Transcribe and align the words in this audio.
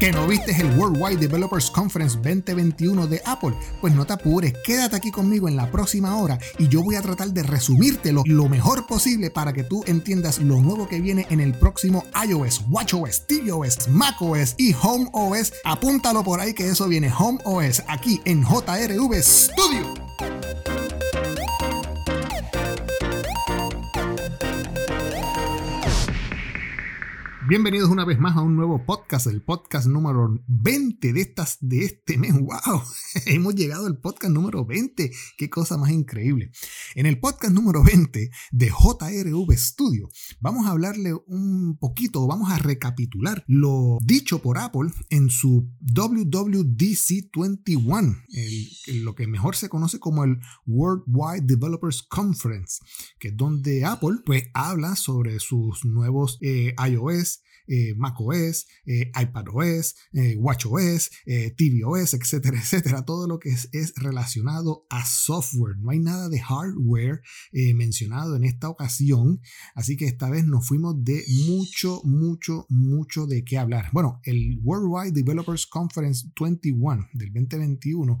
¿Que 0.00 0.12
no 0.12 0.26
viste 0.26 0.52
el 0.58 0.78
Worldwide 0.78 1.18
Developers 1.18 1.70
Conference 1.70 2.16
2021 2.16 3.06
de 3.06 3.20
Apple? 3.26 3.52
Pues 3.82 3.94
no 3.94 4.06
te 4.06 4.14
apures, 4.14 4.54
quédate 4.64 4.96
aquí 4.96 5.10
conmigo 5.10 5.46
en 5.46 5.56
la 5.56 5.70
próxima 5.70 6.16
hora 6.16 6.38
y 6.58 6.68
yo 6.68 6.82
voy 6.82 6.96
a 6.96 7.02
tratar 7.02 7.28
de 7.28 7.42
resumírtelo 7.42 8.22
lo 8.24 8.48
mejor 8.48 8.86
posible 8.86 9.30
para 9.30 9.52
que 9.52 9.62
tú 9.62 9.84
entiendas 9.86 10.38
lo 10.38 10.62
nuevo 10.62 10.88
que 10.88 11.02
viene 11.02 11.26
en 11.28 11.40
el 11.40 11.52
próximo 11.52 12.02
iOS, 12.26 12.62
WatchOS, 12.70 13.26
tvOS, 13.26 13.88
macOS 13.88 14.54
y 14.56 14.72
HomeOS. 14.72 15.52
Apúntalo 15.64 16.24
por 16.24 16.40
ahí 16.40 16.54
que 16.54 16.66
eso 16.66 16.88
viene 16.88 17.12
HomeOS 17.12 17.82
aquí 17.86 18.22
en 18.24 18.42
JRV 18.42 19.22
Studio. 19.22 19.94
Bienvenidos 27.50 27.90
una 27.90 28.04
vez 28.04 28.20
más 28.20 28.36
a 28.36 28.42
un 28.42 28.54
nuevo 28.54 28.86
podcast, 28.86 29.26
el 29.26 29.42
podcast 29.42 29.88
número 29.88 30.40
20 30.46 31.12
de 31.12 31.20
estas 31.20 31.58
de 31.60 31.84
este 31.84 32.16
mes. 32.16 32.32
¡Wow! 32.32 32.80
Hemos 33.26 33.56
llegado 33.56 33.86
al 33.86 33.98
podcast 33.98 34.32
número 34.32 34.64
20. 34.64 35.10
¡Qué 35.36 35.50
cosa 35.50 35.76
más 35.76 35.90
increíble! 35.90 36.52
En 36.94 37.06
el 37.06 37.18
podcast 37.18 37.52
número 37.52 37.82
20 37.82 38.30
de 38.52 38.68
JRV 38.68 39.52
Studio, 39.58 40.08
vamos 40.38 40.64
a 40.64 40.70
hablarle 40.70 41.12
un 41.26 41.76
poquito, 41.76 42.24
vamos 42.28 42.52
a 42.52 42.58
recapitular 42.58 43.42
lo 43.48 43.98
dicho 44.00 44.40
por 44.40 44.56
Apple 44.56 44.92
en 45.08 45.28
su 45.28 45.72
WWDC 45.80 47.32
21, 47.34 48.16
lo 49.02 49.14
que 49.16 49.26
mejor 49.26 49.56
se 49.56 49.68
conoce 49.68 49.98
como 49.98 50.22
el 50.22 50.38
Worldwide 50.66 51.46
Developers 51.46 52.04
Conference, 52.04 52.78
que 53.18 53.28
es 53.28 53.36
donde 53.36 53.84
Apple 53.84 54.18
pues 54.24 54.44
habla 54.54 54.94
sobre 54.94 55.40
sus 55.40 55.84
nuevos 55.84 56.38
eh, 56.42 56.76
iOS 56.88 57.39
eh, 57.70 57.94
macOS, 57.96 58.66
eh, 58.84 59.12
iPadOS, 59.14 59.94
eh, 60.12 60.36
WatchOS, 60.36 61.10
eh, 61.24 61.54
tvOS, 61.56 62.14
etcétera, 62.14 62.58
etcétera. 62.60 63.04
Todo 63.04 63.28
lo 63.28 63.38
que 63.38 63.50
es, 63.50 63.94
relacionado 63.96 64.86
a 64.90 65.04
software. 65.04 65.76
No 65.78 65.90
hay 65.90 66.00
nada 66.00 66.28
de 66.28 66.40
hardware 66.40 67.20
mencionado 67.74 68.36
en 68.36 68.44
esta 68.44 68.68
ocasión. 68.68 69.40
Así 69.74 69.96
que 69.96 70.06
esta 70.06 70.30
vez 70.30 70.44
nos 70.44 70.66
fuimos 70.66 71.02
de 71.04 71.24
mucho, 71.46 72.00
mucho, 72.04 72.66
mucho 72.68 73.26
de 73.26 73.44
qué 73.44 73.58
hablar. 73.58 73.90
Bueno, 73.92 74.20
el 74.24 74.58
Worldwide 74.62 75.12
Developers 75.12 75.66
Conference 75.66 76.28
21 76.40 77.08
del 77.12 77.32
2021 77.32 78.18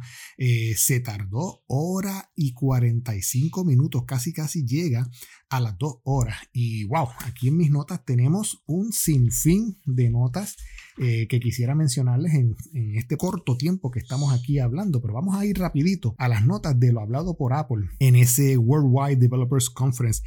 se 0.76 1.00
tardó 1.00 1.62
hora 1.66 2.30
y 2.34 2.52
45 2.52 3.64
minutos. 3.64 4.04
Casi, 4.06 4.32
casi 4.32 4.64
llega 4.64 5.08
a 5.48 5.60
las 5.60 5.76
dos 5.78 5.96
horas. 6.04 6.38
Y 6.52 6.84
wow, 6.84 7.08
aquí 7.24 7.48
en 7.48 7.56
mis 7.56 7.70
notas 7.70 8.04
tenemos 8.04 8.62
un 8.66 8.92
sinfín 8.92 9.39
de 9.44 10.10
notas 10.10 10.56
eh, 10.98 11.28
que 11.28 11.40
quisiera 11.40 11.74
mencionarles 11.74 12.34
en, 12.34 12.56
este 12.96 13.16
corto 13.16 13.56
tiempo 13.56 13.90
que 13.90 14.00
estamos 14.00 14.32
aquí 14.34 14.58
hablando, 14.58 15.00
pero 15.00 15.14
vamos 15.14 15.34
a 15.34 15.46
ir 15.46 15.58
rapidito 15.58 16.14
a 16.18 16.28
las 16.28 16.44
notas 16.44 16.78
de 16.78 16.92
lo 16.92 17.00
hablado 17.00 17.36
por 17.36 17.54
Apple 17.54 17.88
en 18.00 18.16
ese 18.16 18.58
Worldwide 18.58 19.16
Developers 19.16 19.70
Conference 19.70 20.22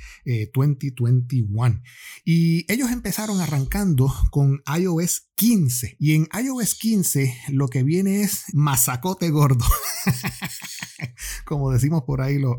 2021. 0.53 1.67
Eh, 1.67 1.81
y 2.25 2.71
ellos 2.71 2.89
empezaron 2.91 3.39
arrancando 3.39 4.11
con 4.31 4.63
iOS 4.79 5.29
15 5.35 5.97
y 5.99 6.15
en 6.15 6.27
iOS 6.43 6.75
15 6.75 7.35
lo 7.49 7.67
que 7.67 7.83
viene 7.83 8.21
es 8.21 8.45
masacote 8.53 9.29
gordo. 9.29 9.65
Como 11.45 11.71
decimos 11.71 12.03
por 12.07 12.21
ahí 12.21 12.39
los, 12.39 12.55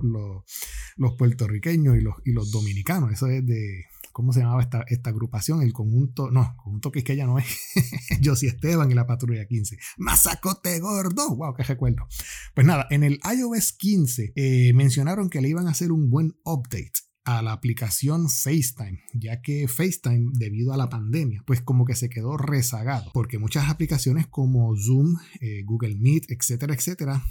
los, 0.97 1.15
puertorriqueños 1.17 1.97
y 1.97 2.01
los, 2.01 2.15
y 2.25 2.33
los 2.33 2.51
dominicanos. 2.51 3.13
Eso 3.13 3.27
es 3.27 3.45
de, 3.45 3.87
¿cómo 4.15 4.33
se 4.33 4.41
llamaba 4.41 4.63
esta, 4.63 5.11
agrupación? 5.11 5.61
El 5.61 5.75
conjunto, 5.75 6.31
no, 6.31 6.55
conjunto 6.57 6.91
que 6.93 7.01
es 7.01 7.05
que 7.05 7.13
ella 7.13 7.27
no 7.27 7.39
es, 7.39 7.45
Josie 8.25 8.49
Esteban 8.49 8.91
y 8.91 8.95
la 8.95 9.07
patrulla 9.07 9.45
15. 9.45 9.77
Mazacote 9.99 10.79
gordo, 10.81 11.37
wow, 11.37 11.53
qué 11.55 11.65
recuerdo. 11.65 12.07
Pues 12.55 12.67
nada, 12.67 12.87
en 12.91 13.03
el 13.03 13.21
iOS 13.37 13.73
15 13.73 14.33
eh, 14.37 14.73
mencionaron 14.73 15.29
que 15.29 15.43
le 15.43 15.49
iban 15.49 15.67
a 15.67 15.73
hacer 15.73 15.93
un 15.93 16.09
buen 16.09 16.37
update 16.45 16.93
a 17.25 17.43
la 17.43 17.53
aplicación 17.53 18.29
FaceTime, 18.29 19.03
ya 19.15 19.41
que 19.41 19.67
FaceTime, 19.67 20.31
debido 20.35 20.73
a 20.73 20.77
la 20.77 20.89
pandemia, 20.89 21.43
pues 21.47 21.63
como 21.63 21.85
que 21.85 21.95
se 21.95 22.11
quedó 22.11 22.37
rezagado, 22.37 23.11
porque 23.15 23.39
muchas 23.39 23.69
aplicaciones 23.71 24.27
como 24.27 24.77
Zoom, 24.77 25.17
eh, 25.41 25.63
Google 25.65 25.97
Meet, 25.97 26.31
etcétera, 26.31 26.75
etcétera, 26.75 27.25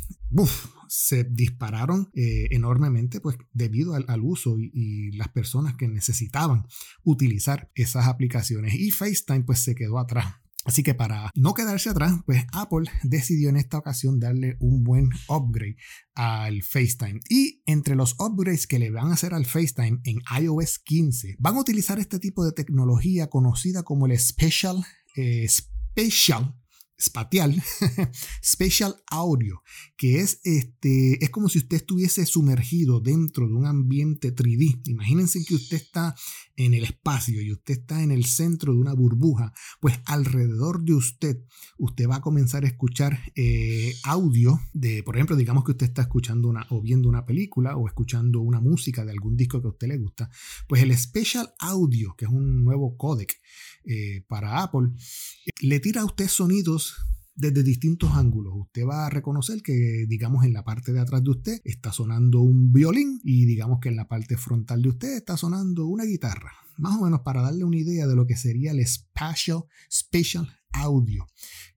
se 0.87 1.23
dispararon 1.23 2.09
eh, 2.15 2.47
enormemente, 2.51 3.19
pues 3.19 3.37
debido 3.53 3.93
al, 3.93 4.21
uso 4.21 4.57
y, 4.57 4.71
y, 4.73 5.11
las 5.11 5.29
personas 5.29 5.75
que 5.75 5.87
necesitaban 5.87 6.65
utilizar 7.03 7.71
esas 7.75 8.07
aplicaciones. 8.07 8.73
Y 8.73 8.91
FaceTime, 8.91 9.43
pues 9.43 9.59
se 9.59 9.75
quedó 9.75 9.99
atrás. 9.99 10.42
Así 10.65 10.83
que 10.83 10.93
para 10.93 11.29
no 11.35 11.53
quedarse 11.53 11.89
atrás, 11.89 12.13
pues 12.25 12.45
Apple 12.53 12.89
decidió 13.03 13.49
en 13.49 13.57
esta 13.57 13.77
ocasión 13.77 14.19
darle 14.19 14.55
un 14.59 14.83
buen 14.83 15.09
upgrade 15.27 15.75
al 16.15 16.63
FaceTime. 16.63 17.19
Y 17.29 17.61
entre 17.65 17.95
los 17.95 18.15
upgrades 18.19 18.67
que 18.67 18.79
le 18.79 18.91
van 18.91 19.11
a 19.11 19.13
hacer 19.13 19.33
al 19.33 19.45
FaceTime 19.45 19.99
en 20.03 20.21
iOS 20.41 20.79
15, 20.79 21.35
van 21.39 21.57
a 21.57 21.61
utilizar 21.61 21.99
este 21.99 22.19
tipo 22.19 22.45
de 22.45 22.53
tecnología 22.53 23.27
conocida 23.27 23.83
como 23.83 24.05
el 24.05 24.17
Special, 24.17 24.85
eh, 25.15 25.47
Special 25.47 26.55
espacial, 27.03 27.55
Audio, 29.09 29.61
que 29.97 30.19
es, 30.19 30.39
este, 30.43 31.23
es 31.23 31.29
como 31.29 31.49
si 31.49 31.59
usted 31.59 31.77
estuviese 31.77 32.25
sumergido 32.25 32.99
dentro 32.99 33.47
de 33.47 33.53
un 33.53 33.65
ambiente 33.65 34.33
3D. 34.33 34.81
Imagínense 34.85 35.43
que 35.45 35.55
usted 35.55 35.77
está 35.77 36.15
en 36.55 36.73
el 36.73 36.83
espacio 36.83 37.41
y 37.41 37.51
usted 37.51 37.79
está 37.79 38.01
en 38.03 38.11
el 38.11 38.25
centro 38.25 38.73
de 38.73 38.79
una 38.79 38.93
burbuja, 38.93 39.53
pues 39.79 39.99
alrededor 40.05 40.83
de 40.83 40.93
usted, 40.93 41.43
usted 41.77 42.07
va 42.07 42.17
a 42.17 42.21
comenzar 42.21 42.63
a 42.63 42.67
escuchar 42.67 43.19
eh, 43.35 43.93
audio 44.03 44.59
de, 44.73 45.03
por 45.03 45.15
ejemplo, 45.15 45.35
digamos 45.35 45.63
que 45.63 45.71
usted 45.71 45.87
está 45.87 46.03
escuchando 46.03 46.47
una 46.47 46.65
o 46.69 46.81
viendo 46.81 47.09
una 47.09 47.25
película 47.25 47.75
o 47.75 47.87
escuchando 47.87 48.41
una 48.41 48.59
música 48.59 49.03
de 49.05 49.11
algún 49.11 49.35
disco 49.35 49.61
que 49.61 49.67
a 49.67 49.71
usted 49.71 49.87
le 49.87 49.97
gusta, 49.97 50.29
pues 50.67 50.81
el 50.81 50.95
Special 50.97 51.53
Audio, 51.59 52.15
que 52.17 52.25
es 52.25 52.31
un 52.31 52.63
nuevo 52.63 52.97
codec 52.97 53.35
eh, 53.85 54.23
para 54.27 54.63
Apple, 54.63 54.91
le 55.61 55.79
tira 55.79 56.01
a 56.01 56.05
usted 56.05 56.27
sonidos 56.27 56.92
desde 57.35 57.63
distintos 57.63 58.11
ángulos. 58.13 58.53
Usted 58.55 58.85
va 58.85 59.05
a 59.05 59.09
reconocer 59.09 59.61
que, 59.61 60.05
digamos, 60.07 60.45
en 60.45 60.53
la 60.53 60.63
parte 60.63 60.93
de 60.93 60.99
atrás 60.99 61.23
de 61.23 61.31
usted 61.31 61.61
está 61.63 61.91
sonando 61.91 62.41
un 62.41 62.71
violín 62.71 63.19
y 63.23 63.45
digamos 63.45 63.79
que 63.81 63.89
en 63.89 63.95
la 63.95 64.07
parte 64.07 64.37
frontal 64.37 64.81
de 64.81 64.89
usted 64.89 65.17
está 65.17 65.37
sonando 65.37 65.87
una 65.87 66.05
guitarra. 66.05 66.51
Más 66.77 66.97
o 66.97 67.03
menos 67.03 67.21
para 67.21 67.41
darle 67.41 67.63
una 67.63 67.77
idea 67.77 68.07
de 68.07 68.15
lo 68.15 68.25
que 68.25 68.35
sería 68.35 68.71
el 68.71 68.85
spatial, 68.85 69.63
spatial 69.91 70.47
audio, 70.73 71.27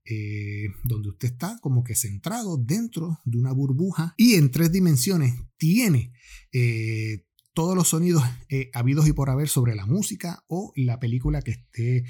eh, 0.05 0.69
donde 0.85 1.11
usted 1.11 1.33
está 1.33 1.59
como 1.61 1.85
que 1.85 1.95
centrado 1.95 2.57
dentro 2.57 3.19
de 3.25 3.39
una 3.39 3.53
burbuja 3.53 4.15
y 4.17 4.35
en 4.35 4.51
tres 4.51 4.73
dimensiones 4.73 5.35
tiene 5.59 6.13
eh, 6.53 7.27
todos 7.57 7.75
los 7.75 7.89
sonidos 7.89 8.23
eh, 8.51 8.71
habidos 8.75 9.09
y 9.09 9.13
por 9.13 9.31
haber 9.31 9.49
sobre 9.49 9.75
la 9.75 9.87
música 9.87 10.45
o 10.47 10.73
la 10.77 10.99
película 10.99 11.41
que 11.41 11.53
esté 11.53 12.05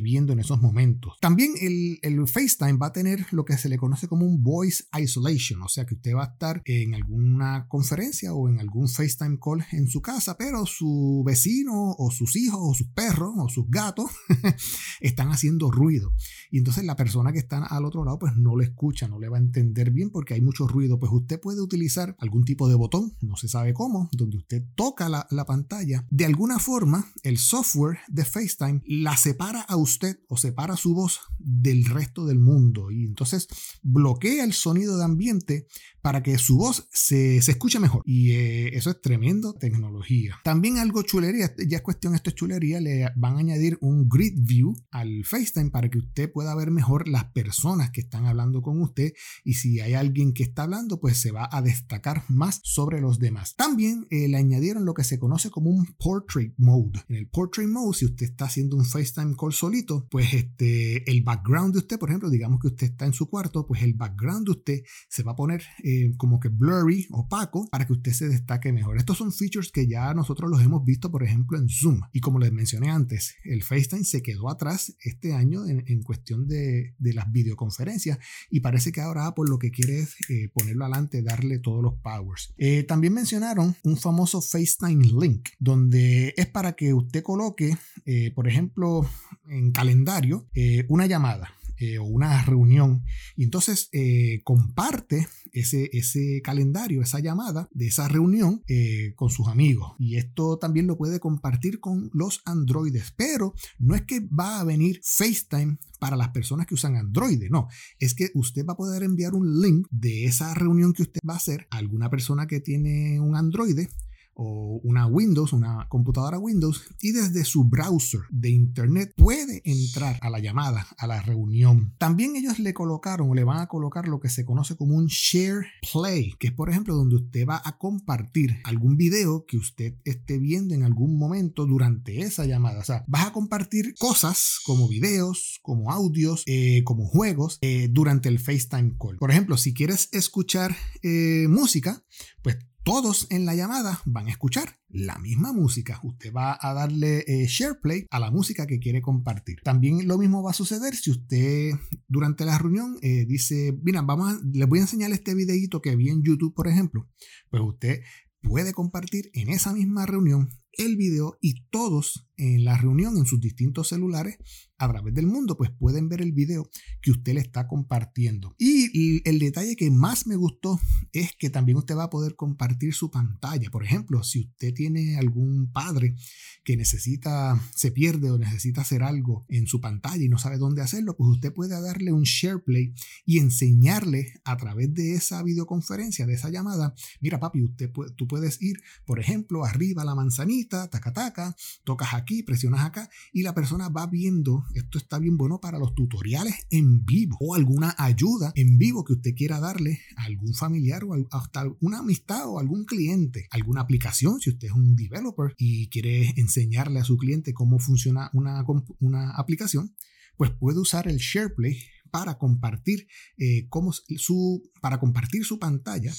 viendo 0.00 0.32
en 0.32 0.40
esos 0.40 0.60
momentos. 0.60 1.14
También 1.20 1.54
el, 1.60 1.98
el, 2.02 2.26
FaceTime 2.26 2.74
va 2.74 2.86
a 2.88 2.92
tener 2.92 3.26
lo 3.32 3.44
que 3.44 3.58
se 3.58 3.68
le 3.68 3.76
conoce 3.76 4.08
como 4.08 4.26
un 4.26 4.42
voice 4.42 4.84
isolation, 4.98 5.62
o 5.62 5.68
sea 5.68 5.84
que 5.84 5.94
usted 5.94 6.14
va 6.14 6.24
a 6.24 6.32
estar 6.32 6.62
en 6.64 6.94
alguna 6.94 7.66
conferencia 7.68 8.32
o 8.32 8.48
en 8.48 8.60
algún 8.60 8.88
FaceTime 8.88 9.38
call 9.42 9.64
en 9.72 9.88
su 9.88 10.00
casa, 10.00 10.36
pero 10.36 10.66
su 10.66 11.22
vecino 11.26 11.94
o 11.98 12.10
sus 12.10 12.36
hijos 12.36 12.60
o 12.60 12.74
sus 12.74 12.88
perros 12.88 13.34
o 13.38 13.48
sus 13.48 13.68
gatos 13.68 14.10
están 15.00 15.30
haciendo 15.30 15.70
ruido. 15.70 16.14
Y 16.50 16.58
entonces 16.58 16.84
la 16.84 16.96
persona 16.96 17.32
que 17.32 17.38
está 17.38 17.64
al 17.64 17.84
otro 17.84 18.04
lado 18.04 18.18
pues 18.18 18.36
no 18.36 18.56
le 18.56 18.64
escucha, 18.64 19.08
no 19.08 19.18
le 19.18 19.28
va 19.28 19.38
a 19.38 19.40
entender 19.40 19.90
bien 19.90 20.10
porque 20.10 20.34
hay 20.34 20.40
mucho 20.40 20.66
ruido. 20.66 20.98
Pues 20.98 21.12
usted 21.12 21.40
puede 21.40 21.60
utilizar 21.60 22.16
algún 22.18 22.44
tipo 22.44 22.68
de 22.68 22.74
botón, 22.74 23.16
no 23.20 23.36
se 23.36 23.48
sabe 23.48 23.74
cómo, 23.74 24.08
donde 24.12 24.36
usted 24.36 24.62
toca 24.74 25.08
la, 25.08 25.26
pantalla, 25.46 26.06
de 26.10 26.24
alguna 26.24 26.58
forma 26.60 27.04
el 27.24 27.36
software 27.36 27.98
de 28.08 28.24
FaceTime 28.24 28.82
la 28.86 29.16
separa 29.16 29.62
a 29.62 29.76
usted 29.82 30.18
o 30.28 30.36
separa 30.36 30.76
su 30.76 30.94
voz 30.94 31.20
del 31.38 31.84
resto 31.84 32.24
del 32.24 32.38
mundo 32.38 32.90
y 32.90 33.04
entonces 33.04 33.48
bloquea 33.82 34.44
el 34.44 34.52
sonido 34.52 34.96
de 34.96 35.04
ambiente 35.04 35.66
para 36.00 36.22
que 36.22 36.36
su 36.36 36.58
voz 36.58 36.88
se, 36.92 37.36
escuche 37.36 37.78
mejor. 37.78 38.02
Y 38.04 38.32
eh, 38.32 38.76
eso 38.76 38.90
es 38.90 39.00
tremendo 39.00 39.54
tecnología. 39.54 40.36
También 40.42 40.78
algo 40.78 41.02
chulería, 41.02 41.54
ya 41.66 41.76
es 41.76 41.82
cuestión, 41.82 42.14
esto 42.14 42.30
es 42.30 42.36
chulería, 42.36 42.80
le 42.80 43.08
van 43.16 43.36
a 43.36 43.38
añadir 43.38 43.78
un 43.80 44.08
grid 44.08 44.34
view 44.36 44.74
al 44.90 45.24
FaceTime 45.24 45.70
para 45.70 45.88
que 45.88 45.98
usted 45.98 46.30
pueda 46.30 46.54
ver 46.54 46.70
mejor 46.70 47.08
las 47.08 47.24
personas 47.32 47.90
que 47.90 48.00
están 48.00 48.26
hablando 48.26 48.62
con 48.62 48.80
usted 48.80 49.12
y 49.44 49.54
si 49.54 49.80
hay 49.80 49.94
alguien 49.94 50.32
que 50.32 50.42
está 50.42 50.64
hablando, 50.64 51.00
pues 51.00 51.18
se 51.18 51.30
va 51.30 51.48
a 51.50 51.62
destacar 51.62 52.24
más 52.28 52.60
sobre 52.64 53.00
los 53.00 53.18
demás. 53.18 53.54
También 53.54 54.06
eh, 54.10 54.28
le 54.28 54.36
añadieron 54.36 54.84
lo 54.84 54.94
que 54.94 55.04
se 55.04 55.18
conoce 55.18 55.50
como 55.50 55.70
un 55.70 55.86
portrait 55.98 56.52
mode. 56.56 57.00
En 57.08 57.16
el 57.16 57.28
portrait 57.28 57.68
mode, 57.68 57.96
si 57.96 58.06
usted 58.06 58.26
está 58.26 58.46
haciendo 58.46 58.76
un 58.76 58.84
FaceTime 58.84 59.36
call 59.38 59.52
solito, 59.62 60.06
pues 60.10 60.32
este, 60.32 61.10
el 61.10 61.22
background 61.22 61.74
de 61.74 61.80
usted, 61.80 61.98
por 61.98 62.10
ejemplo, 62.10 62.30
digamos 62.30 62.60
que 62.60 62.68
usted 62.68 62.86
está 62.86 63.06
en 63.06 63.12
su 63.12 63.28
cuarto, 63.28 63.66
pues 63.66 63.82
el 63.82 63.94
background 63.94 64.46
de 64.46 64.52
usted 64.52 64.82
se 65.08 65.22
va 65.22 65.32
a 65.32 65.36
poner 65.36 65.62
eh, 65.82 66.12
como 66.16 66.38
que 66.38 66.48
blurry, 66.48 67.06
opaco, 67.10 67.68
para 67.70 67.86
que 67.86 67.92
usted 67.92 68.12
se 68.12 68.28
destaque 68.28 68.72
mejor. 68.72 68.96
Estos 68.96 69.18
son 69.18 69.32
features 69.32 69.72
que 69.72 69.88
ya 69.88 70.14
nosotros 70.14 70.48
los 70.48 70.62
hemos 70.62 70.84
visto, 70.84 71.10
por 71.10 71.24
ejemplo, 71.24 71.58
en 71.58 71.68
Zoom. 71.68 72.00
Y 72.12 72.20
como 72.20 72.38
les 72.38 72.52
mencioné 72.52 72.90
antes, 72.90 73.34
el 73.44 73.62
FaceTime 73.62 74.04
se 74.04 74.22
quedó 74.22 74.48
atrás 74.48 74.96
este 75.00 75.34
año 75.34 75.66
en, 75.66 75.82
en 75.86 76.02
cuestión 76.02 76.12
cuestión 76.12 76.46
de, 76.46 76.94
las 77.14 77.30
videoconferencias 77.32 78.18
y 78.50 78.60
parece 78.60 78.92
que 78.92 79.00
ahora 79.00 79.26
Apple 79.26 79.44
lo 79.48 79.58
que 79.58 79.70
quiere 79.70 80.00
es 80.00 80.16
eh, 80.28 80.50
ponerlo 80.52 80.84
adelante, 80.84 81.22
darle 81.22 81.58
todos 81.58 81.82
los 81.82 81.94
powers. 82.02 82.54
Eh, 82.58 82.84
también 82.84 83.14
mencionaron 83.14 83.74
un 83.82 83.96
famoso 83.96 84.40
FaceTime 84.40 85.04
Link, 85.20 85.48
donde 85.58 86.34
es 86.36 86.46
para 86.46 86.72
que 86.72 86.94
usted 86.94 87.22
coloque, 87.22 87.76
eh, 88.04 88.30
por 88.34 88.46
ejemplo, 88.46 89.06
en 89.52 89.72
calendario, 89.72 90.48
una 90.88 91.06
llamada 91.06 91.54
eh, 91.82 91.98
o 91.98 92.04
una 92.04 92.40
reunión. 92.44 93.02
Y 93.34 93.42
entonces 93.42 93.88
eh, 93.90 94.40
comparte 94.44 95.26
ese, 95.52 95.90
ese 95.92 96.40
calendario, 96.40 97.02
esa 97.02 97.18
llamada 97.18 97.68
de 97.72 97.88
esa 97.88 98.06
reunión 98.06 98.62
eh, 98.68 99.14
con 99.16 99.30
sus 99.30 99.48
amigos. 99.48 99.94
Y 99.98 100.14
esto 100.14 100.58
también 100.58 100.86
lo 100.86 100.96
puede 100.96 101.18
compartir 101.18 101.80
con 101.80 102.08
los 102.12 102.40
androides, 102.44 103.12
pero 103.16 103.54
no 103.80 103.96
es 103.96 104.02
que 104.02 104.20
va 104.20 104.60
a 104.60 104.64
venir 104.64 105.00
FaceTime 105.02 105.76
para 105.98 106.16
las 106.16 106.28
personas 106.28 106.68
que 106.68 106.74
usan 106.74 106.94
Android, 106.94 107.42
no, 107.50 107.66
es 107.98 108.14
que 108.14 108.30
usted 108.34 108.64
va 108.64 108.74
a 108.74 108.76
poder 108.76 109.02
enviar 109.02 109.34
un 109.34 109.60
link 109.60 109.88
de 109.90 110.24
esa 110.24 110.54
reunión 110.54 110.92
que 110.92 111.02
usted 111.02 111.20
va 111.28 111.34
a 111.34 111.38
hacer 111.38 111.66
a 111.70 111.78
alguna 111.78 112.10
persona 112.10 112.46
que 112.46 112.60
tiene 112.60 113.18
un 113.20 113.34
Android 113.34 113.88
o 114.34 114.80
una 114.82 115.06
Windows, 115.06 115.52
una 115.52 115.86
computadora 115.88 116.38
Windows, 116.38 116.82
y 117.00 117.12
desde 117.12 117.44
su 117.44 117.64
browser 117.64 118.20
de 118.30 118.50
Internet 118.50 119.12
puede 119.16 119.62
entrar 119.64 120.18
a 120.20 120.30
la 120.30 120.38
llamada, 120.38 120.86
a 120.98 121.06
la 121.06 121.22
reunión. 121.22 121.94
También 121.98 122.36
ellos 122.36 122.58
le 122.58 122.74
colocaron 122.74 123.30
o 123.30 123.34
le 123.34 123.44
van 123.44 123.60
a 123.60 123.68
colocar 123.68 124.08
lo 124.08 124.20
que 124.20 124.28
se 124.28 124.44
conoce 124.44 124.76
como 124.76 124.96
un 124.96 125.06
Share 125.06 125.66
Play, 125.92 126.34
que 126.38 126.48
es 126.48 126.52
por 126.52 126.70
ejemplo 126.70 126.94
donde 126.94 127.16
usted 127.16 127.46
va 127.46 127.60
a 127.64 127.78
compartir 127.78 128.58
algún 128.64 128.96
video 128.96 129.44
que 129.46 129.56
usted 129.56 129.94
esté 130.04 130.38
viendo 130.38 130.74
en 130.74 130.82
algún 130.82 131.18
momento 131.18 131.66
durante 131.66 132.20
esa 132.20 132.46
llamada. 132.46 132.80
O 132.80 132.84
sea, 132.84 133.04
vas 133.06 133.26
a 133.26 133.32
compartir 133.32 133.94
cosas 133.98 134.58
como 134.64 134.88
videos, 134.88 135.58
como 135.62 135.90
audios, 135.90 136.42
eh, 136.46 136.82
como 136.84 137.06
juegos 137.06 137.58
eh, 137.60 137.88
durante 137.90 138.28
el 138.28 138.38
FaceTime 138.38 138.96
call. 138.98 139.18
Por 139.18 139.30
ejemplo, 139.30 139.56
si 139.56 139.74
quieres 139.74 140.08
escuchar 140.12 140.74
eh, 141.02 141.46
música, 141.48 142.04
pues 142.42 142.58
todos 142.84 143.26
en 143.30 143.46
la 143.46 143.54
llamada 143.54 144.00
van 144.04 144.26
a 144.26 144.30
escuchar 144.30 144.80
la 144.88 145.18
misma 145.18 145.52
música. 145.52 146.00
Usted 146.02 146.32
va 146.32 146.58
a 146.60 146.74
darle 146.74 147.24
eh, 147.26 147.46
share 147.46 147.78
play 147.80 148.06
a 148.10 148.18
la 148.18 148.30
música 148.30 148.66
que 148.66 148.78
quiere 148.78 149.00
compartir. 149.00 149.60
También 149.62 150.06
lo 150.08 150.18
mismo 150.18 150.42
va 150.42 150.50
a 150.50 150.54
suceder 150.54 150.94
si 150.94 151.10
usted 151.10 151.72
durante 152.08 152.44
la 152.44 152.58
reunión 152.58 152.98
eh, 153.02 153.24
dice, 153.26 153.78
mira, 153.82 154.02
vamos 154.02 154.32
a, 154.32 154.40
les 154.52 154.68
voy 154.68 154.80
a 154.80 154.82
enseñar 154.82 155.12
este 155.12 155.34
videito 155.34 155.80
que 155.80 155.96
vi 155.96 156.08
en 156.08 156.22
YouTube, 156.22 156.54
por 156.54 156.68
ejemplo. 156.68 157.08
Pues 157.50 157.62
usted 157.62 158.00
puede 158.42 158.72
compartir 158.72 159.30
en 159.34 159.48
esa 159.48 159.72
misma 159.72 160.06
reunión 160.06 160.48
el 160.72 160.96
video 160.96 161.38
y 161.40 161.66
todos 161.68 162.28
en 162.36 162.64
la 162.64 162.76
reunión 162.76 163.16
en 163.16 163.26
sus 163.26 163.40
distintos 163.40 163.88
celulares 163.88 164.38
a 164.78 164.88
través 164.88 165.14
del 165.14 165.26
mundo, 165.26 165.56
pues 165.56 165.70
pueden 165.70 166.08
ver 166.08 166.20
el 166.22 166.32
video 166.32 166.68
que 167.02 167.12
usted 167.12 167.34
le 167.34 167.40
está 167.40 167.68
compartiendo. 167.68 168.56
Y 168.58 169.28
el 169.28 169.38
detalle 169.38 169.76
que 169.76 169.90
más 169.90 170.26
me 170.26 170.34
gustó 170.34 170.80
es 171.12 171.30
que 171.38 171.50
también 171.50 171.78
usted 171.78 171.96
va 171.96 172.04
a 172.04 172.10
poder 172.10 172.34
compartir 172.34 172.92
su 172.92 173.10
pantalla. 173.10 173.70
Por 173.70 173.84
ejemplo, 173.84 174.24
si 174.24 174.40
usted 174.40 174.74
tiene 174.74 175.16
algún 175.18 175.70
padre 175.70 176.16
que 176.64 176.76
necesita, 176.76 177.60
se 177.74 177.92
pierde 177.92 178.30
o 178.30 178.38
necesita 178.38 178.80
hacer 178.80 179.04
algo 179.04 179.44
en 179.48 179.66
su 179.68 179.80
pantalla 179.80 180.24
y 180.24 180.28
no 180.28 180.38
sabe 180.38 180.58
dónde 180.58 180.82
hacerlo, 180.82 181.16
pues 181.16 181.30
usted 181.30 181.52
puede 181.52 181.80
darle 181.80 182.12
un 182.12 182.24
share 182.24 182.62
play 182.64 182.92
y 183.24 183.38
enseñarle 183.38 184.40
a 184.44 184.56
través 184.56 184.92
de 184.94 185.14
esa 185.14 185.42
videoconferencia, 185.44 186.26
de 186.26 186.34
esa 186.34 186.50
llamada, 186.50 186.94
mira 187.20 187.38
papi, 187.38 187.62
usted 187.62 187.90
tú 188.16 188.26
puedes 188.26 188.60
ir, 188.60 188.80
por 189.04 189.20
ejemplo, 189.20 189.64
arriba 189.64 190.02
a 190.02 190.04
la 190.04 190.14
manzanita, 190.14 190.88
taca 190.88 191.12
taca, 191.12 191.56
tocas 191.84 192.14
aquí 192.14 192.31
presionas 192.42 192.80
acá 192.80 193.10
y 193.32 193.42
la 193.42 193.54
persona 193.54 193.90
va 193.90 194.06
viendo, 194.06 194.64
esto 194.74 194.96
está 194.96 195.18
bien 195.18 195.36
bueno 195.36 195.60
para 195.60 195.78
los 195.78 195.94
tutoriales 195.94 196.54
en 196.70 197.04
vivo 197.04 197.36
o 197.40 197.54
alguna 197.54 197.94
ayuda 197.98 198.52
en 198.54 198.78
vivo 198.78 199.04
que 199.04 199.12
usted 199.12 199.34
quiera 199.34 199.60
darle 199.60 200.00
a 200.16 200.24
algún 200.24 200.54
familiar 200.54 201.04
o 201.04 201.14
hasta 201.30 201.64
una 201.80 201.98
amistad 201.98 202.48
o 202.48 202.58
algún 202.58 202.84
cliente, 202.84 203.46
alguna 203.50 203.82
aplicación, 203.82 204.40
si 204.40 204.50
usted 204.50 204.68
es 204.68 204.72
un 204.72 204.96
developer 204.96 205.54
y 205.58 205.88
quiere 205.90 206.32
enseñarle 206.36 207.00
a 207.00 207.04
su 207.04 207.18
cliente 207.18 207.52
cómo 207.52 207.78
funciona 207.78 208.30
una, 208.32 208.64
una 209.00 209.32
aplicación, 209.32 209.94
pues 210.38 210.50
puede 210.50 210.78
usar 210.78 211.08
el 211.08 211.18
SharePlay 211.18 211.76
para 212.10 212.38
compartir, 212.38 213.06
eh, 213.36 213.68
su, 214.16 214.62
para 214.80 214.98
compartir 214.98 215.44
su 215.44 215.58
pantalla 215.58 216.12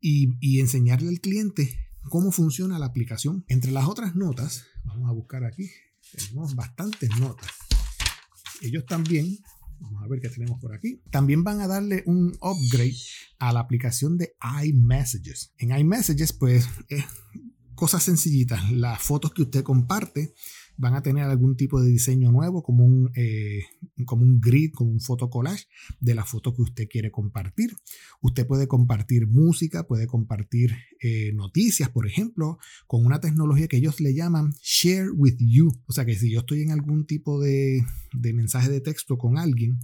y 0.00 0.58
enseñarle 0.58 1.10
al 1.10 1.20
cliente 1.20 1.91
cómo 2.08 2.32
funciona 2.32 2.78
la 2.78 2.86
aplicación. 2.86 3.44
Entre 3.48 3.72
las 3.72 3.86
otras 3.86 4.14
notas, 4.14 4.64
vamos 4.84 5.08
a 5.08 5.12
buscar 5.12 5.44
aquí, 5.44 5.70
tenemos 6.12 6.54
bastantes 6.54 7.10
notas. 7.18 7.50
Ellos 8.60 8.86
también, 8.86 9.38
vamos 9.80 10.02
a 10.04 10.08
ver 10.08 10.20
qué 10.20 10.28
tenemos 10.28 10.60
por 10.60 10.74
aquí, 10.74 11.02
también 11.10 11.42
van 11.44 11.60
a 11.60 11.66
darle 11.66 12.02
un 12.06 12.36
upgrade 12.40 12.96
a 13.38 13.52
la 13.52 13.60
aplicación 13.60 14.18
de 14.18 14.36
iMessages. 14.64 15.52
En 15.58 15.76
iMessages, 15.76 16.32
pues, 16.32 16.68
es 16.88 17.04
cosas 17.74 18.04
sencillitas, 18.04 18.70
las 18.70 19.02
fotos 19.02 19.32
que 19.32 19.42
usted 19.42 19.62
comparte 19.62 20.34
van 20.76 20.94
a 20.94 21.02
tener 21.02 21.24
algún 21.24 21.56
tipo 21.56 21.80
de 21.80 21.88
diseño 21.88 22.30
nuevo, 22.30 22.62
como 22.62 22.84
un, 22.84 23.10
eh, 23.14 23.62
como 24.04 24.22
un 24.22 24.40
grid, 24.40 24.72
como 24.72 24.90
un 24.90 25.00
fotocollage 25.00 25.66
de 26.00 26.14
la 26.14 26.24
foto 26.24 26.54
que 26.54 26.62
usted 26.62 26.88
quiere 26.88 27.10
compartir. 27.10 27.74
Usted 28.20 28.46
puede 28.46 28.68
compartir 28.68 29.26
música, 29.26 29.86
puede 29.86 30.06
compartir 30.06 30.74
eh, 31.00 31.32
noticias, 31.34 31.90
por 31.90 32.06
ejemplo, 32.06 32.58
con 32.86 33.04
una 33.04 33.20
tecnología 33.20 33.68
que 33.68 33.76
ellos 33.76 34.00
le 34.00 34.14
llaman 34.14 34.52
Share 34.62 35.10
with 35.10 35.36
You. 35.38 35.72
O 35.86 35.92
sea 35.92 36.04
que 36.04 36.14
si 36.14 36.30
yo 36.30 36.40
estoy 36.40 36.62
en 36.62 36.70
algún 36.70 37.06
tipo 37.06 37.40
de, 37.40 37.84
de 38.12 38.32
mensaje 38.32 38.70
de 38.70 38.80
texto 38.80 39.18
con 39.18 39.38
alguien, 39.38 39.78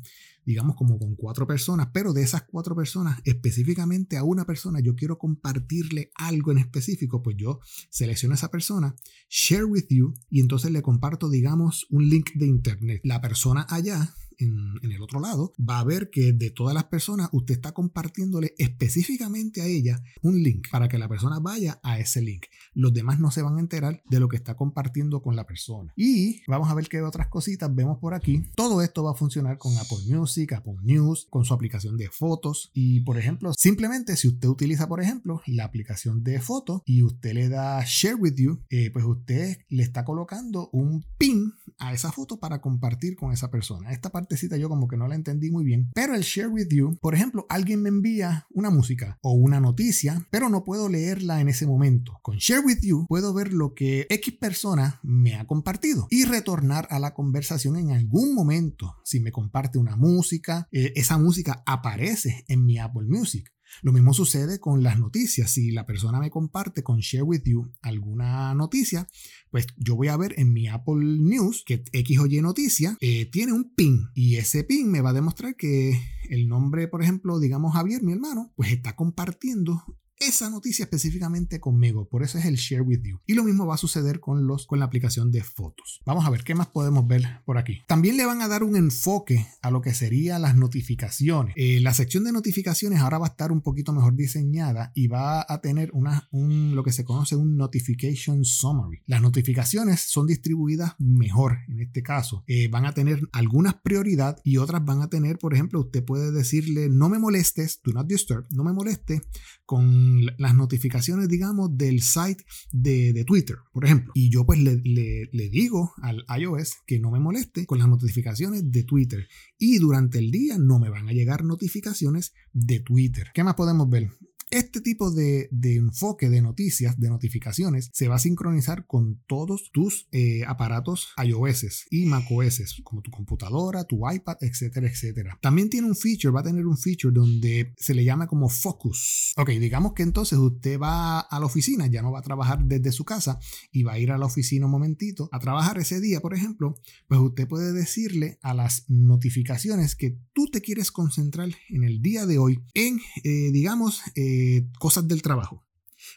digamos 0.49 0.77
como 0.77 0.99
con 0.99 1.15
cuatro 1.15 1.47
personas, 1.47 1.91
pero 1.93 2.15
de 2.15 2.23
esas 2.23 2.45
cuatro 2.45 2.75
personas, 2.75 3.21
específicamente 3.25 4.17
a 4.17 4.25
una 4.25 4.47
persona, 4.47 4.81
yo 4.81 4.97
quiero 4.97 5.19
compartirle 5.19 6.11
algo 6.15 6.53
en 6.53 6.57
específico, 6.57 7.23
pues 7.23 7.37
yo 7.37 7.61
selecciono 7.91 8.33
a 8.33 8.37
esa 8.37 8.51
persona, 8.51 8.97
share 9.29 9.67
with 9.67 9.89
you, 9.91 10.15
y 10.31 10.41
entonces 10.41 10.71
le 10.71 10.81
comparto, 10.81 11.29
digamos, 11.29 11.87
un 11.91 12.09
link 12.09 12.31
de 12.35 12.47
internet. 12.47 13.03
La 13.05 13.21
persona 13.21 13.67
allá 13.69 14.15
en, 14.39 14.79
el 14.83 15.03
otro 15.03 15.21
lado, 15.21 15.53
va 15.59 15.81
a 15.81 15.85
ver 15.85 16.11
que 16.11 16.33
de 16.33 16.51
todas 16.51 16.75
las 16.75 16.85
personas 16.85 17.29
usted 17.33 17.55
está 17.55 17.73
compartiéndole 17.73 18.55
específicamente 18.59 19.61
a 19.61 19.67
ella 19.67 20.01
un 20.23 20.43
link 20.43 20.69
para 20.71 20.89
que 20.89 20.99
la 20.99 21.09
persona 21.09 21.41
vaya 21.41 21.81
a 21.83 21.99
ese 21.99 22.23
link. 22.23 22.45
Los 22.79 22.95
demás 22.95 23.19
no 23.19 23.31
se 23.33 23.43
van 23.43 23.57
a 23.57 23.61
enterar 23.61 24.03
de 24.09 24.21
lo 24.21 24.29
que 24.29 24.37
está 24.37 24.55
compartiendo 24.55 25.21
con 25.21 25.35
la 25.35 25.47
persona. 25.47 25.93
Y 25.97 26.43
vamos 26.47 26.71
a 26.71 26.75
ver 26.75 26.89
qué 26.89 27.03
otras 27.03 27.29
cositas 27.29 27.75
vemos 27.75 27.99
por 27.99 28.15
aquí. 28.15 28.45
Todo 28.55 28.83
esto 28.83 29.03
va 29.03 29.11
a 29.11 29.15
funcionar 29.15 29.59
con 29.59 29.77
Apple 29.77 29.99
Music, 30.07 30.53
Apple 30.53 30.77
News, 30.83 31.27
con 31.29 31.45
su 31.45 31.53
aplicación 31.53 31.97
de 31.97 32.09
fotos. 32.09 32.71
Y 32.73 33.01
por 33.01 33.19
ejemplo, 33.19 33.53
simplemente 33.53 34.17
si 34.17 34.29
usted 34.29 34.49
utiliza, 34.49 34.89
por 34.89 35.03
ejemplo, 35.03 35.43
la 35.47 35.65
aplicación 35.65 36.23
de 36.23 36.41
fotos 36.41 36.83
y 36.87 37.03
usted 37.03 37.35
le 37.35 37.49
da 37.49 37.83
Share 37.85 38.15
with 38.15 38.37
You, 38.37 38.61
eh, 38.71 38.91
pues 38.93 39.05
usted 39.05 39.59
le 39.69 39.83
está 39.83 40.05
colocando 40.05 40.71
un 40.73 41.05
pin 41.19 41.53
a 41.79 41.93
esa 41.93 42.13
foto 42.13 42.39
para 42.39 42.61
compartir 42.61 43.17
con 43.17 43.33
esa 43.33 43.51
persona. 43.51 43.93
Esta 43.93 44.11
parte 44.11 44.39
yo 44.59 44.69
como 44.69 44.89
que 44.89 44.97
no 44.97 45.09
la 45.09 45.15
entendí 45.15 45.51
muy 45.51 45.65
bien. 45.65 45.91
Pero 45.95 46.15
el 46.15 46.23
share 46.23 46.49
with 46.49 46.69
you, 46.71 46.97
por 47.01 47.15
ejemplo, 47.15 47.47
alguien 47.49 47.83
me 47.83 47.89
envía 47.89 48.47
una 48.51 48.71
música 48.71 49.19
o 49.21 49.33
una 49.33 49.61
noticia, 49.61 50.27
pero 50.31 50.49
no 50.49 50.65
puedo 50.65 50.89
leerla 50.89 51.41
en 51.41 51.49
ese 51.49 51.67
momento. 51.67 52.19
Con 52.23 52.37
share 52.37 52.65
with 52.65 52.68
puedo 53.09 53.33
ver 53.33 53.53
lo 53.53 53.75
que 53.75 54.07
X 54.11 54.35
persona 54.39 55.01
me 55.03 55.37
ha 55.37 55.47
compartido 55.47 56.07
y 56.11 56.25
retornar 56.25 56.87
a 56.91 56.99
la 56.99 57.15
conversación 57.15 57.77
en 57.77 57.93
algún 57.93 58.35
momento. 58.35 58.97
Si 59.05 59.21
me 59.21 59.33
comparte 59.33 59.79
una 59.79 59.97
música, 59.97 60.69
eh, 60.73 60.93
esa 60.97 61.19
música 61.19 61.63
aparece 61.67 62.45
en 62.49 62.65
mi 62.65 62.79
Apple 62.79 63.07
Music. 63.09 63.51
Lo 63.83 63.93
mismo 63.93 64.15
sucede 64.15 64.59
con 64.59 64.83
las 64.83 64.99
noticias. 64.99 65.51
Si 65.51 65.71
la 65.71 65.87
persona 65.87 66.21
me 66.21 66.31
comparte 66.31 66.83
con 66.83 66.99
Share 66.99 67.23
With 67.23 67.43
You 67.45 67.71
alguna 67.83 68.55
noticia, 68.55 69.07
pues 69.51 69.67
yo 69.77 69.95
voy 69.95 70.09
a 70.09 70.17
ver 70.17 70.35
en 70.39 70.53
mi 70.53 70.69
Apple 70.69 71.05
News 71.05 71.65
que 71.67 71.85
X 71.93 72.19
o 72.19 72.27
Y 72.27 72.41
noticia 72.41 72.97
eh, 73.01 73.27
tiene 73.31 73.53
un 73.53 73.75
pin 73.75 74.09
y 74.15 74.37
ese 74.37 74.65
pin 74.65 74.91
me 74.91 75.01
va 75.01 75.11
a 75.11 75.15
demostrar 75.15 75.55
que 75.57 76.01
el 76.31 76.49
nombre, 76.49 76.89
por 76.89 77.03
ejemplo, 77.03 77.39
digamos 77.39 77.75
Javier, 77.75 78.03
mi 78.03 78.13
hermano, 78.13 78.53
pues 78.57 78.73
está 78.73 78.97
compartiendo 78.97 79.85
esa 80.21 80.51
noticia 80.51 80.85
específicamente 80.85 81.61
conmigo. 81.61 82.09
Por 82.09 82.23
eso 82.23 82.39
es 82.39 82.45
el 82.45 82.57
share 82.57 82.83
with 82.83 83.03
you. 83.03 83.21
Y 83.27 83.35
lo 83.35 83.45
mismo 83.45 83.67
va 83.67 83.75
a 83.75 83.79
suceder 83.79 84.21
con, 84.21 84.47
los, 84.47 84.67
con 84.67 84.79
la 84.79 84.85
aplicación 84.85 85.31
de 85.31 85.43
fotos. 85.43 86.01
Vamos 86.05 86.27
a 86.27 86.31
ver 86.31 86.45
qué 86.45 86.55
más 86.55 86.69
podemos 86.69 87.07
ver 87.07 87.25
por 87.45 87.59
aquí. 87.59 87.83
También 87.87 88.17
le 88.17 88.27
van 88.27 88.43
a 88.43 88.49
dar 88.49 88.63
un 88.63 88.77
enfoque 88.77 89.47
a 89.63 89.71
lo 89.71 89.81
que 89.81 89.95
serían 89.95 90.43
las 90.43 90.57
notificaciones. 90.57 91.55
Eh, 91.57 91.81
la 91.81 91.95
sección 91.95 92.25
de 92.25 92.33
notificaciones 92.33 93.01
ahora 93.01 93.19
va 93.19 93.27
a 93.27 93.31
estar 93.31 93.53
un 93.53 93.63
poquito 93.63 93.93
mejor 93.93 94.15
diseñada 94.15 94.93
y 94.95 95.07
va 95.09 95.45
a 95.49 95.61
tener 95.61 95.91
una, 95.93 96.29
un, 96.31 96.75
lo 96.75 96.83
que 96.83 96.93
se 96.93 97.05
conoce 97.05 97.37
un 97.37 97.57
notification 97.57 98.45
summary. 98.45 99.03
Las 99.07 99.23
notificaciones 99.23 100.01
son 100.01 100.27
distribuidas 100.27 100.95
mejor 100.99 101.59
en 101.69 101.81
este 101.81 102.03
caso. 102.03 102.45
Eh, 102.47 102.69
van 102.69 102.87
a 102.87 102.95
tener 102.95 103.21
algunas 103.33 103.75
prioridad 103.75 104.39
y 104.45 104.57
otras 104.57 104.85
van 104.85 105.03
a 105.03 105.09
tener, 105.09 105.39
por 105.39 105.55
ejemplo, 105.55 105.81
usted 105.81 106.05
puede 106.05 106.33
decirle 106.33 106.89
no 106.89 107.09
me 107.09 107.19
molestes, 107.19 107.81
do 107.85 107.93
not 107.93 108.07
disturb, 108.07 108.47
no 108.51 108.65
me 108.65 108.73
moleste 108.73 109.23
con 109.65 110.08
las 110.37 110.55
notificaciones, 110.55 111.29
digamos, 111.29 111.77
del 111.77 112.03
site 112.03 112.45
de, 112.73 113.25
Twitter, 113.27 113.57
por 113.73 113.85
ejemplo. 113.85 114.13
Y 114.15 114.31
yo 114.31 114.45
pues 114.45 114.59
le, 114.61 114.77
le, 114.77 115.49
digo 115.51 115.93
al 116.03 116.25
iOS 116.39 116.75
que 116.87 116.99
no 116.99 117.11
me 117.11 117.21
moleste 117.21 117.67
con 117.67 117.79
las 117.79 117.89
notificaciones 117.89 118.71
de 118.71 118.85
Twitter. 118.85 119.29
Y 119.59 119.79
durante 119.79 120.19
el 120.19 120.31
día 120.31 120.59
no 120.59 120.79
me 120.79 120.91
van 120.91 121.09
a 121.09 121.13
llegar 121.13 121.45
notificaciones 121.45 122.33
de 122.53 122.81
Twitter. 122.81 123.29
¿Qué 123.35 123.45
más 123.45 123.55
podemos 123.55 123.89
ver? 123.89 124.11
Este 124.51 124.81
tipo 124.81 125.11
de, 125.11 125.51
enfoque 125.63 126.31
de 126.31 126.41
noticias, 126.41 126.99
de 126.99 127.11
notificaciones, 127.11 127.91
se 127.93 128.09
va 128.09 128.17
a 128.17 128.19
sincronizar 128.19 128.87
con 128.87 129.23
todos 129.27 129.71
tus 129.73 130.09
eh, 130.11 130.43
aparatos 130.47 131.09
iOS 131.23 131.87
y 131.91 132.07
macOS, 132.07 132.81
como 132.83 133.03
tu 133.03 133.11
computadora, 133.11 133.85
tu 133.85 134.11
iPad, 134.11 134.39
etcétera, 134.41 134.89
etcétera. 134.89 135.39
También 135.43 135.69
tiene 135.69 135.87
un 135.87 135.95
feature, 135.95 136.33
va 136.33 136.41
a 136.41 136.45
tener 136.45 136.67
un 136.67 136.79
feature 136.79 137.13
donde 137.13 137.75
se 137.77 137.93
le 137.93 138.05
llama 138.05 138.27
como 138.27 138.49
focus. 138.49 139.35
Ok, 139.37 139.51
digamos 139.51 139.93
que 139.93 140.03
entonces 140.03 140.39
usted 140.39 140.79
va 140.79 141.21
a 141.21 141.41
la 141.41 141.45
oficina, 141.45 141.87
ya 141.87 142.01
no 142.01 142.13
va 142.13 142.21
a 142.21 142.23
trabajar 142.23 142.65
desde 142.65 142.91
su 142.91 143.05
casa 143.05 143.39
y 143.71 143.83
va 143.83 143.93
a 143.93 143.99
ir 143.99 144.13
a 144.13 144.19
la 144.19 144.27
oficina 144.27 144.65
un 144.65 144.73
momentito 144.73 145.29
a 145.31 145.39
trabajar 145.41 145.79
ese 145.79 146.01
día, 146.01 146.21
por 146.21 146.35
ejemplo, 146.35 146.75
pues 147.07 147.21
usted 147.21 147.47
puede 147.47 147.75
decirle 147.75 148.39
a 148.41 148.55
las 148.55 148.89
notificaciones 148.89 149.95
que 149.95 150.19
tú 150.33 150.47
te 150.51 150.63
quieres 150.63 150.91
concentrar 150.91 151.51
en 151.69 151.85
el 151.85 152.01
día 152.01 152.25
de 152.25 152.39
hoy 152.39 152.61
en, 152.73 152.99
eh, 153.25 153.51
digamos, 153.53 154.01
eh, 154.15 154.38
eh, 154.39 154.69
cosas 154.79 155.07
del 155.09 155.23
trabajo. 155.23 155.65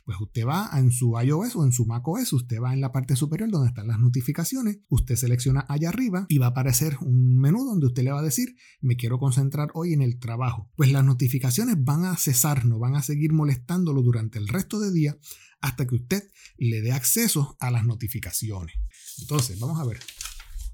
Pues 0.06 0.18
usted 0.20 0.46
va 0.46 0.70
en 0.74 0.92
su 0.92 1.20
iOS 1.20 1.56
o 1.56 1.66
en 1.66 1.72
su 1.72 1.86
macOS, 1.86 2.34
usted 2.34 2.60
va 2.62 2.74
en 2.74 2.82
la 2.82 2.92
parte 2.92 3.16
superior 3.16 3.50
donde 3.50 3.70
están 3.70 3.88
las 3.88 4.00
notificaciones, 4.00 4.80
usted 4.90 5.16
selecciona 5.16 5.66
allá 5.68 5.90
arriba 5.90 6.26
y 6.30 6.38
va 6.38 6.48
a 6.48 6.50
aparecer 6.50 6.98
un 7.02 7.40
menú 7.40 7.66
donde 7.66 7.88
usted 7.88 8.04
le 8.04 8.12
va 8.12 8.20
a 8.20 8.24
decir, 8.24 8.56
me 8.80 8.96
quiero 8.96 9.20
concentrar 9.20 9.70
hoy 9.74 9.94
en 9.94 10.02
el 10.02 10.20
trabajo. 10.20 10.70
Pues 10.76 10.92
las 10.92 11.04
notificaciones 11.04 11.76
van 11.80 12.06
a 12.06 12.16
cesar, 12.18 12.66
no 12.66 12.80
van 12.80 12.96
a 12.96 13.02
seguir 13.02 13.34
molestándolo 13.34 14.02
durante 14.02 14.38
el 14.38 14.48
resto 14.48 14.80
del 14.80 14.94
día 14.94 15.18
hasta 15.62 15.88
que 15.88 15.96
usted 15.96 16.24
le 16.58 16.82
dé 16.82 16.92
acceso 16.92 17.58
a 17.60 17.72
las 17.72 17.86
notificaciones. 17.86 18.76
Entonces, 19.20 19.60
vamos 19.60 19.80
a 19.80 19.86
ver. 19.86 20.00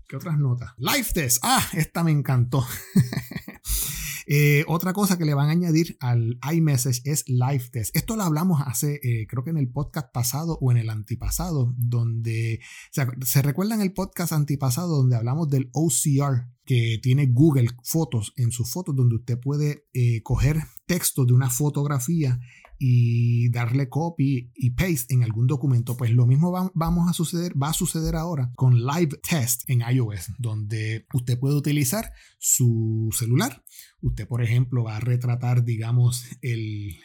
¿Qué 0.07 0.15
otras 0.15 0.37
notas? 0.37 0.71
Live 0.77 1.09
Test. 1.13 1.39
Ah, 1.43 1.65
esta 1.73 2.03
me 2.03 2.11
encantó. 2.11 2.65
Eh, 4.29 4.65
otra 4.67 4.91
cosa 4.91 5.17
que 5.17 5.23
le 5.23 5.33
van 5.33 5.47
a 5.47 5.53
añadir 5.53 5.95
al 6.01 6.37
iMessage 6.51 7.01
es 7.05 7.23
Live 7.27 7.69
Test. 7.71 7.95
Esto 7.95 8.17
lo 8.17 8.23
hablamos 8.23 8.61
hace, 8.65 8.99
eh, 9.01 9.25
creo 9.25 9.45
que 9.45 9.51
en 9.51 9.57
el 9.57 9.69
podcast 9.69 10.11
pasado 10.13 10.57
o 10.61 10.69
en 10.69 10.77
el 10.77 10.89
antipasado, 10.89 11.73
donde 11.77 12.59
se 12.91 13.41
recuerdan 13.41 13.79
el 13.81 13.93
podcast 13.93 14.33
antipasado 14.33 14.97
donde 14.97 15.15
hablamos 15.15 15.49
del 15.49 15.69
OCR 15.71 16.45
que 16.65 16.99
tiene 17.01 17.27
Google 17.27 17.69
Fotos 17.83 18.33
en 18.35 18.51
sus 18.51 18.69
fotos, 18.69 18.93
donde 18.93 19.15
usted 19.15 19.39
puede 19.39 19.85
eh, 19.93 20.21
coger 20.21 20.61
texto 20.85 21.25
de 21.25 21.33
una 21.33 21.49
fotografía 21.49 22.39
y 22.79 23.49
darle 23.49 23.89
copy 23.89 24.51
y 24.55 24.71
paste 24.71 25.13
en 25.13 25.23
algún 25.23 25.47
documento, 25.47 25.97
pues 25.97 26.11
lo 26.11 26.27
mismo 26.27 26.51
va, 26.51 26.71
vamos 26.73 27.09
a 27.09 27.13
suceder, 27.13 27.53
va 27.61 27.69
a 27.69 27.73
suceder 27.73 28.15
ahora 28.15 28.51
con 28.55 28.85
Live 28.85 29.19
Test 29.27 29.63
en 29.67 29.81
iOS, 29.81 30.33
donde 30.37 31.05
usted 31.13 31.39
puede 31.39 31.55
utilizar 31.55 32.11
su 32.39 33.09
celular. 33.17 33.63
Usted, 34.01 34.27
por 34.27 34.43
ejemplo, 34.43 34.83
va 34.83 34.97
a 34.97 35.01
retratar, 35.01 35.63
digamos, 35.63 36.25
el, 36.41 36.97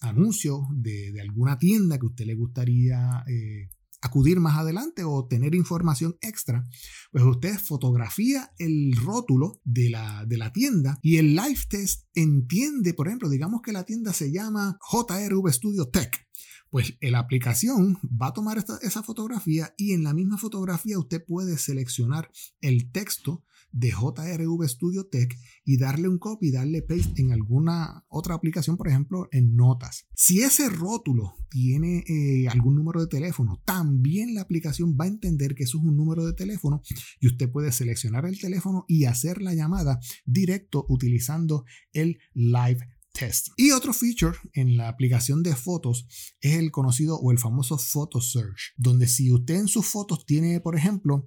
anuncio 0.00 0.66
de, 0.72 1.20
alguna 1.20 1.58
tienda 1.58 1.98
que 1.98 2.06
usted 2.06 2.26
le 2.26 2.34
gustaría 2.34 3.24
eh, 3.26 3.68
acudir 4.00 4.40
más 4.40 4.58
adelante 4.58 5.04
o 5.04 5.26
tener 5.26 5.54
información 5.54 6.16
extra, 6.20 6.64
pues 7.10 7.24
usted 7.24 7.58
fotografía 7.58 8.52
el 8.58 8.94
rótulo 8.96 9.60
de 9.64 9.90
la, 9.90 10.24
de 10.26 10.38
la 10.38 10.52
tienda 10.52 10.98
y 11.02 11.16
el 11.16 11.34
live 11.34 11.60
test 11.68 12.06
entiende, 12.14 12.94
por 12.94 13.08
ejemplo, 13.08 13.28
digamos 13.28 13.62
que 13.62 13.72
la 13.72 13.84
tienda 13.84 14.12
se 14.12 14.32
llama 14.32 14.78
JRV 14.90 15.52
Studio 15.52 15.88
Tech. 15.88 16.26
Pues 16.70 16.98
la 17.00 17.18
aplicación 17.18 17.98
va 18.04 18.28
a 18.28 18.32
tomar 18.34 18.62
esa 18.82 19.02
fotografía 19.02 19.72
y 19.78 19.94
en 19.94 20.04
la 20.04 20.12
misma 20.12 20.36
fotografía 20.36 20.98
usted 20.98 21.24
puede 21.24 21.56
seleccionar 21.56 22.30
el 22.60 22.92
texto 22.92 23.42
de 23.72 23.90
JRV 23.90 24.68
Studio 24.68 25.06
Tech 25.06 25.36
y 25.64 25.76
darle 25.76 26.08
un 26.08 26.18
copy 26.18 26.50
darle 26.50 26.82
paste 26.82 27.20
en 27.22 27.32
alguna 27.32 28.04
otra 28.08 28.34
aplicación, 28.34 28.76
por 28.76 28.88
ejemplo, 28.88 29.28
en 29.32 29.54
notas. 29.54 30.06
Si 30.14 30.42
ese 30.42 30.68
rótulo 30.68 31.34
tiene 31.50 32.04
eh, 32.06 32.48
algún 32.48 32.74
número 32.74 33.00
de 33.00 33.06
teléfono, 33.06 33.62
también 33.64 34.34
la 34.34 34.42
aplicación 34.42 34.96
va 34.98 35.04
a 35.04 35.08
entender 35.08 35.54
que 35.54 35.64
eso 35.64 35.78
es 35.78 35.84
un 35.84 35.96
número 35.96 36.24
de 36.24 36.32
teléfono 36.32 36.82
y 37.20 37.26
usted 37.26 37.50
puede 37.50 37.72
seleccionar 37.72 38.26
el 38.26 38.40
teléfono 38.40 38.84
y 38.88 39.04
hacer 39.04 39.42
la 39.42 39.54
llamada 39.54 40.00
directo 40.24 40.86
utilizando 40.88 41.64
el 41.92 42.18
live 42.34 42.80
Test. 43.12 43.48
Y 43.56 43.72
otro 43.72 43.92
feature 43.92 44.36
en 44.52 44.76
la 44.76 44.88
aplicación 44.88 45.42
de 45.42 45.56
fotos 45.56 46.06
es 46.40 46.54
el 46.54 46.70
conocido 46.70 47.18
o 47.18 47.32
el 47.32 47.38
famoso 47.38 47.76
Photo 47.78 48.20
Search, 48.20 48.74
donde 48.76 49.08
si 49.08 49.32
usted 49.32 49.56
en 49.56 49.68
sus 49.68 49.86
fotos 49.86 50.24
tiene, 50.24 50.60
por 50.60 50.76
ejemplo, 50.76 51.26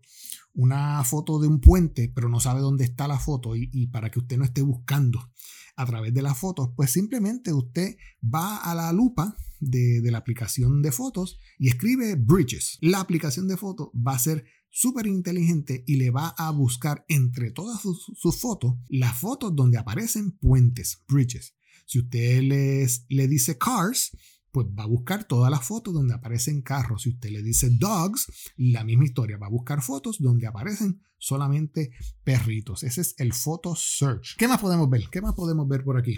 una 0.53 1.03
foto 1.03 1.39
de 1.39 1.47
un 1.47 1.59
puente, 1.59 2.11
pero 2.13 2.29
no 2.29 2.39
sabe 2.39 2.61
dónde 2.61 2.83
está 2.83 3.07
la 3.07 3.19
foto 3.19 3.55
y, 3.55 3.87
para 3.87 4.09
que 4.11 4.19
usted 4.19 4.37
no 4.37 4.43
esté 4.43 4.61
buscando 4.61 5.31
a 5.75 5.85
través 5.85 6.13
de 6.13 6.21
las 6.21 6.37
fotos, 6.37 6.71
pues 6.75 6.91
simplemente 6.91 7.53
usted 7.53 7.95
va 8.23 8.57
a 8.57 8.75
la 8.75 8.91
lupa 8.91 9.35
de, 9.59 10.01
la 10.03 10.17
aplicación 10.17 10.81
de 10.81 10.91
fotos 10.91 11.39
y 11.57 11.69
escribe 11.69 12.15
bridges. 12.15 12.77
La 12.81 12.99
aplicación 12.99 13.47
de 13.47 13.57
fotos 13.57 13.89
va 13.95 14.13
a 14.13 14.19
ser 14.19 14.43
súper 14.69 15.07
inteligente 15.07 15.83
y 15.87 15.95
le 15.95 16.11
va 16.11 16.29
a 16.37 16.51
buscar 16.51 17.05
entre 17.07 17.51
todas 17.51 17.81
sus, 17.81 18.11
sus, 18.15 18.39
fotos 18.39 18.75
las 18.89 19.17
fotos 19.17 19.55
donde 19.55 19.77
aparecen 19.77 20.31
puentes, 20.31 21.03
bridges. 21.07 21.55
Si 21.85 21.99
usted 21.99 22.41
les, 22.41 23.05
le 23.09 23.27
dice 23.27 23.57
cars, 23.57 24.11
pues 24.51 24.67
va 24.67 24.83
a 24.83 24.87
buscar 24.87 25.23
todas 25.23 25.49
las 25.49 25.65
fotos 25.65 25.93
donde 25.93 26.13
aparecen 26.13 26.61
carros. 26.61 27.03
Si 27.03 27.09
usted 27.09 27.29
le 27.29 27.41
dice 27.41 27.69
dogs, 27.71 28.53
la 28.57 28.83
misma 28.83 29.05
historia, 29.05 29.37
va 29.37 29.47
a 29.47 29.51
buscar 29.51 29.81
fotos 29.81 30.17
donde 30.19 30.47
aparecen 30.47 31.01
solamente 31.17 31.91
perritos. 32.23 32.83
Ese 32.83 33.01
es 33.01 33.15
el 33.17 33.33
photo 33.33 33.73
search. 33.75 34.35
¿Qué 34.37 34.47
más 34.47 34.59
podemos 34.59 34.89
ver? 34.89 35.03
¿Qué 35.11 35.21
más 35.21 35.35
podemos 35.35 35.67
ver 35.67 35.83
por 35.83 35.97
aquí? 35.97 36.17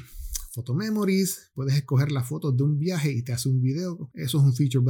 Photo 0.53 0.75
Memories, 0.75 1.51
puedes 1.55 1.75
escoger 1.75 2.11
las 2.11 2.27
fotos 2.27 2.55
de 2.55 2.63
un 2.63 2.77
viaje 2.77 3.11
y 3.11 3.23
te 3.23 3.33
hace 3.33 3.49
un 3.49 3.61
video. 3.61 4.11
Eso 4.13 4.37
es 4.37 4.43
un 4.43 4.55
feature. 4.55 4.85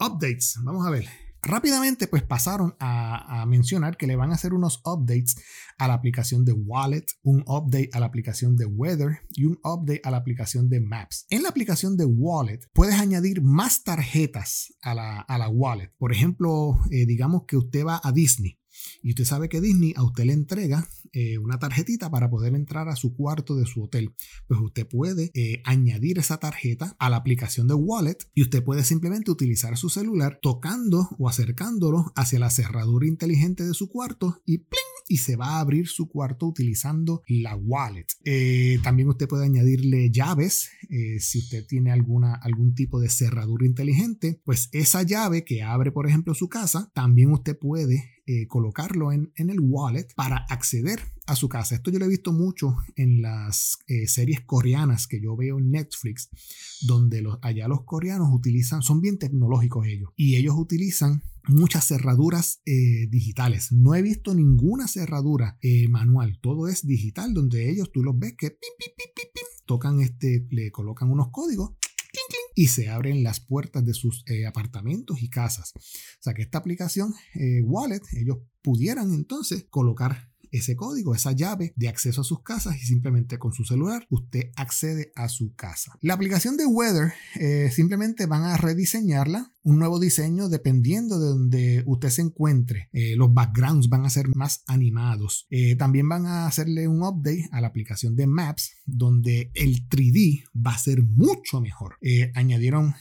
Updates, 0.00 0.58
vamos 0.62 0.86
a 0.86 0.90
ver. 0.90 1.31
Rápidamente, 1.44 2.06
pues 2.06 2.22
pasaron 2.22 2.76
a, 2.78 3.44
mencionar 3.46 3.96
que 3.96 4.06
le 4.06 4.14
van 4.14 4.30
a 4.30 4.34
hacer 4.34 4.54
unos 4.54 4.80
updates 4.84 5.36
a 5.76 5.88
la 5.88 5.94
aplicación 5.94 6.44
de 6.44 6.52
Wallet, 6.52 7.04
un 7.22 7.42
update 7.46 7.90
a 7.92 7.98
la 7.98 8.06
aplicación 8.06 8.56
de 8.56 8.66
Weather 8.66 9.18
y 9.30 9.46
un 9.46 9.58
update 9.64 10.00
a 10.04 10.12
la 10.12 10.18
aplicación 10.18 10.68
de 10.68 10.80
Maps. 10.80 11.26
En 11.30 11.42
la 11.42 11.48
aplicación 11.48 11.96
de 11.96 12.04
Wallet 12.04 12.60
puedes 12.72 12.94
añadir 12.94 13.42
más 13.42 13.82
tarjetas 13.82 14.72
a 14.82 14.94
la, 14.94 15.48
Wallet. 15.48 15.92
Por 15.98 16.12
ejemplo, 16.12 16.78
eh, 16.92 17.06
digamos 17.06 17.42
que 17.48 17.56
usted 17.56 17.84
va 17.84 18.00
a 18.02 18.12
Disney 18.12 18.61
y 19.02 19.10
usted 19.10 19.24
sabe 19.24 19.48
que 19.48 19.60
Disney 19.60 19.94
a 19.96 20.04
usted 20.04 20.24
le 20.24 20.32
entrega 20.32 20.88
eh, 21.12 21.36
una 21.38 21.58
tarjetita 21.58 22.10
para 22.10 22.30
poder 22.30 22.54
entrar 22.54 22.88
a 22.88 22.96
su 22.96 23.14
cuarto 23.14 23.54
de 23.54 23.66
su 23.66 23.82
hotel. 23.82 24.14
Pues 24.46 24.60
usted 24.60 24.86
puede 24.86 25.30
eh, 25.34 25.60
añadir 25.64 26.18
esa 26.18 26.38
tarjeta 26.38 26.96
a 26.98 27.10
la 27.10 27.16
aplicación 27.16 27.68
de 27.68 27.74
Wallet 27.74 28.18
y 28.34 28.42
usted 28.42 28.64
puede 28.64 28.84
simplemente 28.84 29.30
utilizar 29.30 29.76
su 29.76 29.90
celular 29.90 30.38
tocando 30.40 31.10
o 31.18 31.28
acercándolo 31.28 32.12
hacia 32.16 32.38
la 32.38 32.50
cerradura 32.50 33.06
inteligente 33.06 33.64
de 33.64 33.74
su 33.74 33.88
cuarto 33.88 34.40
y 34.46 34.58
¡pling! 34.58 34.80
y 35.08 35.18
se 35.18 35.36
va 35.36 35.56
a 35.56 35.60
abrir 35.60 35.88
su 35.88 36.08
cuarto 36.08 36.46
utilizando 36.46 37.22
la 37.26 37.56
wallet. 37.56 38.06
Eh, 38.24 38.78
también 38.82 39.08
usted 39.08 39.28
puede 39.28 39.44
añadirle 39.44 40.10
llaves 40.10 40.70
si 41.18 41.38
usted 41.38 41.66
tiene 41.66 41.90
alguna, 41.90 42.34
algún 42.34 42.74
tipo 42.74 43.00
de 43.00 43.08
cerradura 43.08 43.66
inteligente. 43.66 44.40
Pues 44.44 44.68
esa 44.72 45.02
llave 45.02 45.44
que 45.44 45.62
abre, 45.62 45.90
por 45.90 46.06
ejemplo, 46.06 46.34
su 46.34 46.48
casa, 46.48 46.90
también 46.94 47.32
usted 47.32 47.58
puede 47.58 48.21
eh, 48.26 48.46
colocarlo 48.46 49.10
en, 49.10 49.32
el 49.36 49.58
wallet 49.60 50.06
para 50.14 50.46
acceder 50.48 51.00
a 51.26 51.34
su 51.34 51.48
casa. 51.48 51.74
Esto 51.74 51.90
yo 51.90 51.98
lo 51.98 52.04
he 52.04 52.08
visto 52.08 52.32
mucho 52.32 52.76
en 52.94 53.20
las 53.20 53.78
eh, 53.88 54.06
series 54.06 54.40
coreanas 54.42 55.08
que 55.08 55.20
yo 55.20 55.36
veo 55.36 55.58
en 55.58 55.72
Netflix, 55.72 56.30
donde 56.82 57.20
los, 57.20 57.38
allá 57.42 57.66
los 57.66 57.82
coreanos 57.84 58.28
utilizan, 58.32 58.82
son 58.82 59.00
bien 59.00 59.18
tecnológicos 59.18 59.86
ellos, 59.86 60.10
y 60.16 60.36
ellos 60.36 60.54
utilizan 60.56 61.22
muchas 61.48 61.86
cerraduras 61.86 62.60
eh, 62.64 63.08
digitales. 63.10 63.72
No 63.72 63.94
he 63.94 64.02
visto 64.02 64.34
ninguna 64.34 64.86
cerradura 64.86 65.58
manual, 65.88 66.38
todo 66.40 66.68
es 66.68 66.86
digital, 66.86 67.34
donde 67.34 67.70
ellos 67.70 67.90
tú 67.92 68.04
los 68.04 68.16
ves 68.16 68.34
que 68.38 68.56
tocan 69.66 70.00
este, 70.00 70.46
le 70.50 70.70
colocan 70.70 71.10
unos 71.10 71.30
códigos 71.30 71.72
y 72.54 72.68
se 72.68 72.88
abren 72.88 73.22
las 73.22 73.40
puertas 73.40 73.84
de 73.84 73.94
sus 73.94 74.24
eh, 74.26 74.46
apartamentos 74.46 75.22
y 75.22 75.28
casas. 75.28 75.72
O 75.74 76.22
sea 76.22 76.34
que 76.34 76.42
esta 76.42 76.58
aplicación 76.58 77.14
eh, 77.34 77.62
Wallet, 77.62 78.02
ellos 78.12 78.38
pudieran 78.62 79.12
entonces 79.12 79.66
colocar 79.68 80.31
ese 80.52 80.76
código, 80.76 81.14
esa 81.14 81.32
llave 81.32 81.72
de 81.76 81.88
acceso 81.88 82.20
a 82.20 82.24
sus 82.24 82.42
casas 82.42 82.76
y 82.76 82.86
simplemente 82.86 83.38
con 83.38 83.52
su 83.52 83.64
celular 83.64 84.06
usted 84.10 84.50
accede 84.56 85.12
a 85.16 85.28
su 85.28 85.54
casa. 85.54 85.98
La 86.00 86.14
aplicación 86.14 86.56
de 86.56 86.66
Weather 86.66 87.12
eh, 87.40 87.70
simplemente 87.72 88.26
van 88.26 88.44
a 88.44 88.56
rediseñarla 88.56 89.52
un 89.64 89.78
nuevo 89.78 90.00
diseño 90.00 90.48
dependiendo 90.48 91.18
de 91.18 91.26
donde 91.28 91.82
usted 91.86 92.10
se 92.10 92.22
encuentre. 92.22 92.88
Eh, 92.92 93.14
los 93.16 93.32
backgrounds 93.32 93.88
van 93.88 94.04
a 94.04 94.10
ser 94.10 94.28
más 94.34 94.62
animados. 94.66 95.46
Eh, 95.50 95.76
también 95.76 96.08
van 96.08 96.26
a 96.26 96.46
hacerle 96.46 96.88
un 96.88 97.02
update 97.02 97.48
a 97.52 97.60
la 97.60 97.68
aplicación 97.68 98.16
de 98.16 98.26
Maps 98.26 98.76
donde 98.84 99.50
el 99.54 99.88
3D 99.88 100.44
va 100.54 100.72
a 100.72 100.78
ser 100.78 101.02
mucho 101.02 101.60
mejor. 101.60 101.96
Eh, 102.00 102.32
añadieron 102.34 102.94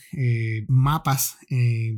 mapas, 0.67 1.37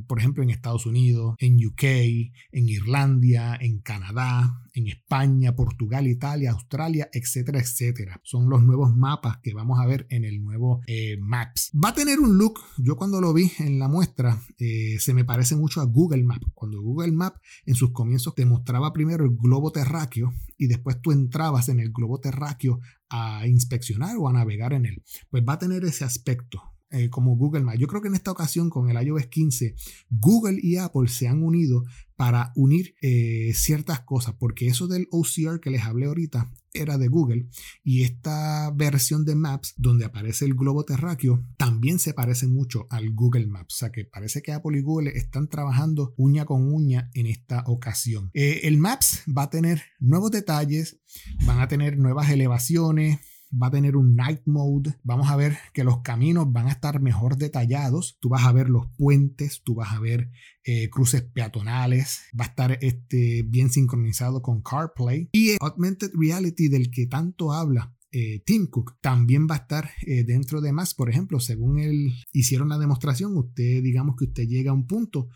por 0.08 0.20
ejemplo, 0.20 0.44
en 0.44 0.50
Estados 0.50 0.86
Unidos, 0.86 1.36
en 1.40 1.56
UK, 1.66 1.84
en 1.84 2.70
Irlandia, 2.70 3.58
en 3.60 3.80
Canadá, 3.80 4.64
en 4.74 4.88
España, 4.88 5.43
Portugal, 5.52 6.08
Italia, 6.08 6.52
Australia, 6.52 7.10
etcétera, 7.12 7.60
etcétera. 7.60 8.22
Son 8.24 8.50
los 8.50 8.64
nuevos 8.64 8.96
mapas 8.96 9.38
que 9.44 9.54
vamos 9.54 9.80
a 9.80 9.86
ver 9.86 10.08
en 10.10 10.24
el 10.24 10.42
nuevo 10.42 10.82
Maps. 11.20 11.72
Va 11.74 11.90
a 11.90 11.94
tener 11.94 12.20
un 12.20 12.38
look, 12.38 12.60
yo 12.78 12.96
cuando 12.96 13.20
lo 13.20 13.34
vi 13.34 13.52
en 13.60 13.80
la 13.80 13.88
muestra, 13.88 14.40
eh, 14.58 14.98
se 15.00 15.14
me 15.14 15.26
parece 15.26 15.56
mucho 15.56 15.82
a 15.82 15.86
Google 15.86 16.24
Maps. 16.24 16.48
Cuando 16.54 16.82
Google 16.82 17.12
Maps 17.12 17.40
en 17.66 17.76
sus 17.76 17.92
comienzos 17.92 18.36
te 18.36 18.46
mostraba 18.46 18.94
primero 18.94 19.26
el 19.26 19.36
globo 19.36 19.72
terráqueo 19.72 20.34
y 20.58 20.68
después 20.68 21.02
tú 21.02 21.12
entrabas 21.12 21.70
en 21.70 21.80
el 21.80 21.92
globo 21.92 22.20
terráqueo 22.20 22.80
a 23.10 23.48
inspeccionar 23.48 24.16
o 24.18 24.28
a 24.28 24.34
navegar 24.34 24.74
en 24.74 24.86
él. 24.86 25.04
Pues 25.30 25.44
va 25.48 25.54
a 25.54 25.60
tener 25.60 25.84
ese 25.84 26.06
aspecto. 26.06 26.73
Eh, 26.96 27.10
como 27.10 27.36
Google 27.36 27.64
Maps. 27.64 27.80
Yo 27.80 27.88
creo 27.88 28.04
que 28.04 28.08
en 28.08 28.14
esta 28.14 28.30
ocasión 28.30 28.70
con 28.70 28.88
el 28.88 29.04
iOS 29.04 29.26
15, 29.26 29.74
Google 30.12 30.60
y 30.62 30.76
Apple 30.76 31.08
se 31.08 31.28
han 31.28 31.42
unido 31.42 31.84
para 32.16 32.52
unir 32.56 32.94
eh, 33.02 33.52
ciertas 33.56 34.02
cosas, 34.02 34.36
porque 34.38 34.68
eso 34.68 34.88
del 34.88 35.08
OCR 35.10 35.60
que 35.60 35.72
les 35.72 35.82
hablé 35.82 36.06
ahorita 36.06 36.52
era 36.72 37.00
de 37.00 37.08
Google 37.08 37.48
y 37.84 38.04
esta 38.04 38.72
versión 38.76 39.26
de 39.26 39.34
Maps 39.34 39.74
donde 39.78 40.06
aparece 40.06 40.46
el 40.46 40.54
globo 40.54 40.86
terráqueo 40.86 41.44
también 41.58 41.98
se 41.98 42.14
parece 42.14 42.46
mucho 42.48 42.86
al 42.92 43.12
Google 43.16 43.48
Maps, 43.48 43.74
o 43.74 43.78
sea 43.78 43.92
que 43.92 44.06
parece 44.06 44.44
que 44.44 44.52
Apple 44.52 44.78
y 44.78 44.82
Google 44.82 45.14
están 45.16 45.48
trabajando 45.50 46.14
uña 46.16 46.46
con 46.46 46.72
uña 46.72 47.10
en 47.16 47.26
esta 47.26 47.64
ocasión. 47.66 48.30
Eh, 48.36 48.62
el 48.66 48.78
Maps 48.78 49.24
va 49.36 49.44
a 49.44 49.50
tener 49.50 49.82
nuevos 50.00 50.30
detalles, 50.30 51.00
van 51.46 51.60
a 51.60 51.68
tener 51.68 51.98
nuevas 51.98 52.30
elevaciones, 52.30 53.20
va 53.62 53.68
a 53.68 53.72
tener 53.72 53.96
un 53.96 54.16
night 54.16 54.42
mode. 54.46 54.96
Vamos 55.04 55.30
a 55.30 55.36
ver 55.36 55.58
que 55.74 55.84
los 55.84 56.02
caminos 56.02 56.52
van 56.52 56.68
a 56.68 56.72
estar 56.72 57.02
mejor 57.02 57.38
detallados. 57.38 58.18
Tú 58.20 58.30
vas 58.30 58.46
a 58.46 58.52
ver 58.52 58.70
los 58.70 58.88
puentes, 58.98 59.62
tú 59.64 59.76
vas 59.76 59.94
a 59.94 60.00
ver 60.00 60.32
eh, 60.64 60.90
cruces 60.90 61.22
peatonales. 61.22 62.22
Va 62.40 62.46
a 62.46 62.48
estar 62.48 62.78
este, 62.82 63.44
bien 63.44 63.70
sincronizado 63.70 64.42
con 64.42 64.62
CarPlay. 64.62 65.30
Y 65.34 65.58
Augmented 65.60 66.12
Reality 66.14 66.68
del 66.68 66.90
que 66.90 67.08
tanto 67.08 67.52
habla 67.52 67.96
eh, 68.16 68.44
Tim 68.46 68.68
Cook 68.68 69.00
también 69.02 69.48
va 69.50 69.56
a 69.56 69.60
estar 69.60 69.90
eh, 70.06 70.24
dentro 70.24 70.62
de 70.62 70.72
más. 70.72 70.94
Por 70.94 71.10
ejemplo, 71.10 71.40
según 71.40 71.80
él 71.80 72.14
hicieron 72.32 72.70
la 72.70 72.78
demostración, 72.78 73.36
usted 73.36 73.82
digamos 73.82 74.16
que 74.16 74.26
usted 74.26 74.48
llega 74.48 74.72
a 74.72 74.76
un 74.76 74.88
punto 74.88 75.30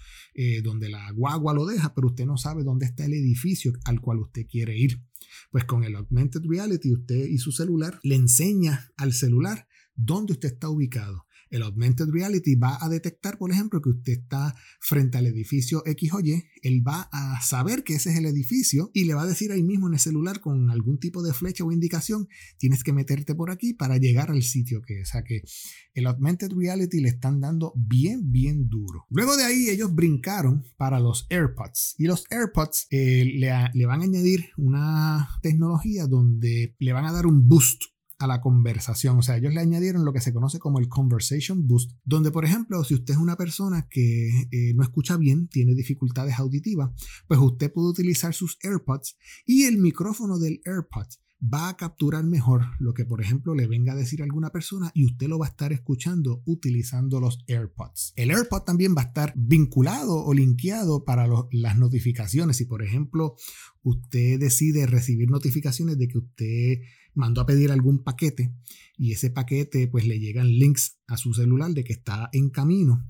donde 0.63 0.87
la 0.87 1.09
guagua 1.13 1.51
lo 1.55 1.65
deja, 1.65 1.95
pero 1.95 2.09
usted 2.09 2.27
no 2.27 2.37
sabe 2.37 2.63
dónde 2.63 2.85
está 2.85 3.05
el 3.05 3.13
edificio 3.13 3.73
al 3.85 3.99
cual 3.99 4.19
usted 4.19 4.45
quiere 4.45 4.77
ir. 4.77 5.01
Pues 5.51 5.65
con 5.65 5.83
el 5.83 5.95
augmented 5.95 6.41
reality 6.47 6.91
usted 6.91 7.25
y 7.25 7.37
su 7.37 7.51
celular 7.51 7.99
le 8.03 8.15
enseña 8.15 8.89
al 8.97 9.13
celular 9.13 9.67
dónde 9.95 10.33
usted 10.33 10.53
está 10.53 10.69
ubicado. 10.69 11.26
El 11.49 11.63
augmented 11.63 12.07
reality 12.09 12.55
va 12.55 12.77
a 12.81 12.89
detectar, 12.89 13.37
por 13.37 13.51
ejemplo, 13.51 13.81
que 13.81 13.89
usted 13.89 14.13
está 14.13 14.55
frente 14.79 15.17
al 15.17 15.27
edificio 15.27 15.83
X 15.85 16.13
o 16.13 16.19
Y. 16.19 16.43
Él 16.61 16.85
va 16.85 17.09
a 17.11 17.41
saber 17.41 17.83
que 17.83 17.95
ese 17.95 18.11
es 18.11 18.17
el 18.17 18.25
edificio 18.25 18.91
y 18.93 19.05
le 19.05 19.13
va 19.13 19.23
a 19.23 19.27
decir 19.27 19.51
ahí 19.51 19.63
mismo 19.63 19.87
en 19.87 19.93
el 19.93 19.99
celular 19.99 20.39
con 20.39 20.69
algún 20.69 20.99
tipo 20.99 21.23
de 21.23 21.33
flecha 21.33 21.63
o 21.63 21.71
indicación, 21.71 22.27
tienes 22.57 22.83
que 22.83 22.93
meterte 22.93 23.35
por 23.35 23.51
aquí 23.51 23.73
para 23.73 23.97
llegar 23.97 24.31
al 24.31 24.43
sitio 24.43 24.81
que 24.81 25.01
es. 25.01 25.09
O 25.09 25.11
sea 25.11 25.23
que 25.23 25.41
el 25.93 26.05
augmented 26.07 26.51
reality 26.51 26.99
le 26.99 27.09
están 27.09 27.39
dando 27.39 27.73
bien, 27.75 28.31
bien 28.31 28.69
duro. 28.69 29.05
Luego 29.09 29.37
de 29.37 29.43
ahí 29.43 29.69
ellos 29.69 29.93
brincaron 29.93 30.63
para 30.77 30.99
los 30.99 31.25
AirPods 31.29 31.95
y 31.97 32.05
los 32.05 32.25
AirPods 32.29 32.87
eh, 32.89 33.25
le, 33.35 33.51
le 33.73 33.85
van 33.85 34.01
a 34.01 34.03
añadir 34.03 34.49
una 34.57 35.29
tecnología 35.41 36.07
donde 36.07 36.75
le 36.79 36.93
van 36.93 37.05
a 37.05 37.11
dar 37.11 37.25
un 37.25 37.47
boost 37.47 37.81
a 38.19 38.27
la 38.27 38.41
conversación. 38.41 39.17
O 39.17 39.21
sea, 39.21 39.37
ellos 39.37 39.53
le 39.53 39.61
añadieron 39.61 40.05
lo 40.05 40.13
que 40.13 40.21
se 40.21 40.33
conoce 40.33 40.59
como 40.59 40.79
el 40.79 40.89
Conversation 40.89 41.67
Boost, 41.67 41.91
donde, 42.03 42.31
por 42.31 42.45
ejemplo, 42.45 42.83
si 42.83 42.95
usted 42.95 43.13
es 43.13 43.19
una 43.19 43.35
persona 43.35 43.87
que 43.89 44.47
eh, 44.51 44.73
no 44.75 44.83
escucha 44.83 45.17
bien, 45.17 45.47
tiene 45.47 45.75
dificultades 45.75 46.39
auditivas, 46.39 46.91
pues 47.27 47.39
usted 47.39 47.71
puede 47.71 47.89
utilizar 47.89 48.33
sus 48.33 48.57
AirPods 48.63 49.17
y 49.45 49.63
el 49.63 49.77
micrófono 49.77 50.39
del 50.39 50.61
AirPods 50.65 51.19
va 51.41 51.69
a 51.69 51.77
capturar 51.77 52.23
mejor 52.23 52.65
lo 52.79 52.93
que, 52.93 53.05
por 53.05 53.21
ejemplo, 53.21 53.53
le 53.53 53.67
venga 53.67 53.93
a 53.93 53.95
decir 53.95 54.23
alguna 54.23 54.49
persona 54.49 54.91
y 54.93 55.05
usted 55.05 55.27
lo 55.27 55.37
va 55.37 55.45
a 55.45 55.49
estar 55.49 55.71
escuchando 55.71 56.41
utilizando 56.45 57.19
los 57.19 57.43
AirPods. 57.47 58.13
El 58.15 58.31
AirPod 58.31 58.63
también 58.63 58.95
va 58.97 59.03
a 59.03 59.05
estar 59.05 59.33
vinculado 59.35 60.23
o 60.23 60.33
linkeado 60.33 61.05
para 61.05 61.27
las 61.51 61.77
notificaciones. 61.77 62.57
Si, 62.57 62.65
por 62.65 62.81
ejemplo, 62.81 63.35
usted 63.83 64.39
decide 64.39 64.87
recibir 64.87 65.29
notificaciones 65.29 65.97
de 65.97 66.07
que 66.07 66.17
usted 66.17 66.79
mandó 67.17 67.41
a 67.41 67.45
pedir 67.45 67.71
algún 67.71 68.03
paquete 68.03 68.53
y 68.97 69.11
ese 69.11 69.29
paquete 69.29 69.87
pues 69.87 70.05
le 70.05 70.19
llegan 70.19 70.47
links 70.47 70.99
a 71.07 71.17
su 71.17 71.33
celular 71.33 71.71
de 71.71 71.83
que 71.83 71.93
está 71.93 72.29
en 72.31 72.49
camino 72.49 73.07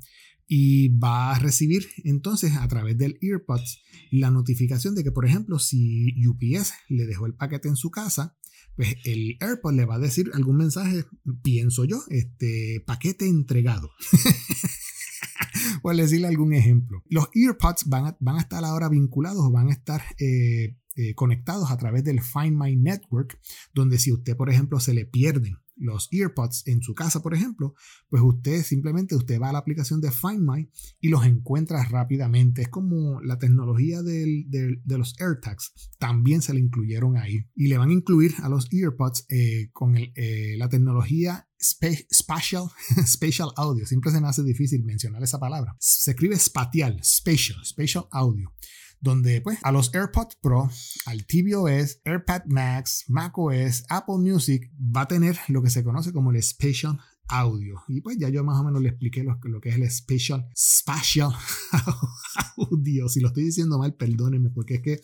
y 0.48 0.90
va 0.90 1.36
a 1.36 1.40
recibir 1.40 1.88
entonces 2.04 2.54
a 2.56 2.68
través 2.68 2.98
del 2.98 3.18
EarPods 3.22 3.82
la 4.12 4.32
notificación 4.32 4.96
de 4.96 5.04
que 5.04 5.12
por 5.12 5.26
ejemplo 5.26 5.60
si 5.60 6.14
UPS 6.26 6.74
le 6.90 7.06
dejó 7.06 7.26
el 7.26 7.36
paquete 7.36 7.68
en 7.68 7.76
su 7.76 7.92
casa 7.92 8.38
pues 8.76 8.96
el 9.06 9.38
AirPod 9.40 9.74
le 9.74 9.86
va 9.86 9.96
a 9.96 10.00
decir 10.00 10.30
algún 10.34 10.58
mensaje 10.58 11.06
pienso 11.44 11.84
yo 11.86 12.04
este 12.10 12.84
paquete 12.86 13.28
entregado 13.28 13.92
por 15.82 15.96
decirle 15.96 16.28
algún 16.28 16.54
ejemplo. 16.54 17.04
Los 17.10 17.30
EarPods 17.34 17.86
van 17.86 18.08
a, 18.08 18.18
van 18.20 18.38
a 18.38 18.42
estar 18.42 18.64
ahora 18.64 18.90
vinculados 18.90 19.44
o 19.44 19.52
van 19.52 19.70
a 19.70 19.74
estar 19.74 20.02
eh, 20.20 20.78
eh, 20.98 21.14
conectados 21.16 21.72
a 21.72 21.78
través 21.78 22.04
del 22.04 22.22
Find 22.22 22.60
My 22.60 22.76
Network, 22.76 23.40
donde 23.74 24.00
si 24.00 24.12
usted, 24.12 24.36
por 24.36 24.50
ejemplo, 24.50 24.80
se 24.80 24.94
le 24.94 25.06
pierden 25.06 25.58
los 25.78 26.10
earpods 26.12 26.64
en 26.66 26.82
su 26.82 26.94
casa, 26.94 27.22
por 27.22 27.34
ejemplo, 27.34 27.76
pues 28.10 28.22
usted 28.24 28.64
simplemente 28.64 29.16
usted 29.16 29.40
va 29.40 29.50
a 29.50 29.54
la 29.54 29.60
aplicación 29.60 30.02
de 30.02 30.12
Find 30.12 30.42
My 30.42 30.70
y 31.00 31.10
los 31.10 31.26
encuentra 31.26 31.84
rápidamente. 31.86 32.64
Es 32.64 32.70
como 32.70 33.22
la 33.22 33.38
tecnología 33.38 34.02
de 34.02 34.80
los 34.86 35.16
AirTags, 35.20 35.74
también 36.00 36.42
se 36.42 36.54
le 36.54 36.60
incluyeron 36.60 37.18
ahí. 37.18 37.46
Y 37.56 37.68
le 37.68 37.78
van 37.78 37.90
a 37.90 37.94
incluir 37.94 38.34
a 38.42 38.50
los 38.50 38.72
earpods 38.74 39.26
eh, 39.30 39.70
con 39.72 39.96
eh, 39.98 40.56
la 40.58 40.70
tecnología 40.70 41.48
spatial, 41.60 42.66
spatial 43.06 43.50
audio. 43.56 43.86
Siempre 43.86 44.12
se 44.12 44.22
me 44.22 44.28
hace 44.28 44.44
difícil 44.44 44.84
mencionar 44.84 45.24
esa 45.24 45.40
palabra. 45.40 45.76
Se 45.80 46.12
escribe 46.12 46.38
spatial, 46.38 47.00
spatial, 47.04 47.64
spatial 47.64 48.08
audio 48.12 48.52
donde 49.00 49.42
pues 49.42 49.60
a 49.64 49.72
los 49.72 49.94
AirPods 49.94 50.38
Pro, 50.42 50.70
al 51.06 51.26
tvOS, 51.26 52.02
AirPad 52.06 52.46
Max, 52.48 53.06
macOS, 53.08 53.84
Apple 53.90 54.18
Music 54.18 54.72
va 54.78 55.02
a 55.02 55.08
tener 55.08 55.38
lo 55.48 55.62
que 55.62 55.70
se 55.70 55.84
conoce 55.84 56.12
como 56.12 56.32
el 56.32 56.42
Spatial 56.42 57.00
Audio. 57.30 57.84
Y 57.88 58.02
pues 58.02 58.18
ya 58.18 58.30
yo 58.30 58.44
más 58.44 58.60
o 58.60 58.64
menos 58.64 58.82
le 58.82 58.90
expliqué 58.90 59.24
lo, 59.24 59.40
lo 59.44 59.62
que 59.62 59.70
es 59.70 59.76
el 59.76 59.90
Spatial, 59.90 60.48
Spatial 60.56 61.32
Audio. 62.58 63.10
Si 63.10 63.20
lo 63.20 63.28
estoy 63.28 63.44
diciendo 63.44 63.78
mal, 63.78 63.96
perdónenme, 63.96 64.50
porque 64.50 64.76
es 64.76 64.82
que 64.82 65.02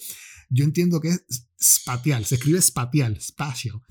yo 0.50 0.64
entiendo 0.64 1.02
que 1.02 1.10
es 1.10 1.26
spatial, 1.60 2.26
se 2.26 2.36
escribe 2.36 2.62
spatial, 2.62 3.20
spatial, 3.20 3.82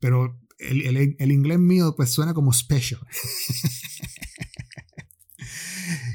pero 0.00 0.40
el, 0.58 0.82
el, 0.82 1.16
el 1.18 1.32
inglés 1.32 1.58
mío 1.58 1.94
pues 1.96 2.10
suena 2.10 2.34
como 2.34 2.52
special. 2.52 3.00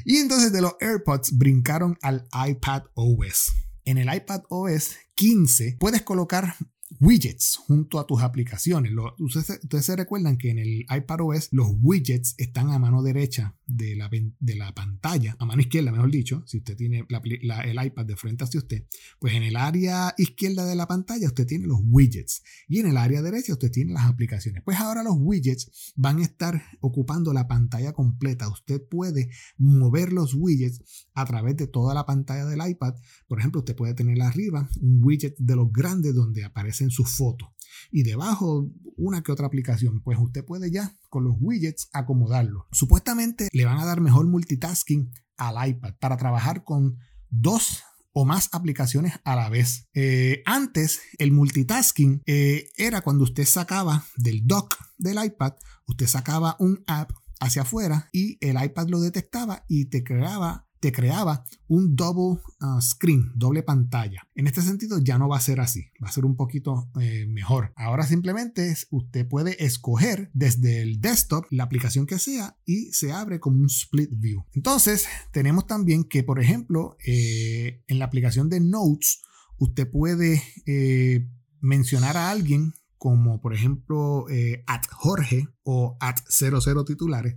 Y 0.08 0.18
entonces 0.18 0.52
de 0.52 0.60
los 0.60 0.76
AirPods 0.78 1.36
brincaron 1.36 1.98
al 2.00 2.28
iPad 2.48 2.84
OS. 2.94 3.56
En 3.84 3.98
el 3.98 4.14
iPad 4.14 4.42
OS 4.50 4.94
15 5.16 5.78
puedes 5.80 6.02
colocar 6.02 6.54
widgets 7.00 7.56
junto 7.56 7.98
a 7.98 8.06
tus 8.06 8.22
aplicaciones. 8.22 8.92
ustedes, 9.18 9.84
se 9.84 9.96
recuerdan 9.96 10.38
que 10.38 10.50
en 10.50 10.58
el 10.58 10.86
iPadOS 10.88 11.48
los 11.52 11.68
widgets 11.82 12.34
están 12.38 12.70
a 12.70 12.78
mano 12.78 13.02
derecha 13.02 13.56
de 13.66 13.96
la, 13.96 14.08
de 14.10 14.56
la 14.56 14.74
pantalla, 14.74 15.36
a 15.38 15.44
mano 15.44 15.60
izquierda, 15.60 15.92
mejor 15.92 16.10
dicho, 16.10 16.42
si 16.46 16.58
usted 16.58 16.76
tiene 16.76 17.06
el 17.08 17.86
iPad 17.86 18.06
de 18.06 18.16
frente 18.16 18.44
hacia 18.44 18.60
usted, 18.60 18.86
pues 19.18 19.34
en 19.34 19.42
el 19.42 19.56
área 19.56 20.14
izquierda 20.16 20.64
de 20.64 20.76
la 20.76 20.86
pantalla 20.86 21.26
usted 21.26 21.46
tiene 21.46 21.66
los 21.66 21.80
widgets 21.82 22.42
y 22.68 22.78
en 22.78 22.86
el 22.86 22.96
área 22.96 23.22
derecha 23.22 23.52
usted 23.52 23.70
tiene 23.70 23.92
las 23.92 24.06
aplicaciones. 24.06 24.62
Pues 24.64 24.78
ahora 24.78 25.02
los 25.02 25.16
widgets 25.18 25.92
van 25.96 26.18
a 26.18 26.22
estar 26.22 26.62
ocupando 26.80 27.32
la 27.32 27.48
pantalla 27.48 27.92
completa. 27.92 28.48
Usted 28.48 28.80
puede 28.88 29.30
mover 29.58 30.12
los 30.12 30.34
widgets 30.34 31.08
a 31.14 31.24
través 31.24 31.56
de 31.56 31.66
toda 31.66 31.94
la 31.94 32.06
pantalla 32.06 32.46
del 32.46 32.66
iPad. 32.66 32.94
Por 33.26 33.40
ejemplo, 33.40 33.60
usted 33.60 33.76
puede 33.76 33.94
tener 33.94 34.20
arriba 34.22 34.68
un 34.80 35.00
widget 35.02 35.36
de 35.38 35.56
los 35.56 35.72
grandes 35.72 36.14
donde 36.14 36.44
aparece 36.44 36.75
en 36.80 36.90
su 36.90 37.04
foto 37.04 37.52
y 37.90 38.02
debajo 38.02 38.70
una 38.96 39.22
que 39.22 39.32
otra 39.32 39.46
aplicación, 39.46 40.00
pues 40.02 40.18
usted 40.18 40.44
puede 40.44 40.70
ya 40.70 40.96
con 41.10 41.24
los 41.24 41.36
widgets 41.38 41.88
acomodarlo. 41.92 42.66
Supuestamente 42.72 43.48
le 43.52 43.64
van 43.64 43.78
a 43.78 43.84
dar 43.84 44.00
mejor 44.00 44.26
multitasking 44.26 45.12
al 45.36 45.68
iPad 45.68 45.94
para 46.00 46.16
trabajar 46.16 46.64
con 46.64 46.98
dos 47.28 47.82
o 48.12 48.24
más 48.24 48.48
aplicaciones 48.52 49.14
a 49.24 49.36
la 49.36 49.50
vez. 49.50 49.88
Eh, 49.92 50.42
antes, 50.46 51.00
el 51.18 51.32
multitasking 51.32 52.22
eh, 52.24 52.70
era 52.76 53.02
cuando 53.02 53.24
usted 53.24 53.44
sacaba 53.44 54.04
del 54.16 54.46
dock 54.46 54.76
del 54.96 55.22
iPad, 55.22 55.52
usted 55.86 56.06
sacaba 56.06 56.56
un 56.58 56.82
app 56.86 57.12
hacia 57.40 57.62
afuera 57.62 58.08
y 58.12 58.38
el 58.40 58.62
iPad 58.62 58.88
lo 58.88 59.00
detectaba 59.00 59.64
y 59.68 59.86
te 59.86 60.02
creaba 60.02 60.65
te 60.86 60.92
creaba 60.92 61.44
un 61.66 61.96
double 61.96 62.40
uh, 62.60 62.80
screen, 62.80 63.32
doble 63.34 63.64
pantalla. 63.64 64.22
En 64.36 64.46
este 64.46 64.62
sentido 64.62 65.00
ya 65.00 65.18
no 65.18 65.28
va 65.28 65.36
a 65.36 65.40
ser 65.40 65.58
así, 65.58 65.90
va 66.00 66.06
a 66.06 66.12
ser 66.12 66.24
un 66.24 66.36
poquito 66.36 66.88
eh, 67.00 67.26
mejor. 67.26 67.72
Ahora 67.74 68.06
simplemente 68.06 68.72
usted 68.90 69.26
puede 69.26 69.64
escoger 69.64 70.30
desde 70.32 70.82
el 70.82 71.00
desktop 71.00 71.44
la 71.50 71.64
aplicación 71.64 72.06
que 72.06 72.20
sea 72.20 72.56
y 72.64 72.92
se 72.92 73.10
abre 73.10 73.40
como 73.40 73.58
un 73.58 73.66
split 73.66 74.10
view. 74.12 74.44
Entonces 74.52 75.06
tenemos 75.32 75.66
también 75.66 76.04
que, 76.04 76.22
por 76.22 76.40
ejemplo, 76.40 76.96
eh, 77.04 77.82
en 77.88 77.98
la 77.98 78.04
aplicación 78.04 78.48
de 78.48 78.60
Notes, 78.60 79.22
usted 79.58 79.90
puede 79.90 80.40
eh, 80.66 81.28
mencionar 81.60 82.16
a 82.16 82.30
alguien 82.30 82.74
como 82.96 83.40
por 83.40 83.54
ejemplo 83.54 84.26
at 84.66 84.82
Jorge 84.90 85.48
o 85.64 85.96
at 86.00 86.16
00 86.28 86.84
titulares 86.84 87.34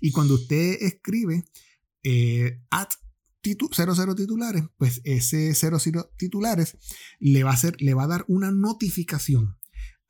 y 0.00 0.10
cuando 0.10 0.34
usted 0.34 0.78
escribe 0.80 1.44
eh, 2.02 2.60
at 2.70 2.88
00 3.42 4.14
titulares, 4.14 4.64
pues 4.76 5.00
ese 5.04 5.54
00 5.54 6.10
titulares 6.16 6.76
le 7.18 7.42
va 7.44 7.50
a 7.50 7.54
hacer, 7.54 7.76
le 7.80 7.94
va 7.94 8.04
a 8.04 8.08
dar 8.08 8.24
una 8.28 8.52
notificación 8.52 9.56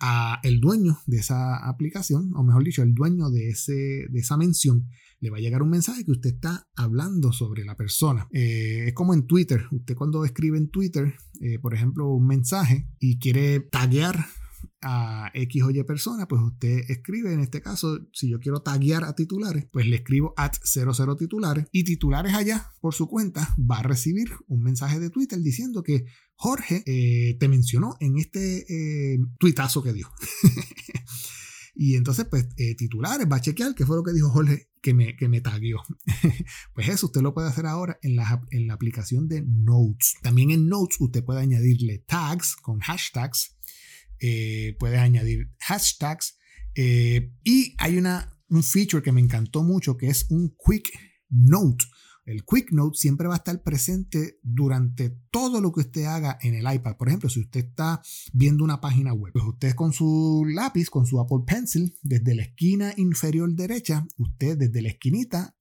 a 0.00 0.40
el 0.42 0.60
dueño 0.60 0.98
de 1.06 1.18
esa 1.18 1.68
aplicación, 1.68 2.32
o 2.34 2.42
mejor 2.42 2.64
dicho, 2.64 2.82
el 2.82 2.92
dueño 2.92 3.30
de, 3.30 3.50
ese, 3.50 4.06
de 4.10 4.18
esa 4.18 4.36
mención, 4.36 4.88
le 5.20 5.30
va 5.30 5.36
a 5.36 5.40
llegar 5.40 5.62
un 5.62 5.70
mensaje 5.70 6.04
que 6.04 6.10
usted 6.10 6.34
está 6.34 6.68
hablando 6.74 7.32
sobre 7.32 7.64
la 7.64 7.76
persona. 7.76 8.26
Eh, 8.32 8.86
es 8.88 8.94
como 8.94 9.14
en 9.14 9.28
Twitter. 9.28 9.64
Usted 9.70 9.94
cuando 9.94 10.24
escribe 10.24 10.58
en 10.58 10.70
Twitter, 10.70 11.14
eh, 11.40 11.60
por 11.60 11.74
ejemplo, 11.74 12.08
un 12.08 12.26
mensaje 12.26 12.88
y 12.98 13.20
quiere 13.20 13.60
taguear 13.60 14.26
a 14.82 15.30
X 15.34 15.62
o 15.62 15.70
Y 15.70 15.82
persona, 15.84 16.26
pues 16.26 16.42
usted 16.42 16.84
escribe, 16.88 17.32
en 17.32 17.40
este 17.40 17.62
caso, 17.62 18.00
si 18.12 18.28
yo 18.28 18.40
quiero 18.40 18.62
taguear 18.62 19.04
a 19.04 19.14
titulares, 19.14 19.66
pues 19.72 19.86
le 19.86 19.96
escribo 19.96 20.34
at 20.36 20.52
00 20.64 21.16
titulares 21.16 21.66
y 21.72 21.84
titulares 21.84 22.34
allá 22.34 22.72
por 22.80 22.94
su 22.94 23.06
cuenta 23.08 23.54
va 23.58 23.78
a 23.78 23.82
recibir 23.82 24.28
un 24.48 24.62
mensaje 24.62 25.00
de 25.00 25.10
Twitter 25.10 25.38
diciendo 25.40 25.82
que 25.82 26.04
Jorge 26.34 26.82
eh, 26.86 27.36
te 27.38 27.48
mencionó 27.48 27.96
en 28.00 28.18
este 28.18 28.64
eh, 28.68 29.18
tuitazo 29.38 29.82
que 29.82 29.92
dio. 29.92 30.10
y 31.74 31.94
entonces, 31.94 32.26
pues, 32.28 32.48
eh, 32.56 32.74
titulares, 32.74 33.26
va 33.30 33.36
a 33.36 33.40
chequear 33.40 33.74
qué 33.74 33.86
fue 33.86 33.96
lo 33.96 34.02
que 34.02 34.12
dijo 34.12 34.28
Jorge 34.28 34.68
que 34.82 34.92
me, 34.92 35.16
que 35.16 35.28
me 35.28 35.40
tagueó. 35.40 35.80
pues 36.74 36.88
eso 36.88 37.06
usted 37.06 37.20
lo 37.20 37.32
puede 37.32 37.48
hacer 37.48 37.66
ahora 37.66 37.98
en 38.02 38.16
la, 38.16 38.42
en 38.50 38.66
la 38.66 38.74
aplicación 38.74 39.28
de 39.28 39.42
Notes. 39.46 40.14
También 40.22 40.50
en 40.50 40.66
Notes 40.66 40.96
usted 41.00 41.24
puede 41.24 41.40
añadirle 41.40 41.98
tags 42.06 42.56
con 42.56 42.80
hashtags 42.80 43.56
eh, 44.22 44.76
puedes 44.78 45.00
añadir 45.00 45.50
hashtags 45.58 46.38
eh, 46.74 47.34
y 47.44 47.74
hay 47.78 47.98
una, 47.98 48.38
un 48.48 48.62
feature 48.62 49.02
que 49.02 49.12
me 49.12 49.20
encantó 49.20 49.62
mucho 49.62 49.96
que 49.96 50.06
es 50.06 50.26
un 50.30 50.56
quick 50.64 50.90
note. 51.28 51.84
El 52.24 52.44
Quick 52.44 52.70
Note 52.70 52.96
siempre 52.96 53.26
va 53.26 53.34
a 53.34 53.38
estar 53.38 53.64
presente 53.64 54.38
durante 54.44 55.10
todo 55.32 55.60
lo 55.60 55.72
que 55.72 55.80
usted 55.80 56.04
haga 56.04 56.38
en 56.40 56.54
el 56.54 56.72
iPad. 56.72 56.96
Por 56.96 57.08
ejemplo, 57.08 57.28
si 57.28 57.40
usted 57.40 57.66
está 57.66 58.00
viendo 58.32 58.62
una 58.62 58.80
página 58.80 59.12
web, 59.12 59.32
pues 59.32 59.44
usted 59.44 59.74
con 59.74 59.92
su 59.92 60.44
lápiz, 60.46 60.88
con 60.88 61.04
su 61.04 61.18
Apple 61.18 61.40
Pencil, 61.44 61.98
desde 62.00 62.36
la 62.36 62.42
esquina 62.42 62.94
inferior 62.96 63.52
derecha, 63.52 64.06
usted 64.18 64.56
desde 64.56 64.82
la 64.82 64.90
esquinita 64.90 65.56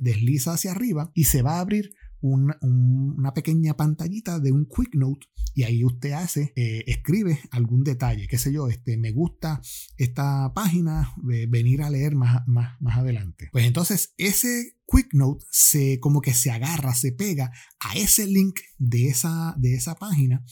desliza 0.00 0.54
hacia 0.54 0.72
arriba 0.72 1.10
y 1.14 1.24
se 1.24 1.42
va 1.42 1.56
a 1.56 1.60
abrir 1.60 1.92
una, 2.20 3.32
pequeña 3.34 3.76
pantallita 3.76 4.40
de 4.40 4.52
un 4.52 4.66
quick 4.66 4.94
note 4.94 5.26
y 5.54 5.64
ahí 5.64 5.84
usted 5.84 6.12
hace, 6.12 6.52
eh, 6.56 6.84
escribe 6.86 7.40
algún 7.50 7.82
detalle, 7.82 8.28
qué 8.28 8.38
sé 8.38 8.52
yo, 8.52 8.68
este, 8.68 8.96
me 8.96 9.12
gusta 9.12 9.60
esta 9.96 10.52
página, 10.54 11.14
venir 11.48 11.82
a 11.82 11.90
leer 11.90 12.14
más, 12.14 12.46
más, 12.46 12.80
más 12.80 12.98
adelante. 12.98 13.48
Pues 13.52 13.64
entonces 13.64 14.14
ese 14.18 14.75
Quick 14.86 15.14
Note 15.14 15.44
se 15.50 15.98
como 16.00 16.20
que 16.20 16.32
se 16.32 16.50
agarra, 16.50 16.94
se 16.94 17.12
pega 17.12 17.50
a 17.80 17.94
ese 17.96 18.26
link 18.26 18.60
de 18.78 19.08
esa, 19.08 19.54
de 19.58 19.74
esa 19.74 19.96
página 19.96 20.44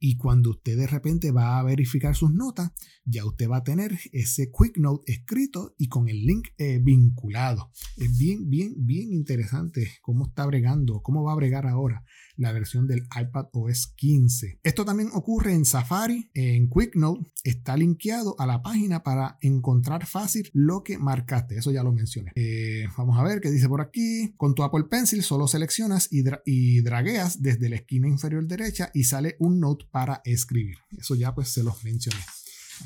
y 0.00 0.16
cuando 0.16 0.50
usted 0.50 0.76
de 0.76 0.86
repente 0.86 1.30
va 1.30 1.58
a 1.58 1.62
verificar 1.62 2.16
sus 2.16 2.32
notas, 2.32 2.72
ya 3.04 3.24
usted 3.24 3.48
va 3.48 3.58
a 3.58 3.64
tener 3.64 3.98
ese 4.12 4.50
Quick 4.50 4.78
Note 4.78 5.12
escrito 5.12 5.74
y 5.78 5.88
con 5.88 6.08
el 6.08 6.24
link 6.24 6.48
eh, 6.58 6.80
vinculado. 6.82 7.70
Es 7.96 8.16
bien, 8.16 8.48
bien, 8.48 8.74
bien 8.78 9.12
interesante 9.12 9.92
cómo 10.00 10.26
está 10.26 10.46
bregando, 10.46 11.02
cómo 11.02 11.22
va 11.22 11.32
a 11.32 11.36
bregar 11.36 11.66
ahora 11.66 12.04
la 12.36 12.52
versión 12.52 12.86
del 12.86 13.06
iPad 13.18 13.46
OS 13.52 13.88
15. 13.96 14.60
Esto 14.62 14.84
también 14.84 15.10
ocurre 15.12 15.52
en 15.52 15.64
Safari, 15.64 16.30
en 16.34 16.68
QuickNote, 16.68 17.30
está 17.44 17.76
linkeado 17.76 18.34
a 18.38 18.46
la 18.46 18.62
página 18.62 19.02
para 19.02 19.38
encontrar 19.40 20.06
fácil 20.06 20.50
lo 20.52 20.82
que 20.82 20.98
marcaste. 20.98 21.56
Eso 21.56 21.70
ya 21.70 21.82
lo 21.82 21.92
mencioné. 21.92 22.32
Eh, 22.34 22.86
vamos 22.96 23.18
a 23.18 23.22
ver 23.22 23.40
qué 23.40 23.50
dice 23.50 23.68
por 23.68 23.80
aquí. 23.80 24.34
Con 24.36 24.54
tu 24.54 24.62
Apple 24.62 24.84
Pencil 24.90 25.22
solo 25.22 25.48
seleccionas 25.48 26.08
y, 26.10 26.24
y 26.44 26.80
dragueas 26.80 27.42
desde 27.42 27.68
la 27.68 27.76
esquina 27.76 28.08
inferior 28.08 28.46
derecha 28.46 28.90
y 28.94 29.04
sale 29.04 29.36
un 29.38 29.60
note 29.60 29.86
para 29.90 30.20
escribir. 30.24 30.78
Eso 30.96 31.14
ya 31.14 31.34
pues 31.34 31.48
se 31.48 31.62
los 31.62 31.82
mencioné 31.84 32.20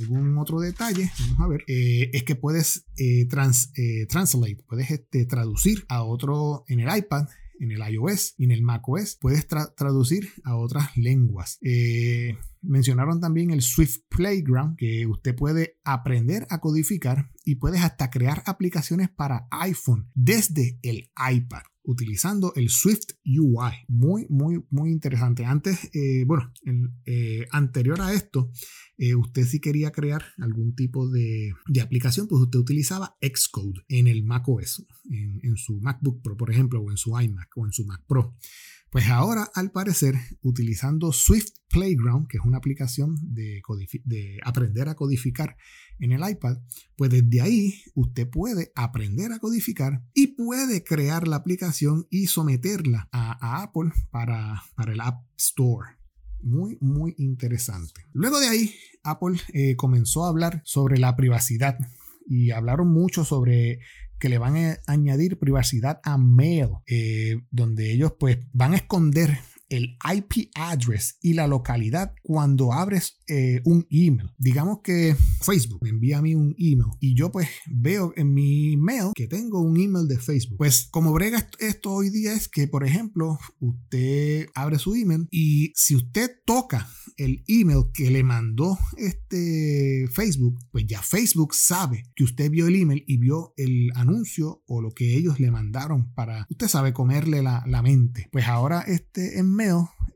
algún 0.00 0.36
otro 0.38 0.60
detalle, 0.60 1.10
vamos 1.20 1.40
a 1.40 1.46
ver, 1.46 1.64
eh, 1.68 2.10
es 2.12 2.22
que 2.24 2.34
puedes 2.34 2.84
eh, 2.96 3.26
translate, 3.26 4.62
puedes 4.68 4.90
este, 4.90 5.24
traducir 5.26 5.84
a 5.88 6.02
otro 6.02 6.64
en 6.68 6.80
el 6.80 6.96
iPad 6.96 7.26
en 7.60 7.72
el 7.72 7.80
iOS 7.92 8.34
y 8.36 8.44
en 8.44 8.50
el 8.50 8.62
macOS, 8.62 9.16
puedes 9.20 9.46
traducir 9.46 10.28
a 10.44 10.56
otras 10.56 10.96
lenguas. 10.96 11.58
Eh, 11.62 12.36
mencionaron 12.62 13.20
también 13.20 13.50
el 13.50 13.62
Swift 13.62 14.00
Playground, 14.08 14.76
que 14.76 15.06
usted 15.06 15.34
puede 15.34 15.78
aprender 15.84 16.46
a 16.50 16.60
codificar 16.60 17.30
y 17.44 17.56
puedes 17.56 17.82
hasta 17.82 18.10
crear 18.10 18.42
aplicaciones 18.46 19.08
para 19.08 19.48
iPhone 19.50 20.10
desde 20.14 20.78
el 20.82 21.10
iPad 21.32 21.62
utilizando 21.86 22.52
el 22.56 22.68
Swift 22.68 23.12
UI. 23.24 23.72
Muy, 23.88 24.26
muy, 24.28 24.62
muy 24.70 24.90
interesante. 24.90 25.44
Antes, 25.44 25.88
eh, 25.94 26.24
bueno, 26.26 26.52
eh, 27.06 27.46
anterior 27.52 28.00
a 28.00 28.12
esto, 28.12 28.50
eh, 28.98 29.14
usted 29.14 29.44
si 29.44 29.60
quería 29.60 29.92
crear 29.92 30.22
algún 30.38 30.74
tipo 30.74 31.08
de, 31.08 31.52
aplicación, 31.80 32.26
pues 32.26 32.42
usted 32.42 32.58
utilizaba 32.58 33.16
Xcode 33.22 33.84
en 33.88 34.08
el 34.08 34.24
macOS, 34.24 34.86
en, 35.10 35.40
en 35.42 35.56
su 35.56 35.80
MacBook 35.80 36.22
Pro, 36.22 36.36
por 36.36 36.50
ejemplo, 36.50 36.80
o 36.80 36.90
en 36.90 36.96
su 36.96 37.18
iMac 37.18 37.48
o 37.56 37.64
en 37.64 37.72
su 37.72 37.86
Mac 37.86 38.02
Pro. 38.06 38.36
Pues 38.90 39.08
ahora, 39.08 39.50
al 39.54 39.72
parecer, 39.72 40.14
utilizando 40.42 41.12
Swift 41.12 41.52
Playground, 41.68 42.28
que 42.28 42.38
es 42.38 42.44
una 42.44 42.58
aplicación 42.58 43.16
de, 43.20 43.60
de, 44.04 44.38
aprender 44.44 44.88
a 44.88 44.94
codificar 44.94 45.56
en 45.98 46.12
el 46.12 46.28
iPad, 46.28 46.58
pues 46.96 47.10
desde 47.10 47.40
ahí 47.40 47.82
usted 47.94 48.28
puede 48.28 48.72
aprender 48.74 49.32
a 49.32 49.38
codificar 49.40 50.02
y 50.14 50.28
puede 50.28 50.84
crear 50.84 51.26
la 51.26 51.36
aplicación 51.36 52.06
y 52.10 52.28
someterla 52.28 53.08
a, 53.12 53.62
Apple 53.62 53.90
para, 54.10 54.62
para, 54.76 54.92
el 54.92 55.00
App 55.00 55.24
Store. 55.36 55.90
Muy, 56.42 56.78
muy 56.80 57.14
interesante. 57.18 58.02
Luego 58.12 58.38
de 58.38 58.48
ahí, 58.48 58.74
Apple 59.02 59.40
eh, 59.52 59.74
comenzó 59.74 60.24
a 60.24 60.28
hablar 60.28 60.62
sobre 60.64 60.98
la 60.98 61.16
privacidad 61.16 61.76
y 62.28 62.50
hablaron 62.50 62.88
mucho 62.88 63.24
sobre 63.24 63.80
que 64.18 64.28
le 64.28 64.38
van 64.38 64.56
a 64.56 64.78
añadir 64.86 65.38
privacidad 65.38 66.00
a 66.02 66.18
Mail, 66.18 66.70
eh, 66.86 67.42
donde 67.50 67.92
ellos 67.92 68.14
pues 68.18 68.38
van 68.52 68.74
a 68.74 68.76
esconder 68.76 69.38
el 69.68 69.96
IP 70.14 70.50
address 70.54 71.18
y 71.20 71.34
la 71.34 71.46
localidad 71.46 72.14
cuando 72.22 72.72
abres 72.72 73.18
eh, 73.28 73.60
un 73.64 73.86
email. 73.90 74.30
Digamos 74.38 74.80
que 74.82 75.16
Facebook 75.42 75.80
me 75.82 75.90
envía 75.90 76.18
a 76.18 76.22
mí 76.22 76.34
un 76.34 76.54
email 76.58 76.90
y 77.00 77.14
yo 77.16 77.30
pues 77.32 77.48
veo 77.66 78.12
en 78.16 78.32
mi 78.32 78.76
mail 78.76 79.10
que 79.14 79.26
tengo 79.26 79.60
un 79.60 79.78
email 79.80 80.06
de 80.08 80.18
Facebook. 80.18 80.58
Pues 80.58 80.88
como 80.90 81.12
brega 81.12 81.48
esto 81.58 81.92
hoy 81.92 82.10
día 82.10 82.32
es 82.32 82.48
que, 82.48 82.68
por 82.68 82.84
ejemplo, 82.84 83.38
usted 83.60 84.48
abre 84.54 84.78
su 84.78 84.94
email 84.94 85.26
y 85.30 85.72
si 85.74 85.96
usted 85.96 86.30
toca 86.44 86.88
el 87.16 87.44
email 87.48 87.84
que 87.94 88.10
le 88.10 88.22
mandó 88.22 88.78
este 88.98 90.06
Facebook, 90.12 90.58
pues 90.70 90.86
ya 90.86 91.02
Facebook 91.02 91.54
sabe 91.54 92.04
que 92.14 92.24
usted 92.24 92.50
vio 92.50 92.66
el 92.66 92.76
email 92.76 93.04
y 93.06 93.16
vio 93.16 93.54
el 93.56 93.90
anuncio 93.94 94.62
o 94.66 94.82
lo 94.82 94.90
que 94.90 95.16
ellos 95.16 95.40
le 95.40 95.50
mandaron 95.50 96.12
para, 96.14 96.46
usted 96.50 96.68
sabe, 96.68 96.92
comerle 96.92 97.42
la, 97.42 97.64
la 97.66 97.82
mente. 97.82 98.28
Pues 98.30 98.46
ahora 98.46 98.82
este 98.82 99.38
en 99.38 99.55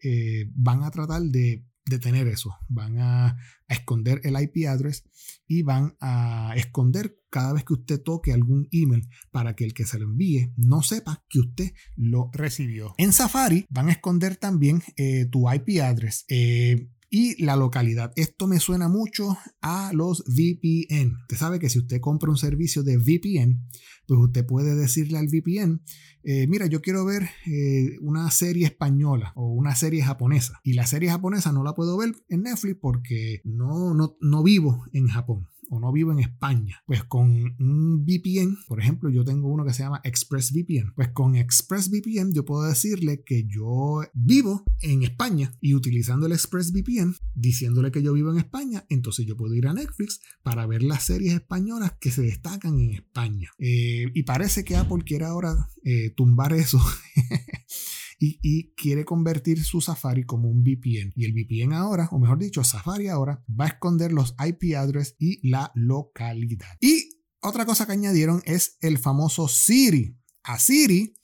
eh, 0.02 0.50
van 0.54 0.82
a 0.82 0.90
tratar 0.90 1.22
de 1.22 1.64
detener 1.86 2.28
eso, 2.28 2.56
van 2.68 2.98
a, 2.98 3.36
esconder 3.70 4.20
el 4.24 4.40
IP 4.40 4.66
address 4.66 5.04
y 5.46 5.62
van 5.62 5.96
a 6.00 6.52
esconder 6.56 7.16
cada 7.30 7.52
vez 7.52 7.64
que 7.64 7.74
usted 7.74 8.02
toque 8.02 8.32
algún 8.32 8.68
email 8.72 9.08
para 9.30 9.54
que 9.54 9.64
el 9.64 9.74
que 9.74 9.86
se 9.86 9.98
lo 9.98 10.06
envíe 10.06 10.52
no 10.56 10.82
sepa 10.82 11.24
que 11.28 11.38
usted 11.38 11.72
lo 11.96 12.30
recibió. 12.32 12.94
En 12.98 13.12
Safari 13.12 13.66
van 13.70 13.88
a 13.88 13.92
esconder 13.92 14.36
también 14.36 14.82
eh, 14.96 15.26
tu 15.26 15.48
IP 15.50 15.80
address. 15.80 16.24
Eh, 16.28 16.90
y 17.10 17.42
la 17.42 17.56
localidad. 17.56 18.12
Esto 18.14 18.46
me 18.46 18.60
suena 18.60 18.88
mucho 18.88 19.36
a 19.60 19.92
los 19.92 20.24
VPN. 20.26 21.16
Usted 21.22 21.36
sabe 21.36 21.58
que 21.58 21.68
si 21.68 21.80
usted 21.80 22.00
compra 22.00 22.30
un 22.30 22.36
servicio 22.36 22.82
de 22.84 22.96
VPN, 22.96 23.60
pues 24.06 24.20
usted 24.20 24.46
puede 24.46 24.76
decirle 24.76 25.18
al 25.18 25.26
VPN, 25.26 25.82
eh, 26.22 26.46
mira, 26.46 26.66
yo 26.66 26.80
quiero 26.80 27.04
ver 27.04 27.28
eh, 27.46 27.96
una 28.00 28.30
serie 28.30 28.66
española 28.66 29.32
o 29.34 29.52
una 29.52 29.74
serie 29.74 30.02
japonesa. 30.02 30.60
Y 30.62 30.74
la 30.74 30.86
serie 30.86 31.10
japonesa 31.10 31.52
no 31.52 31.64
la 31.64 31.74
puedo 31.74 31.96
ver 31.96 32.14
en 32.28 32.42
Netflix 32.44 32.76
porque 32.80 33.40
no, 33.44 33.92
no, 33.94 34.16
no 34.20 34.42
vivo 34.42 34.84
en 34.92 35.08
Japón 35.08 35.48
o 35.70 35.80
no 35.80 35.92
vivo 35.92 36.12
en 36.12 36.18
España, 36.18 36.82
pues 36.84 37.04
con 37.04 37.30
un 37.58 38.04
VPN, 38.04 38.58
por 38.66 38.80
ejemplo, 38.80 39.08
yo 39.08 39.24
tengo 39.24 39.48
uno 39.48 39.64
que 39.64 39.72
se 39.72 39.84
llama 39.84 40.00
ExpressVPN, 40.04 40.94
pues 40.94 41.08
con 41.08 41.36
ExpressVPN 41.36 42.32
yo 42.32 42.44
puedo 42.44 42.64
decirle 42.64 43.22
que 43.24 43.46
yo 43.46 44.02
vivo 44.12 44.64
en 44.80 45.04
España 45.04 45.52
y 45.60 45.74
utilizando 45.74 46.26
el 46.26 46.32
ExpressVPN, 46.32 47.14
diciéndole 47.34 47.92
que 47.92 48.02
yo 48.02 48.12
vivo 48.12 48.32
en 48.32 48.38
España, 48.38 48.84
entonces 48.88 49.26
yo 49.26 49.36
puedo 49.36 49.54
ir 49.54 49.68
a 49.68 49.72
Netflix 49.72 50.20
para 50.42 50.66
ver 50.66 50.82
las 50.82 51.04
series 51.04 51.34
españolas 51.34 51.92
que 52.00 52.10
se 52.10 52.22
destacan 52.22 52.78
en 52.80 52.94
España. 52.94 53.50
Eh, 53.58 54.10
y 54.12 54.22
parece 54.24 54.64
que 54.64 54.76
Apple 54.76 55.04
quiere 55.04 55.24
ahora 55.24 55.68
eh, 55.84 56.10
tumbar 56.10 56.52
eso. 56.52 56.80
y, 58.20 58.74
quiere 58.74 59.04
convertir 59.04 59.64
su 59.64 59.80
Safari 59.80 60.24
como 60.24 60.50
un 60.50 60.62
VPN. 60.62 61.12
Y 61.16 61.24
el 61.24 61.32
VPN 61.32 61.72
ahora, 61.72 62.08
o 62.12 62.18
mejor 62.18 62.38
dicho, 62.38 62.62
Safari 62.62 63.08
ahora, 63.08 63.42
va 63.48 63.64
a 63.64 63.68
esconder 63.68 64.12
los 64.12 64.34
IP 64.38 64.76
address 64.76 65.16
y 65.18 65.46
la 65.48 65.72
localidad. 65.74 66.76
Y 66.80 67.08
otra 67.40 67.64
cosa 67.64 67.86
que 67.86 67.92
añadieron 67.92 68.42
es 68.44 68.76
el 68.80 68.98
famoso 68.98 69.48
Siri. 69.48 70.16
A 70.42 70.58
Siri, 70.58 71.14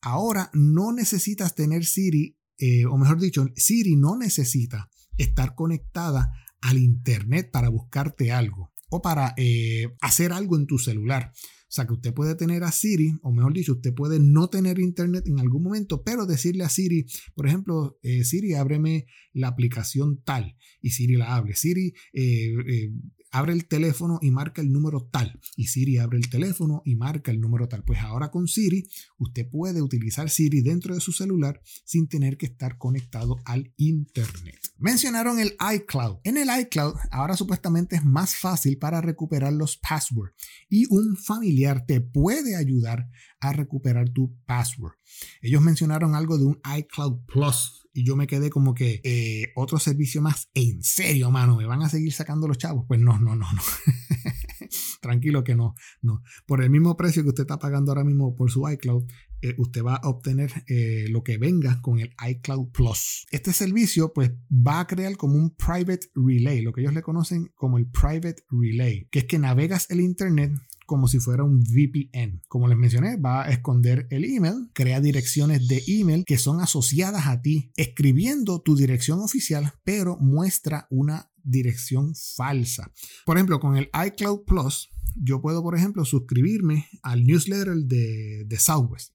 ahora 0.00 0.50
no 0.54 0.92
necesitas 0.92 1.54
tener 1.54 1.84
Siri, 1.84 2.38
eh, 2.56 2.86
o 2.86 2.96
mejor 2.96 3.20
dicho, 3.20 3.46
Siri 3.56 3.96
no 3.96 4.16
necesita 4.16 4.90
estar 5.18 5.54
conectada 5.54 6.32
al 6.62 6.78
Internet 6.78 7.50
para 7.52 7.68
buscarte 7.68 8.32
algo 8.32 8.72
o 8.90 9.02
para 9.02 9.34
eh, 9.36 9.94
hacer 10.00 10.32
algo 10.32 10.56
en 10.56 10.66
tu 10.66 10.78
celular. 10.78 11.32
O 11.68 11.70
sea 11.70 11.86
que 11.86 11.92
usted 11.92 12.14
puede 12.14 12.34
tener 12.34 12.64
a 12.64 12.72
Siri, 12.72 13.18
o 13.20 13.30
mejor 13.30 13.52
dicho, 13.52 13.72
usted 13.72 13.92
puede 13.92 14.18
no 14.18 14.48
tener 14.48 14.78
internet 14.78 15.26
en 15.26 15.38
algún 15.38 15.62
momento, 15.62 16.02
pero 16.02 16.24
decirle 16.24 16.64
a 16.64 16.70
Siri, 16.70 17.04
por 17.34 17.46
ejemplo, 17.46 17.98
eh, 18.02 18.24
Siri, 18.24 18.54
ábreme 18.54 19.06
la 19.34 19.48
aplicación 19.48 20.22
tal, 20.24 20.56
y 20.80 20.90
Siri 20.90 21.16
la 21.16 21.36
abre. 21.36 21.54
Siri, 21.54 21.92
eh, 22.14 22.54
eh, 22.66 22.90
abre 23.30 23.52
el 23.52 23.66
teléfono 23.66 24.18
y 24.22 24.30
marca 24.30 24.62
el 24.62 24.72
número 24.72 25.08
tal. 25.10 25.40
Y 25.56 25.66
Siri 25.66 25.98
abre 25.98 26.18
el 26.18 26.28
teléfono 26.30 26.82
y 26.84 26.96
marca 26.96 27.30
el 27.30 27.40
número 27.40 27.68
tal. 27.68 27.84
Pues 27.84 28.00
ahora 28.00 28.30
con 28.30 28.48
Siri, 28.48 28.88
usted 29.18 29.48
puede 29.48 29.82
utilizar 29.82 30.30
Siri 30.30 30.60
dentro 30.62 30.94
de 30.94 31.00
su 31.00 31.12
celular 31.12 31.60
sin 31.84 32.08
tener 32.08 32.36
que 32.36 32.46
estar 32.46 32.78
conectado 32.78 33.36
al 33.44 33.72
Internet. 33.76 34.58
Mencionaron 34.78 35.38
el 35.40 35.56
iCloud. 35.74 36.18
En 36.24 36.36
el 36.36 36.48
iCloud, 36.60 36.94
ahora 37.10 37.36
supuestamente 37.36 37.96
es 37.96 38.04
más 38.04 38.36
fácil 38.36 38.78
para 38.78 39.00
recuperar 39.00 39.52
los 39.52 39.76
passwords 39.76 40.34
y 40.68 40.86
un 40.90 41.16
familiar 41.16 41.84
te 41.86 42.00
puede 42.00 42.56
ayudar 42.56 43.08
a 43.40 43.52
recuperar 43.52 44.10
tu 44.10 44.36
password. 44.46 44.94
Ellos 45.42 45.62
mencionaron 45.62 46.14
algo 46.14 46.38
de 46.38 46.44
un 46.44 46.60
iCloud 46.78 47.24
Plus 47.26 47.87
y 47.98 48.04
yo 48.04 48.14
me 48.14 48.28
quedé 48.28 48.48
como 48.48 48.74
que 48.74 49.00
eh, 49.02 49.50
otro 49.56 49.80
servicio 49.80 50.22
más. 50.22 50.50
En 50.54 50.84
serio, 50.84 51.32
mano, 51.32 51.56
¿me 51.56 51.66
van 51.66 51.82
a 51.82 51.88
seguir 51.88 52.12
sacando 52.12 52.46
los 52.46 52.56
chavos? 52.56 52.84
Pues 52.86 53.00
no, 53.00 53.18
no, 53.18 53.34
no, 53.34 53.44
no. 53.52 53.60
Tranquilo 55.02 55.42
que 55.42 55.56
no, 55.56 55.74
no. 56.00 56.22
Por 56.46 56.62
el 56.62 56.70
mismo 56.70 56.96
precio 56.96 57.24
que 57.24 57.30
usted 57.30 57.42
está 57.42 57.58
pagando 57.58 57.90
ahora 57.90 58.04
mismo 58.04 58.36
por 58.36 58.52
su 58.52 58.68
iCloud, 58.68 59.04
eh, 59.42 59.56
usted 59.58 59.82
va 59.82 59.96
a 59.96 60.08
obtener 60.08 60.52
eh, 60.68 61.06
lo 61.10 61.24
que 61.24 61.38
venga 61.38 61.82
con 61.82 61.98
el 61.98 62.14
iCloud 62.24 62.70
Plus. 62.70 63.26
Este 63.32 63.52
servicio 63.52 64.12
pues 64.12 64.30
va 64.48 64.78
a 64.78 64.86
crear 64.86 65.16
como 65.16 65.34
un 65.34 65.56
private 65.56 66.08
relay, 66.14 66.62
lo 66.62 66.72
que 66.72 66.82
ellos 66.82 66.94
le 66.94 67.02
conocen 67.02 67.50
como 67.56 67.78
el 67.78 67.90
private 67.90 68.44
relay, 68.48 69.08
que 69.10 69.20
es 69.20 69.24
que 69.24 69.40
navegas 69.40 69.90
el 69.90 70.00
internet 70.00 70.52
como 70.88 71.06
si 71.06 71.20
fuera 71.20 71.44
un 71.44 71.60
VPN. 71.60 72.40
Como 72.48 72.66
les 72.66 72.78
mencioné, 72.78 73.18
va 73.18 73.44
a 73.44 73.50
esconder 73.50 74.06
el 74.10 74.24
email, 74.24 74.70
crea 74.72 75.02
direcciones 75.02 75.68
de 75.68 75.82
email 75.86 76.24
que 76.26 76.38
son 76.38 76.62
asociadas 76.62 77.26
a 77.26 77.42
ti, 77.42 77.70
escribiendo 77.76 78.62
tu 78.62 78.74
dirección 78.74 79.20
oficial, 79.20 79.74
pero 79.84 80.16
muestra 80.16 80.86
una 80.88 81.30
dirección 81.44 82.14
falsa. 82.14 82.90
Por 83.26 83.36
ejemplo, 83.36 83.60
con 83.60 83.76
el 83.76 83.90
iCloud 84.06 84.44
Plus, 84.46 84.88
yo 85.14 85.42
puedo, 85.42 85.62
por 85.62 85.76
ejemplo, 85.76 86.06
suscribirme 86.06 86.86
al 87.02 87.22
newsletter 87.22 87.76
de, 87.76 88.56
Southwest. 88.58 89.12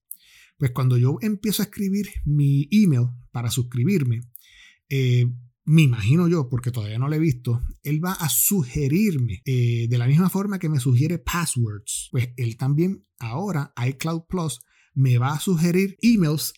Pues 0.59 0.69
cuando 0.71 0.99
yo 0.99 1.17
empiezo 1.21 1.63
a 1.63 1.65
escribir 1.65 2.07
mi 2.23 2.69
email 2.69 3.07
para 3.31 3.49
suscribirme, 3.49 4.21
eh, 4.89 5.25
me 5.65 5.83
imagino 5.83 6.27
yo, 6.27 6.49
porque 6.49 6.71
todavía 6.71 6.99
no 6.99 7.07
lo 7.07 7.15
he 7.15 7.19
visto, 7.19 7.61
él 7.83 8.03
va 8.03 8.13
a 8.13 8.29
sugerirme 8.29 9.41
eh, 9.45 9.87
de 9.89 9.97
la 9.97 10.07
misma 10.07 10.29
forma 10.29 10.59
que 10.59 10.69
me 10.69 10.79
sugiere 10.79 11.19
passwords. 11.19 12.09
Pues 12.11 12.29
él 12.37 12.57
también 12.57 13.05
ahora, 13.19 13.73
iCloud 13.87 14.23
Plus, 14.27 14.59
me 14.93 15.17
va 15.17 15.33
a 15.33 15.39
sugerir 15.39 15.97
emails 16.01 16.53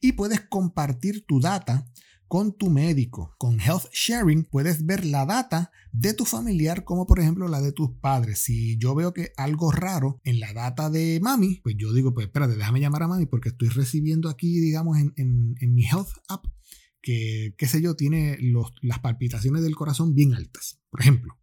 y 0.00 0.12
puedes 0.12 0.40
compartir 0.40 1.26
tu 1.26 1.40
data 1.40 1.86
con 2.30 2.56
tu 2.56 2.70
médico. 2.70 3.34
Con 3.38 3.58
Health 3.58 3.92
Sharing 3.92 4.44
puedes 4.44 4.86
ver 4.86 5.04
la 5.04 5.26
data 5.26 5.72
de 5.90 6.14
tu 6.14 6.24
familiar 6.24 6.84
como 6.84 7.04
por 7.04 7.18
ejemplo 7.18 7.48
la 7.48 7.60
de 7.60 7.72
tus 7.72 7.90
padres. 8.00 8.38
Si 8.38 8.78
yo 8.78 8.94
veo 8.94 9.12
que 9.12 9.32
algo 9.36 9.72
raro 9.72 10.20
en 10.22 10.38
la 10.38 10.52
data 10.52 10.90
de 10.90 11.18
mami, 11.20 11.56
pues 11.64 11.74
yo 11.76 11.92
digo, 11.92 12.14
pues 12.14 12.26
espérate, 12.28 12.54
déjame 12.54 12.78
llamar 12.78 13.02
a 13.02 13.08
mami 13.08 13.26
porque 13.26 13.48
estoy 13.48 13.68
recibiendo 13.70 14.28
aquí, 14.28 14.60
digamos, 14.60 14.96
en, 14.96 15.56
mi 15.74 15.84
Health 15.84 16.10
App 16.28 16.46
que, 17.02 17.56
qué 17.58 17.66
sé 17.66 17.82
yo, 17.82 17.96
tiene 17.96 18.38
las 18.80 19.00
palpitaciones 19.00 19.64
del 19.64 19.74
corazón 19.74 20.14
bien 20.14 20.32
altas, 20.32 20.78
por 20.88 21.00
ejemplo. 21.00 21.36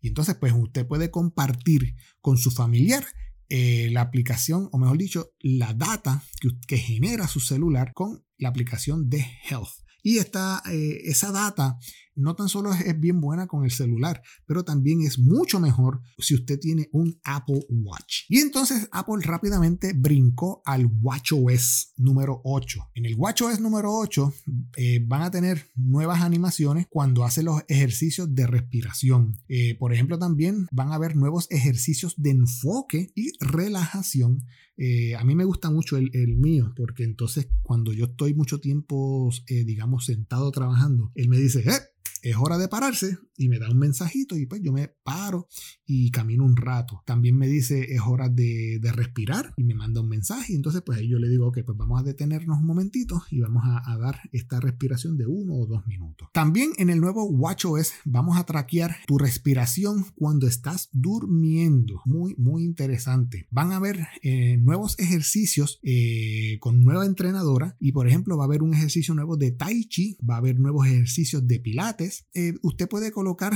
Y 0.00 0.06
entonces, 0.06 0.36
pues 0.36 0.52
usted 0.56 0.86
puede 0.86 1.10
compartir 1.10 1.96
con 2.20 2.38
su 2.38 2.52
familiar 2.52 3.04
eh, 3.48 3.88
la 3.90 4.02
aplicación, 4.02 4.68
o 4.70 4.78
mejor 4.78 4.98
dicho, 4.98 5.32
la 5.40 5.74
data 5.74 6.22
que, 6.40 6.50
que 6.68 6.78
genera 6.78 7.26
su 7.26 7.40
celular 7.40 7.92
con 7.92 8.24
la 8.36 8.50
aplicación 8.50 9.10
de 9.10 9.26
Health. 9.50 9.87
Y 10.02 10.18
esta, 10.18 10.62
eh, 10.70 11.00
esa 11.04 11.32
data 11.32 11.78
no 12.18 12.34
tan 12.34 12.48
solo 12.48 12.72
es, 12.72 13.00
bien 13.00 13.20
buena 13.20 13.46
con 13.46 13.64
el 13.64 13.70
celular, 13.70 14.20
pero 14.44 14.64
también 14.64 15.02
es 15.02 15.18
mucho 15.18 15.60
mejor 15.60 16.00
si 16.18 16.34
usted 16.34 16.58
tiene 16.58 16.88
un 16.92 17.18
Apple 17.22 17.64
Watch. 17.70 18.24
Y 18.28 18.38
entonces 18.38 18.88
Apple 18.90 19.20
rápidamente 19.22 19.92
brincó 19.94 20.60
al 20.64 20.86
WatchOS 20.86 21.94
número 21.96 22.40
8. 22.44 22.90
En 22.94 23.06
el 23.06 23.14
WatchOS 23.14 23.60
número 23.60 23.92
8 23.92 24.34
eh, 24.76 25.04
van 25.06 25.22
a 25.22 25.30
tener 25.30 25.70
nuevas 25.76 26.20
animaciones 26.22 26.86
cuando 26.90 27.24
hace 27.24 27.42
los 27.42 27.62
ejercicios 27.68 28.34
de 28.34 28.46
respiración. 28.46 29.38
Eh, 29.48 29.76
por 29.78 29.94
ejemplo, 29.94 30.18
también 30.18 30.66
van 30.72 30.90
a 30.90 30.96
haber 30.96 31.14
nuevos 31.14 31.46
ejercicios 31.50 32.14
de 32.16 32.30
enfoque 32.30 33.12
y 33.14 33.32
relajación. 33.38 34.42
Eh, 34.78 35.14
a 35.16 35.24
mí 35.24 35.34
me 35.34 35.44
gusta 35.44 35.70
mucho 35.70 35.96
el, 35.96 36.10
el, 36.14 36.36
mío 36.36 36.72
porque 36.76 37.02
entonces 37.02 37.48
cuando 37.62 37.92
yo 37.92 38.06
estoy 38.06 38.32
mucho 38.32 38.60
tiempo, 38.60 39.28
digamos, 39.46 40.06
sentado 40.06 40.50
trabajando, 40.52 41.10
él 41.16 41.28
me 41.28 41.36
dice, 41.36 41.60
¡eh! 41.68 41.97
Es 42.22 42.36
hora 42.36 42.58
de 42.58 42.68
pararse 42.68 43.18
y 43.36 43.48
me 43.48 43.58
da 43.58 43.70
un 43.70 43.78
mensajito 43.78 44.36
y 44.36 44.46
pues 44.46 44.60
yo 44.62 44.72
me 44.72 44.88
paro 45.02 45.48
y 45.86 46.10
camino 46.10 46.44
un 46.44 46.56
rato. 46.56 47.02
También 47.06 47.36
me 47.36 47.46
dice 47.46 47.94
es 47.94 48.00
hora 48.06 48.28
de, 48.28 48.80
respirar 48.92 49.52
y 49.56 49.64
me 49.64 49.74
manda 49.74 50.00
un 50.00 50.08
mensaje. 50.08 50.54
Entonces 50.54 50.82
pues 50.84 50.98
ahí 50.98 51.08
yo 51.08 51.18
le 51.18 51.28
digo, 51.28 51.46
ok, 51.46 51.58
pues 51.64 51.78
vamos 51.78 52.00
a 52.00 52.02
detenernos 52.02 52.58
un 52.58 52.66
momentito 52.66 53.22
y 53.30 53.40
vamos 53.40 53.62
a, 53.64 53.96
dar 53.98 54.20
esta 54.32 54.60
respiración 54.60 55.16
de 55.16 55.26
uno 55.26 55.54
o 55.54 55.66
dos 55.66 55.86
minutos. 55.86 56.28
También 56.32 56.70
en 56.78 56.88
el 56.90 57.00
nuevo 57.00 57.24
WatchOS 57.24 57.92
vamos 58.04 58.38
a 58.38 58.44
traquear 58.44 58.96
tu 59.06 59.18
respiración 59.18 60.06
cuando 60.14 60.46
estás 60.46 60.88
durmiendo. 60.92 62.00
Muy, 62.04 62.34
muy 62.36 62.64
interesante. 62.64 63.46
Van 63.50 63.72
a 63.72 63.76
haber 63.76 64.06
eh, 64.22 64.56
nuevos 64.58 64.98
ejercicios 64.98 65.80
eh, 65.82 66.58
con 66.60 66.80
nueva 66.80 67.06
entrenadora 67.06 67.76
y 67.80 67.92
por 67.92 68.08
ejemplo 68.08 68.36
va 68.36 68.44
a 68.44 68.46
haber 68.46 68.62
un 68.62 68.74
ejercicio 68.74 69.14
nuevo 69.14 69.36
de 69.36 69.52
Tai 69.52 69.84
Chi, 69.88 70.16
va 70.28 70.34
a 70.34 70.38
haber 70.38 70.58
nuevos 70.58 70.86
ejercicios 70.86 71.46
de 71.46 71.60
Pilates. 71.60 71.97
Eh, 72.34 72.54
usted 72.62 72.88
puede 72.88 73.12
colocar 73.12 73.52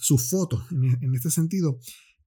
su 0.00 0.18
foto 0.18 0.64
en, 0.70 1.14
este 1.14 1.30
sentido 1.30 1.78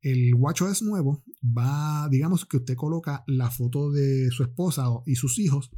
el 0.04 0.36
WatchOS 0.36 0.82
nuevo 0.82 1.24
va, 1.41 2.10
digamos 2.10 2.46
que 2.46 2.58
usted 2.58 2.76
coloca 2.76 3.24
la 3.26 3.50
foto 3.50 3.89
de 3.89 4.30
su 4.32 4.43
esposa 4.43 4.86
y 5.06 5.15
sus 5.15 5.39
hijos 5.39 5.72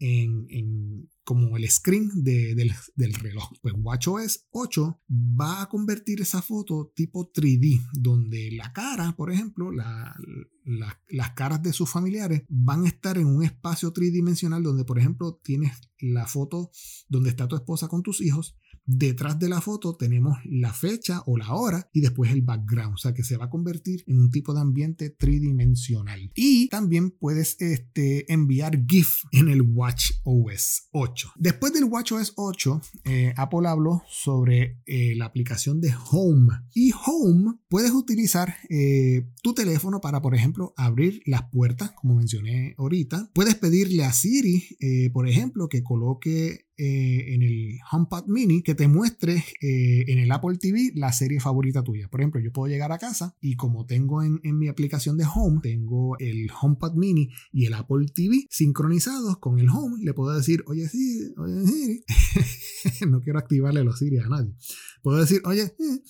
en, 0.00 1.08
como 1.24 1.56
el 1.56 1.68
screen 1.68 2.10
del, 2.22 2.72
reloj. 2.96 3.50
Pues 3.62 3.74
WatchOS 3.76 4.46
8 4.50 5.00
va 5.10 5.62
a 5.62 5.68
convertir 5.68 6.20
esa 6.20 6.42
foto 6.42 6.92
tipo 6.94 7.30
3D, 7.32 7.80
donde 7.92 8.50
la 8.52 8.72
cara, 8.72 9.14
por 9.16 9.32
ejemplo, 9.32 9.70
las 9.72 11.30
caras 11.34 11.62
de 11.62 11.72
sus 11.72 11.90
familiares 11.90 12.42
van 12.48 12.84
a 12.84 12.88
estar 12.88 13.18
en 13.18 13.26
un 13.26 13.44
espacio 13.44 13.92
tridimensional 13.92 14.62
donde, 14.62 14.84
por 14.84 14.98
ejemplo, 14.98 15.40
tienes 15.42 15.72
la 16.00 16.26
foto 16.26 16.70
donde 17.08 17.30
está 17.30 17.48
tu 17.48 17.56
esposa 17.56 17.88
con 17.88 18.02
tus 18.02 18.20
hijos 18.20 18.56
Detrás 18.90 19.38
de 19.38 19.50
la 19.50 19.60
foto 19.60 19.96
tenemos 19.96 20.38
la 20.46 20.72
fecha 20.72 21.22
o 21.26 21.36
la 21.36 21.52
hora 21.52 21.90
y 21.92 22.00
después 22.00 22.32
el 22.32 22.40
background, 22.40 22.94
o 22.94 22.96
sea 22.96 23.12
que 23.12 23.22
se 23.22 23.36
va 23.36 23.44
a 23.44 23.50
convertir 23.50 24.02
en 24.06 24.18
un 24.18 24.30
tipo 24.30 24.54
de 24.54 24.60
ambiente 24.60 25.10
tridimensional. 25.10 26.32
Y 26.34 26.70
también 26.70 27.10
puedes 27.10 27.60
este, 27.60 28.32
enviar 28.32 28.86
GIF 28.86 29.24
en 29.32 29.50
el 29.50 29.60
Watch 29.60 30.12
OS 30.24 30.88
8. 30.92 31.32
Después 31.36 31.74
del 31.74 31.84
Watch 31.84 32.12
OS 32.12 32.32
8, 32.36 32.80
eh, 33.04 33.34
Apple 33.36 33.68
habló 33.68 34.04
sobre 34.08 34.80
eh, 34.86 35.14
la 35.16 35.26
aplicación 35.26 35.82
de 35.82 35.92
Home. 36.10 36.48
Y 36.72 36.92
Home 37.04 37.58
puedes 37.68 37.92
utilizar 37.92 38.54
eh, 38.70 39.28
tu 39.42 39.52
teléfono 39.52 40.00
para, 40.00 40.22
por 40.22 40.34
ejemplo, 40.34 40.72
abrir 40.78 41.20
las 41.26 41.42
puertas, 41.50 41.92
como 41.92 42.14
mencioné 42.14 42.74
ahorita. 42.78 43.30
Puedes 43.34 43.56
pedirle 43.56 44.06
a 44.06 44.14
Siri, 44.14 44.64
por 45.12 45.28
ejemplo, 45.28 45.68
que 45.68 45.82
coloque 45.82 46.67
eh, 46.78 47.34
en 47.34 47.42
el 47.42 47.78
HomePod 47.90 48.26
Mini 48.28 48.62
que 48.62 48.74
te 48.74 48.86
muestre 48.86 49.44
eh, 49.60 50.04
en 50.06 50.18
el 50.18 50.30
Apple 50.30 50.58
TV 50.58 50.92
la 50.94 51.12
serie 51.12 51.40
favorita 51.40 51.82
tuya. 51.82 52.08
Por 52.08 52.20
ejemplo, 52.20 52.40
yo 52.40 52.52
puedo 52.52 52.72
llegar 52.72 52.92
a 52.92 52.98
casa 52.98 53.36
y 53.40 53.56
como 53.56 53.84
tengo 53.84 54.22
en, 54.22 54.40
mi 54.42 54.68
aplicación 54.68 55.16
de 55.16 55.24
Home, 55.24 55.60
tengo 55.62 56.16
el 56.18 56.48
HomePod 56.50 56.94
Mini 56.94 57.30
y 57.52 57.66
el 57.66 57.74
Apple 57.74 58.06
TV 58.14 58.46
sincronizados 58.48 59.38
con 59.38 59.58
el 59.58 59.68
Home, 59.68 59.96
le 60.04 60.14
puedo 60.14 60.34
decir, 60.34 60.62
oye 60.66 60.88
Siri, 60.88 61.34
oye 61.36 61.66
Siri, 61.66 62.04
no 63.08 63.20
quiero 63.20 63.38
activarle 63.38 63.82
los 63.82 63.98
Siri 63.98 64.18
a 64.18 64.28
nadie. 64.28 64.54
Puedo 65.02 65.18
decir, 65.18 65.42
oye, 65.44 65.62
eh, 65.62 66.02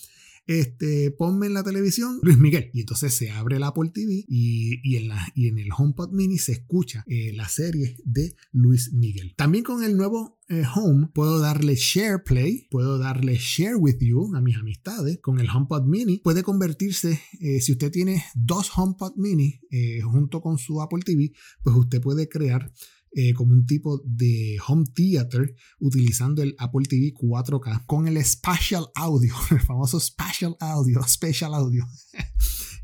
este, 0.49 1.11
ponme 1.11 1.47
en 1.47 1.55
la 1.55 1.63
televisión 1.63 2.19
Luis 2.23 2.39
Miguel. 2.39 2.71
Y 2.73 2.81
entonces 2.81 3.13
se 3.13 3.31
abre 3.31 3.57
el 3.57 3.63
Apple 3.63 3.91
TV 3.93 4.25
y, 4.27 4.97
en, 4.97 5.09
la, 5.09 5.31
y 5.35 5.49
en 5.49 5.59
el 5.59 5.69
HomePod 5.77 6.11
Mini 6.11 6.39
se 6.39 6.53
escucha 6.53 7.05
eh, 7.07 7.33
la 7.35 7.49
serie 7.49 7.97
de 8.05 8.35
Luis 8.51 8.93
Miguel. 8.95 9.35
También 9.37 9.63
con 9.63 9.85
el 9.85 9.97
nuevo 9.97 10.41
eh, 10.49 10.65
Home 10.75 11.11
puedo 11.13 11.39
darle 11.39 11.75
Share 11.77 12.25
Play, 12.25 12.67
puedo 12.71 12.99
darle 12.99 13.37
Share 13.37 13.77
With 13.77 13.99
You 14.01 14.35
a 14.35 14.41
mis 14.41 14.57
amistades. 14.57 15.19
Con 15.21 15.39
el 15.39 15.51
HomePod 15.51 15.85
Mini 15.85 16.17
puede 16.17 16.43
convertirse, 16.43 17.21
eh, 17.41 17.61
si 17.61 17.73
usted 17.73 17.93
tiene 17.93 18.25
dos 18.35 18.71
HomePod 18.75 19.17
Mini 19.17 19.61
junto 20.03 20.41
con 20.41 20.57
su 20.57 20.81
Apple 20.81 21.03
TV, 21.05 21.33
pues 21.63 21.77
usted 21.77 22.01
puede 22.01 22.27
crear 22.27 22.73
eh, 23.13 23.33
como 23.35 23.53
un 23.53 23.67
tipo 23.67 24.01
de 24.05 24.59
home 24.67 24.87
theater 24.95 25.55
utilizando 25.81 26.43
el 26.43 26.55
Apple 26.59 26.87
TV 26.89 27.13
4K 27.15 27.87
con 27.87 28.07
el 28.09 28.23
Spatial 28.25 28.87
Audio, 28.95 29.35
el 29.51 29.61
famoso 29.61 29.99
Spatial 30.01 30.57
Audio, 30.61 31.03
Special 31.07 31.55
Audio. 31.55 31.87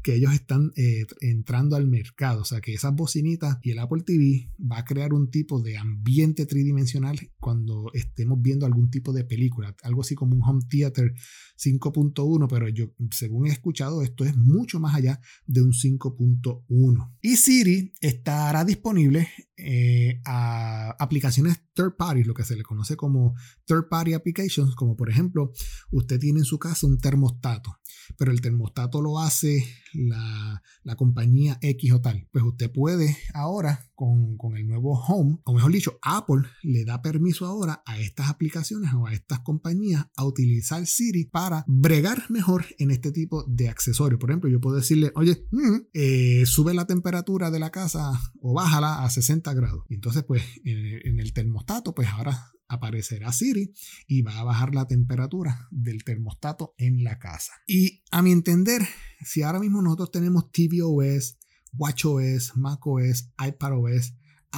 que 0.04 0.14
ellos 0.14 0.34
están 0.34 0.70
eh, 0.76 1.06
entrando 1.20 1.76
al 1.76 1.88
mercado. 1.88 2.42
O 2.42 2.44
sea 2.44 2.60
que 2.60 2.74
esas 2.74 2.94
bocinitas 2.94 3.56
y 3.62 3.70
el 3.70 3.78
Apple 3.78 4.02
TV 4.04 4.50
va 4.60 4.78
a 4.78 4.84
crear 4.84 5.14
un 5.14 5.30
tipo 5.30 5.62
de 5.62 5.78
ambiente 5.78 6.44
tridimensional 6.44 7.18
cuando 7.40 7.90
estemos 7.94 8.40
viendo 8.40 8.66
algún 8.66 8.90
tipo 8.90 9.14
de 9.14 9.24
película. 9.24 9.74
Algo 9.82 10.02
así 10.02 10.14
como 10.14 10.37
un 10.37 10.42
home 10.42 10.62
theater 10.68 11.14
5.1, 11.58 12.46
pero 12.50 12.68
yo, 12.68 12.92
según 13.10 13.46
he 13.46 13.50
escuchado, 13.50 14.02
esto 14.02 14.26
es 14.26 14.37
mucho 14.37 14.78
más 14.78 14.94
allá 14.94 15.20
de 15.46 15.62
un 15.62 15.72
5.1. 15.72 17.16
Y 17.22 17.37
Siri 17.37 17.94
estará 17.98 18.62
disponible 18.66 19.28
eh, 19.56 20.20
a 20.24 20.96
aplicaciones 20.98 21.60
third 21.74 21.96
party, 21.96 22.24
lo 22.24 22.34
que 22.34 22.44
se 22.44 22.56
le 22.56 22.62
conoce 22.62 22.96
como 22.96 23.34
third 23.66 23.88
party 23.88 24.14
applications, 24.14 24.74
como 24.74 24.96
por 24.96 25.10
ejemplo, 25.10 25.52
usted 25.90 26.18
tiene 26.18 26.40
en 26.40 26.44
su 26.44 26.58
casa 26.58 26.86
un 26.86 26.98
termostato 26.98 27.78
pero 28.16 28.32
el 28.32 28.40
termostato 28.40 29.02
lo 29.02 29.18
hace 29.18 29.64
la, 29.94 30.62
compañía 30.96 31.58
X 31.60 31.92
o 31.92 32.00
tal. 32.00 32.28
Pues 32.32 32.44
usted 32.44 32.70
puede 32.70 33.16
ahora 33.32 33.90
con, 33.94 34.38
el 34.56 34.66
nuevo 34.66 34.98
Home, 34.98 35.38
o 35.44 35.54
mejor 35.54 35.72
dicho, 35.72 35.98
Apple 36.02 36.42
le 36.62 36.84
da 36.84 37.02
permiso 37.02 37.46
ahora 37.46 37.82
a 37.84 37.98
estas 37.98 38.28
aplicaciones 38.28 38.92
o 38.94 39.06
a 39.06 39.12
estas 39.12 39.40
compañías 39.40 40.06
a 40.16 40.24
utilizar 40.24 40.86
Siri 40.86 41.24
para 41.24 41.64
bregar 41.66 42.30
mejor 42.30 42.66
en 42.78 42.90
este 42.90 43.12
tipo 43.12 43.44
de 43.48 43.68
accesorios. 43.68 44.20
Por 44.20 44.30
ejemplo, 44.30 44.50
yo 44.50 44.60
puedo 44.60 44.76
decirle, 44.76 45.10
oye, 45.14 45.46
mm, 45.50 45.76
eh, 45.92 46.44
sube 46.46 46.74
la 46.74 46.86
temperatura 46.86 47.50
de 47.50 47.58
la 47.58 47.70
casa 47.70 48.12
o 48.40 48.54
bájala 48.54 49.04
a 49.04 49.10
60 49.10 49.52
grados. 49.54 49.84
Y 49.88 49.94
entonces, 49.94 50.24
pues 50.24 50.42
en 50.64 51.18
el 51.18 51.32
termostato, 51.32 51.94
pues 51.94 52.08
ahora 52.08 52.54
aparecerá 52.74 53.32
Siri 53.32 53.72
y 54.06 54.22
va 54.22 54.38
a 54.38 54.44
bajar 54.44 54.74
la 54.74 54.87
temperatura 54.87 55.68
del 55.70 56.04
termostato 56.04 56.74
en 56.78 57.04
la 57.04 57.18
casa. 57.18 57.52
Y 57.66 58.02
a 58.10 58.22
mi 58.22 58.32
entender, 58.32 58.87
si 59.24 59.42
ahora 59.42 59.60
mismo 59.60 59.82
nosotros 59.82 60.10
tenemos 60.10 60.50
tvOS, 60.52 61.38
watchOS, 61.72 62.56
macOS, 62.56 63.30
iPadOS, 63.44 64.14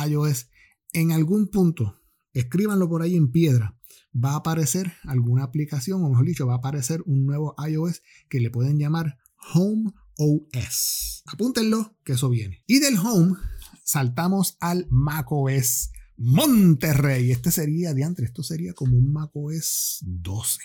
iOS, 0.08 0.50
en 0.92 1.12
algún 1.12 1.48
punto, 1.48 2.02
escríbanlo 2.32 2.88
por 2.88 3.02
ahí 3.02 3.16
en 3.16 3.30
piedra, 3.30 3.78
va 4.12 4.32
a 4.32 4.36
aparecer 4.36 4.92
alguna 5.04 5.44
aplicación, 5.44 6.02
o 6.02 6.08
mejor 6.08 6.26
dicho, 6.26 6.46
va 6.46 6.54
a 6.54 6.58
aparecer 6.58 7.02
un 7.06 7.26
nuevo 7.26 7.54
iOS 7.66 8.02
que 8.28 8.40
le 8.40 8.50
pueden 8.50 8.78
llamar 8.78 9.18
Home 9.54 9.92
OS. 10.18 11.22
Apúntenlo, 11.26 11.96
que 12.04 12.12
eso 12.12 12.28
viene. 12.30 12.62
Y 12.66 12.78
del 12.78 12.96
Home 12.98 13.36
saltamos 13.84 14.56
al 14.60 14.86
macOS 14.90 15.90
Monterrey. 16.18 17.30
Este 17.30 17.50
sería, 17.50 17.94
diantre, 17.94 18.26
esto 18.26 18.42
sería 18.42 18.72
como 18.72 18.96
un 18.96 19.12
macOS 19.12 19.98
12, 20.06 20.60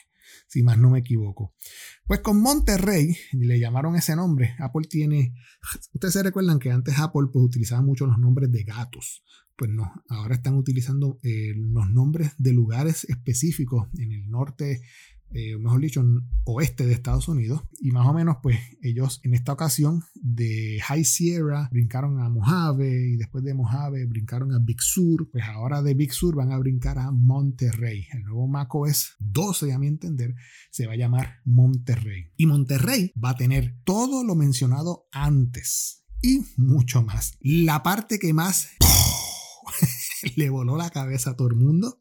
si 0.47 0.63
más 0.63 0.77
no 0.77 0.89
me 0.89 0.99
equivoco. 0.99 1.53
Pues 2.05 2.21
con 2.21 2.41
Monterrey, 2.41 3.15
le 3.33 3.59
llamaron 3.59 3.95
ese 3.95 4.15
nombre. 4.15 4.55
Apple 4.59 4.87
tiene, 4.89 5.33
ustedes 5.93 6.13
se 6.13 6.23
recuerdan 6.23 6.59
que 6.59 6.71
antes 6.71 6.97
Apple 6.99 7.27
pues, 7.31 7.45
utilizaba 7.45 7.81
mucho 7.81 8.05
los 8.05 8.17
nombres 8.17 8.51
de 8.51 8.63
gatos. 8.63 9.23
Pues 9.55 9.69
no, 9.69 9.91
ahora 10.09 10.35
están 10.35 10.55
utilizando 10.55 11.19
eh, 11.21 11.53
los 11.55 11.89
nombres 11.89 12.31
de 12.37 12.51
lugares 12.51 13.03
específicos 13.03 13.87
en 13.97 14.11
el 14.11 14.29
norte 14.29 14.81
eh, 15.33 15.57
mejor 15.57 15.81
dicho, 15.81 16.03
oeste 16.45 16.85
de 16.85 16.93
Estados 16.93 17.27
Unidos. 17.27 17.61
Y 17.79 17.91
más 17.91 18.07
o 18.07 18.13
menos, 18.13 18.37
pues 18.41 18.57
ellos 18.81 19.19
en 19.23 19.33
esta 19.33 19.53
ocasión 19.53 20.03
de 20.15 20.79
High 20.83 21.05
Sierra 21.05 21.69
brincaron 21.71 22.19
a 22.19 22.29
Mojave 22.29 23.11
y 23.13 23.15
después 23.17 23.43
de 23.43 23.53
Mojave 23.53 24.05
brincaron 24.05 24.53
a 24.53 24.59
Big 24.59 24.81
Sur. 24.81 25.29
Pues 25.31 25.43
ahora 25.45 25.81
de 25.81 25.93
Big 25.93 26.11
Sur 26.11 26.35
van 26.35 26.51
a 26.51 26.57
brincar 26.57 26.99
a 26.99 27.11
Monterrey. 27.11 28.07
El 28.13 28.23
nuevo 28.23 28.47
macOS 28.47 29.15
12, 29.19 29.73
a 29.73 29.79
mi 29.79 29.87
entender, 29.87 30.35
se 30.69 30.87
va 30.87 30.93
a 30.93 30.97
llamar 30.97 31.41
Monterrey. 31.45 32.31
Y 32.37 32.45
Monterrey 32.45 33.11
va 33.23 33.31
a 33.31 33.37
tener 33.37 33.77
todo 33.83 34.23
lo 34.23 34.35
mencionado 34.35 35.07
antes 35.11 36.05
y 36.21 36.41
mucho 36.57 37.03
más. 37.03 37.37
La 37.39 37.83
parte 37.83 38.19
que 38.19 38.33
más 38.33 38.69
le 40.35 40.49
voló 40.49 40.77
la 40.77 40.89
cabeza 40.89 41.31
a 41.31 41.35
todo 41.35 41.47
el 41.47 41.55
mundo 41.55 42.00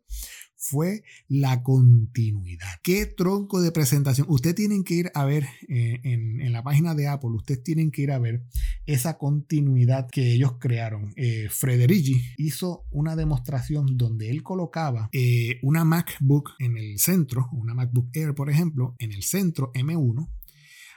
fue 0.60 1.02
la 1.26 1.62
continuidad. 1.62 2.68
¿Qué 2.82 3.06
tronco 3.06 3.62
de 3.62 3.72
presentación? 3.72 4.26
Ustedes 4.28 4.54
tienen 4.54 4.84
que 4.84 4.94
ir 4.94 5.10
a 5.14 5.24
ver 5.24 5.46
eh, 5.68 6.00
en, 6.04 6.52
la 6.52 6.62
página 6.62 6.94
de 6.94 7.08
Apple, 7.08 7.30
ustedes 7.30 7.62
tienen 7.62 7.90
que 7.90 8.02
ir 8.02 8.12
a 8.12 8.18
ver 8.18 8.42
esa 8.84 9.16
continuidad 9.16 10.08
que 10.10 10.32
ellos 10.32 10.56
crearon. 10.58 11.12
Eh, 11.16 11.48
Frederici 11.48 12.22
hizo 12.36 12.84
una 12.90 13.16
demostración 13.16 13.96
donde 13.96 14.30
él 14.30 14.42
colocaba 14.42 15.08
eh, 15.12 15.58
una 15.62 15.84
MacBook 15.84 16.50
en 16.58 16.76
el 16.76 16.98
centro, 16.98 17.48
una 17.52 17.72
MacBook 17.72 18.10
Air, 18.12 18.34
por 18.34 18.50
ejemplo, 18.50 18.94
en 18.98 19.12
el 19.12 19.22
centro 19.22 19.72
M1. 19.72 20.28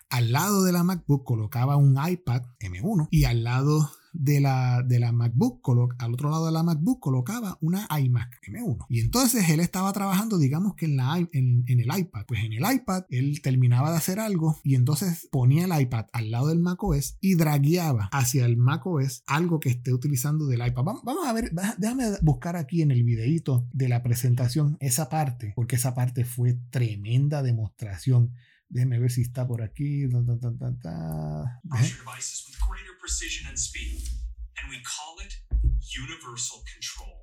Al 0.09 0.31
lado 0.31 0.63
de 0.63 0.73
la 0.73 0.83
MacBook 0.83 1.23
colocaba 1.23 1.77
un 1.77 1.97
iPad 2.05 2.43
M1 2.59 3.07
y 3.11 3.23
al 3.23 3.43
lado 3.43 3.89
de 4.13 4.39
la, 4.39 4.83
de 4.83 4.99
la 4.99 5.11
MacBook, 5.11 5.61
al 5.97 6.13
otro 6.13 6.29
lado 6.29 6.45
de 6.45 6.51
la 6.51 6.63
MacBook 6.63 6.99
colocaba 6.99 7.57
una 7.61 7.87
iMac 7.99 8.39
M1. 8.47 8.85
Y 8.89 8.99
entonces 8.99 9.49
él 9.49 9.59
estaba 9.59 9.91
trabajando, 9.91 10.37
digamos 10.37 10.75
que 10.75 10.85
en, 10.85 10.97
la, 10.97 11.17
en, 11.17 11.65
el 11.67 11.99
iPad. 11.99 12.25
Pues 12.27 12.43
en 12.43 12.53
el 12.53 12.63
iPad 12.71 13.03
él 13.09 13.41
terminaba 13.41 13.91
de 13.91 13.97
hacer 13.97 14.19
algo 14.19 14.59
y 14.63 14.75
entonces 14.75 15.27
ponía 15.31 15.65
el 15.65 15.81
iPad 15.81 16.05
al 16.13 16.31
lado 16.31 16.47
del 16.47 16.59
macOS 16.59 17.17
y 17.19 17.35
dragueaba 17.35 18.09
hacia 18.11 18.45
el 18.45 18.57
macOS 18.57 19.23
algo 19.25 19.59
que 19.59 19.69
esté 19.69 19.93
utilizando 19.93 20.45
del 20.45 20.65
iPad. 20.65 20.83
Vamos 21.03 21.27
a 21.27 21.33
ver, 21.33 21.51
déjame 21.77 22.05
buscar 22.21 22.55
aquí 22.55 22.81
en 22.81 22.91
el 22.91 23.03
videito 23.03 23.67
de 23.73 23.89
la 23.89 24.03
presentación 24.03 24.77
esa 24.79 25.09
parte, 25.09 25.53
porque 25.55 25.75
esa 25.75 25.95
parte 25.95 26.25
fue 26.25 26.59
tremenda 26.69 27.41
demostración. 27.41 28.33
Déjenme 28.73 28.97
ver 28.99 29.11
si 29.11 29.21
está 29.21 29.47
por 29.47 29.61
aquí. 29.61 30.05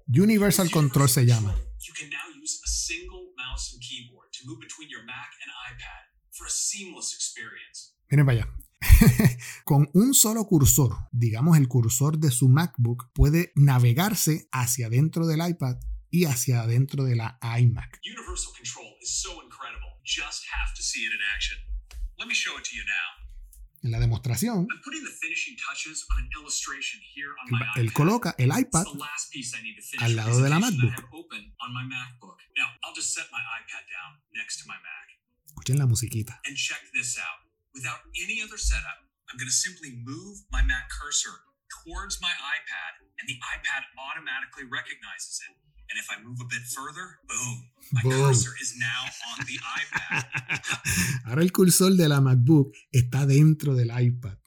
Universal 0.06 0.70
Control 0.70 1.08
se 1.08 1.26
llama. 1.26 1.56
Miren 8.10 8.26
para 8.26 8.38
allá. 8.38 8.54
Con 9.64 9.90
un 9.92 10.14
solo 10.14 10.44
cursor, 10.46 10.96
digamos 11.10 11.58
el 11.58 11.66
cursor 11.66 12.18
de 12.18 12.30
su 12.30 12.48
MacBook, 12.48 13.10
puede 13.12 13.50
navegarse 13.56 14.48
hacia 14.52 14.86
adentro 14.86 15.26
del 15.26 15.40
iPad 15.44 15.78
y 16.10 16.26
hacia 16.26 16.60
adentro 16.60 17.02
de 17.02 17.16
la 17.16 17.40
iMac. 17.42 18.00
Universal 18.04 18.52
control 18.54 18.94
is 19.02 19.20
so 19.20 19.42
incredible. 19.42 19.89
Just 20.10 20.42
have 20.50 20.74
to 20.74 20.82
see 20.82 21.06
it 21.06 21.12
in 21.14 21.22
action. 21.36 21.56
Let 22.18 22.26
me 22.26 22.34
show 22.34 22.58
it 22.58 22.64
to 22.64 22.74
you 22.74 22.82
now. 22.82 23.08
En 23.84 23.92
la 23.92 24.00
demostración, 24.00 24.66
él 27.76 27.92
coloca 27.92 28.34
el 28.36 28.50
iPad 28.50 28.86
al 30.00 30.16
lado 30.16 30.42
de 30.42 30.50
la 30.50 30.58
MacBook. 30.58 30.94
Escuchen 35.46 35.78
la 35.78 35.86
musiquita. 35.86 36.40
And 36.44 36.56
check 36.56 36.82
this 36.92 37.16
out. 37.16 37.46
Without 37.72 38.00
any 38.20 38.42
other 38.42 38.58
setup, 38.58 39.06
I'm 39.30 39.38
going 39.38 39.46
to 39.46 39.54
simply 39.54 39.94
move 40.04 40.42
my 40.50 40.60
Mac 40.62 40.90
cursor 40.90 41.46
towards 41.84 42.20
my 42.20 42.34
iPad, 42.34 43.06
and 43.20 43.28
the 43.28 43.38
iPad 43.38 43.86
automatically 43.94 44.64
recognizes 44.66 45.40
it. 45.48 45.54
And 45.90 45.98
if 45.98 46.08
I 46.08 46.22
move 46.22 46.38
a 46.40 46.44
bit 46.46 46.62
further, 46.70 47.18
boom, 47.26 47.70
my 47.90 48.02
boom. 48.02 48.12
cursor 48.12 48.54
is 48.62 48.76
now 48.78 49.02
on 49.34 49.44
the 49.44 49.58
iPad. 49.58 50.22
Ahora 51.26 51.42
el 51.42 51.50
cursor 51.50 51.96
de 51.96 52.08
la 52.08 52.20
MacBook 52.20 52.72
está 52.92 53.26
dentro 53.26 53.74
del 53.74 53.90
iPad. 53.90 54.38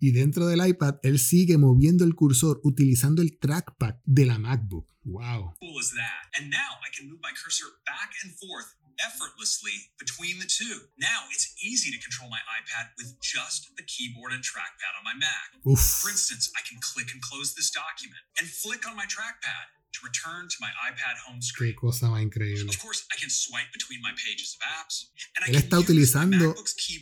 Y 0.00 0.10
dentro 0.12 0.46
del 0.46 0.64
iPad, 0.66 0.98
él 1.02 1.18
sigue 1.18 1.56
moviendo 1.56 2.04
el 2.04 2.14
cursor 2.14 2.60
utilizando 2.64 3.22
el 3.22 3.38
trackpad 3.38 3.94
de 4.04 4.26
la 4.26 4.38
MacBook. 4.38 4.88
Wow. 5.04 5.54
Cool 5.60 5.80
is 5.80 5.90
that? 5.94 6.26
And 6.38 6.50
now 6.50 6.78
I 6.82 6.90
can 6.94 7.08
move 7.08 7.20
my 7.22 7.32
cursor 7.32 7.66
back 7.86 8.10
and 8.22 8.34
forth 8.34 8.74
effortlessly 8.98 9.94
between 9.98 10.38
the 10.38 10.46
two. 10.46 10.90
Now 10.98 11.30
it's 11.30 11.54
easy 11.62 11.90
to 11.94 11.98
control 12.02 12.28
my 12.28 12.42
iPad 12.58 12.90
with 12.98 13.14
just 13.22 13.70
the 13.76 13.86
keyboard 13.86 14.32
and 14.32 14.42
trackpad 14.42 14.92
on 14.98 15.04
my 15.06 15.14
Mac. 15.14 15.54
Oof. 15.66 15.78
For 15.78 16.10
instance, 16.10 16.50
I 16.58 16.62
can 16.66 16.78
click 16.82 17.14
and 17.14 17.22
close 17.22 17.54
this 17.54 17.70
document 17.70 18.22
and 18.38 18.46
flick 18.46 18.86
on 18.86 18.96
my 18.96 19.06
trackpad 19.06 19.77
to 19.92 20.00
return 20.04 20.48
to 20.48 20.56
my 20.60 20.70
iPad 20.88 21.16
home 21.26 21.40
screen. 21.40 21.72
Qué 21.72 21.76
cosa 21.76 22.08
más 22.08 22.22
increíble. 22.22 22.68
Of 22.68 22.78
course, 22.78 23.06
I 23.12 23.16
can 23.18 23.30
swipe 23.30 23.72
between 23.72 24.00
my 24.02 24.12
pages 24.12 24.56
of 24.56 24.60
apps. 24.78 25.10
And 25.36 25.44
I 25.46 25.50
Él 25.50 25.56
está 25.56 25.78
utilizando 25.78 26.54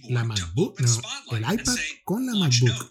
la 0.09 0.25
MacBook, 0.25 0.81
no, 0.81 1.37
el 1.37 1.45
iPad 1.45 1.77
con 2.05 2.27
la 2.27 2.35
MacBook. 2.35 2.91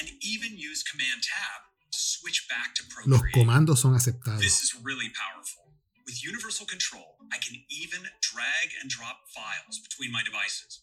And 0.00 0.08
even 0.22 0.56
use 0.56 0.84
Command 0.84 1.22
Tab 1.22 1.60
to 1.90 1.98
switch 1.98 2.46
back 2.48 2.74
to 2.76 2.82
Procreate. 2.88 3.10
Los 3.10 3.32
comandos 3.32 3.78
son 3.80 3.94
aceptados. 3.94 4.40
This 4.40 4.62
is 4.62 4.74
really 4.82 5.10
powerful. 5.10 5.74
With 6.06 6.24
universal 6.24 6.64
control, 6.64 7.18
I 7.32 7.38
can 7.38 7.60
even 7.68 8.00
drag 8.22 8.72
and 8.80 8.88
drop 8.88 9.28
files 9.28 9.78
between 9.82 10.10
my 10.10 10.22
devices. 10.24 10.80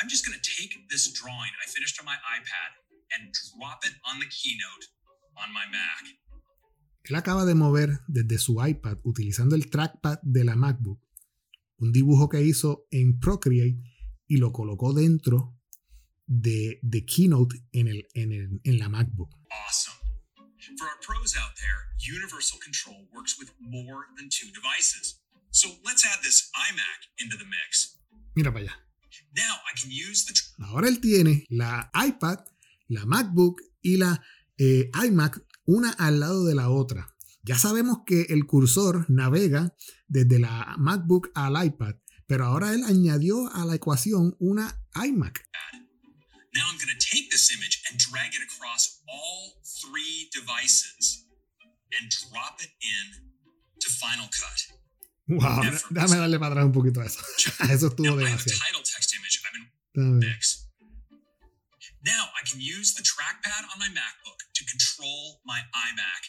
I'm 0.00 0.08
just 0.08 0.26
going 0.26 0.36
to 0.38 0.44
take 0.44 0.76
this 0.90 1.10
drawing 1.10 1.50
I 1.58 1.66
finished 1.66 1.98
on 1.98 2.04
my 2.04 2.18
iPad 2.36 2.70
and 3.14 3.32
drop 3.32 3.86
it 3.86 3.94
on 4.04 4.20
the 4.20 4.26
keynote 4.26 4.84
on 5.38 5.54
my 5.54 5.64
Mac. 5.70 6.04
Él 7.04 7.14
acaba 7.14 7.44
de 7.44 7.54
mover 7.54 8.00
desde 8.06 8.38
su 8.38 8.64
iPad 8.64 8.98
utilizando 9.02 9.54
el 9.54 9.70
trackpad 9.70 10.18
de 10.22 10.44
la 10.44 10.56
MacBook 10.56 11.00
un 11.78 11.92
dibujo 11.92 12.28
que 12.28 12.42
hizo 12.42 12.86
en 12.90 13.18
Procreate 13.18 13.78
y 14.26 14.36
lo 14.36 14.52
colocó 14.52 14.92
dentro 14.92 15.56
de, 16.26 16.80
de 16.82 17.04
Keynote 17.04 17.56
en, 17.72 17.88
el, 17.88 18.08
en, 18.14 18.32
el, 18.32 18.60
en 18.64 18.78
la 18.78 18.88
MacBook. 18.88 19.30
Awesome. 19.66 19.96
For 20.76 20.86
our 20.86 20.98
pros 21.00 21.34
out 21.36 21.54
there, 21.56 21.88
Universal 21.98 22.58
Control 22.62 23.08
works 23.14 23.38
with 23.38 23.48
more 23.60 24.06
than 24.16 24.28
two 24.28 24.50
devices. 24.52 25.20
So 25.50 25.68
let's 25.84 26.04
add 26.04 26.22
this 26.22 26.50
iMac 26.54 27.24
into 27.24 27.36
the 27.38 27.46
mix. 27.46 27.98
Mira 28.34 28.52
para 28.52 28.64
allá. 28.64 28.74
Now 29.34 29.56
I 29.66 29.80
can 29.80 29.90
use 29.90 30.26
the... 30.26 30.34
Ahora 30.64 30.88
él 30.88 31.00
tiene 31.00 31.46
la 31.48 31.90
iPad, 31.94 32.44
la 32.88 33.06
MacBook 33.06 33.62
y 33.80 33.96
la 33.96 34.20
eh, 34.58 34.90
iMac 34.94 35.40
una 35.68 35.90
al 35.90 36.18
lado 36.18 36.46
de 36.46 36.54
la 36.54 36.70
otra. 36.70 37.14
Ya 37.42 37.58
sabemos 37.58 37.98
que 38.06 38.22
el 38.30 38.46
cursor 38.46 39.04
navega 39.08 39.76
desde 40.08 40.38
la 40.38 40.74
MacBook 40.78 41.30
al 41.34 41.62
iPad, 41.62 41.94
pero 42.26 42.46
ahora 42.46 42.72
él 42.72 42.82
añadió 42.84 43.54
a 43.54 43.66
la 43.66 43.74
ecuación 43.74 44.34
una 44.40 44.80
iMac. 44.94 45.46
Now 46.54 46.64
I'm 46.70 46.78
going 46.78 46.88
to 46.88 46.98
take 46.98 47.28
this 47.30 47.52
image 47.52 47.82
and 47.90 48.00
drag 48.00 48.32
it 48.34 48.40
across 48.48 49.02
all 49.06 49.60
three 49.82 50.30
devices 50.32 51.26
and 51.92 52.10
drop 52.10 52.58
it 52.60 52.70
in 52.80 53.06
to 53.80 53.90
Final 53.90 54.26
Cut. 54.28 54.78
Wow, 55.28 55.62
déjame 55.90 56.16
darle 56.16 56.38
para 56.38 56.52
atrás 56.52 56.64
un 56.64 56.72
poquito 56.72 57.02
a 57.02 57.04
eso. 57.04 57.20
eso 57.70 57.88
estuvo 57.88 58.16
demasiado. 58.16 58.58
Now 62.08 62.24
I 62.40 62.42
can 62.48 62.60
use 62.76 62.96
the 62.96 63.04
trackpad 63.04 63.62
on 63.68 63.76
my 63.84 63.90
MacBook 63.92 64.40
to 64.56 64.62
control 64.64 65.44
my 65.44 65.60
iMac 65.88 66.22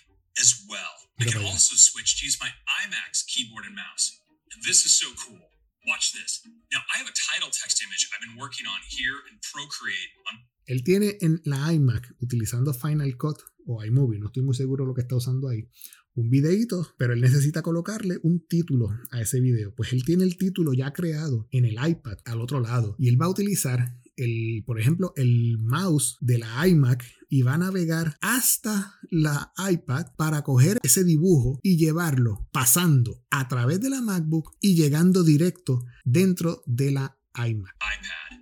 as 0.43 0.49
well. 0.67 0.95
I 1.21 1.25
can 1.31 1.43
also 1.47 1.75
switch 1.79 2.19
to 2.19 2.25
use 2.27 2.37
my 2.43 2.51
iMac's 2.83 3.23
keyboard 3.31 3.63
and 3.63 3.75
mouse. 3.75 4.05
And 4.51 4.59
this 4.67 4.83
is 4.87 4.99
so 4.99 5.07
cool. 5.23 5.39
Watch 5.87 6.11
this. 6.11 6.43
Now 6.73 6.81
I 6.93 6.99
have 6.99 7.07
a 7.07 7.15
title 7.31 7.47
text 7.47 7.79
image 7.85 8.03
I've 8.11 8.23
been 8.27 8.37
working 8.43 8.67
on 8.67 8.79
here 8.91 9.17
in 9.29 9.39
Procreate 9.51 10.11
on 10.27 10.35
Él 10.69 10.83
tiene 10.83 11.17
en 11.21 11.41
la 11.45 11.71
iMac 11.73 12.13
utilizando 12.19 12.73
Final 12.73 13.15
Cut 13.17 13.39
o 13.65 13.83
iMovie, 13.83 14.19
no 14.19 14.27
estoy 14.27 14.43
muy 14.43 14.55
seguro 14.55 14.85
lo 14.85 14.93
que 14.93 15.01
está 15.01 15.15
usando 15.15 15.47
ahí, 15.47 15.67
un 16.13 16.29
videito, 16.29 16.93
pero 16.97 17.13
él 17.13 17.21
necesita 17.21 17.61
colocarle 17.61 18.19
un 18.23 18.45
título 18.47 18.89
a 19.11 19.21
ese 19.21 19.39
video. 19.39 19.73
Pues 19.73 19.93
él 19.93 20.03
tiene 20.03 20.25
el 20.25 20.37
título 20.37 20.73
ya 20.73 20.91
creado 20.91 21.47
en 21.51 21.65
el 21.65 21.73
iPad 21.73 22.17
al 22.25 22.41
otro 22.41 22.59
lado 22.59 22.95
y 22.99 23.07
él 23.07 23.19
va 23.19 23.25
a 23.27 23.29
utilizar 23.29 23.98
el, 24.19 24.63
por 24.65 24.79
ejemplo, 24.79 25.13
el 25.15 25.57
mouse 25.59 26.17
de 26.19 26.37
la 26.37 26.67
iMac 26.67 27.03
y 27.29 27.41
va 27.41 27.53
a 27.53 27.57
navegar 27.57 28.17
hasta 28.21 28.99
la 29.09 29.53
iPad 29.57 30.15
para 30.17 30.43
coger 30.43 30.79
ese 30.83 31.03
dibujo 31.03 31.59
y 31.63 31.77
llevarlo 31.77 32.47
pasando 32.51 33.23
a 33.29 33.47
través 33.47 33.81
de 33.81 33.89
la 33.89 34.01
MacBook 34.01 34.57
y 34.61 34.75
llegando 34.75 35.23
directo 35.23 35.85
dentro 36.03 36.63
de 36.65 36.91
la 36.91 37.17
iMac. 37.35 37.75
iPad. 37.75 38.39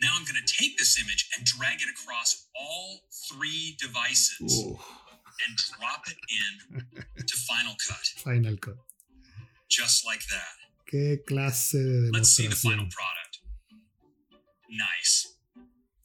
Now 0.00 0.14
I'm 0.14 0.24
going 0.24 0.38
to 0.38 0.46
take 0.46 0.76
this 0.78 0.96
image 0.98 1.28
and 1.36 1.44
drag 1.44 1.80
it 1.82 1.88
across 1.90 2.46
all 2.54 3.02
three 3.28 3.76
devices 3.80 4.76
and 5.46 5.56
drop 5.56 6.06
it 6.06 6.18
in 6.30 7.26
to 7.26 7.36
Final 7.36 7.74
Cut. 7.86 8.04
Final 8.22 8.56
Cut. 8.56 8.78
Just 9.68 10.06
like 10.06 10.24
that. 10.28 10.54
Qué 10.86 11.22
clase 11.26 11.78
de 11.78 12.00
demostración. 12.02 12.12
Let's 12.12 12.34
see 12.34 12.46
the 12.46 12.56
final 12.56 12.88
product. 12.88 13.17
Nice. 14.68 15.38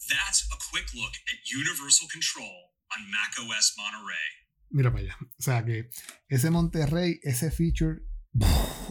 That's 0.10 0.48
a 0.52 0.58
quick 0.72 0.88
look 0.96 1.14
at 1.28 1.38
Universal 1.46 2.08
Control 2.12 2.72
on 2.92 3.12
macOS 3.12 3.76
Monterey. 3.78 4.44
Mira 4.70 4.92
para 4.92 5.04
allá. 5.04 5.18
O 5.22 5.42
sea 5.42 5.64
que 5.64 5.90
ese 6.28 6.50
Monterrey, 6.50 7.20
ese 7.24 7.52
feature 7.52 8.02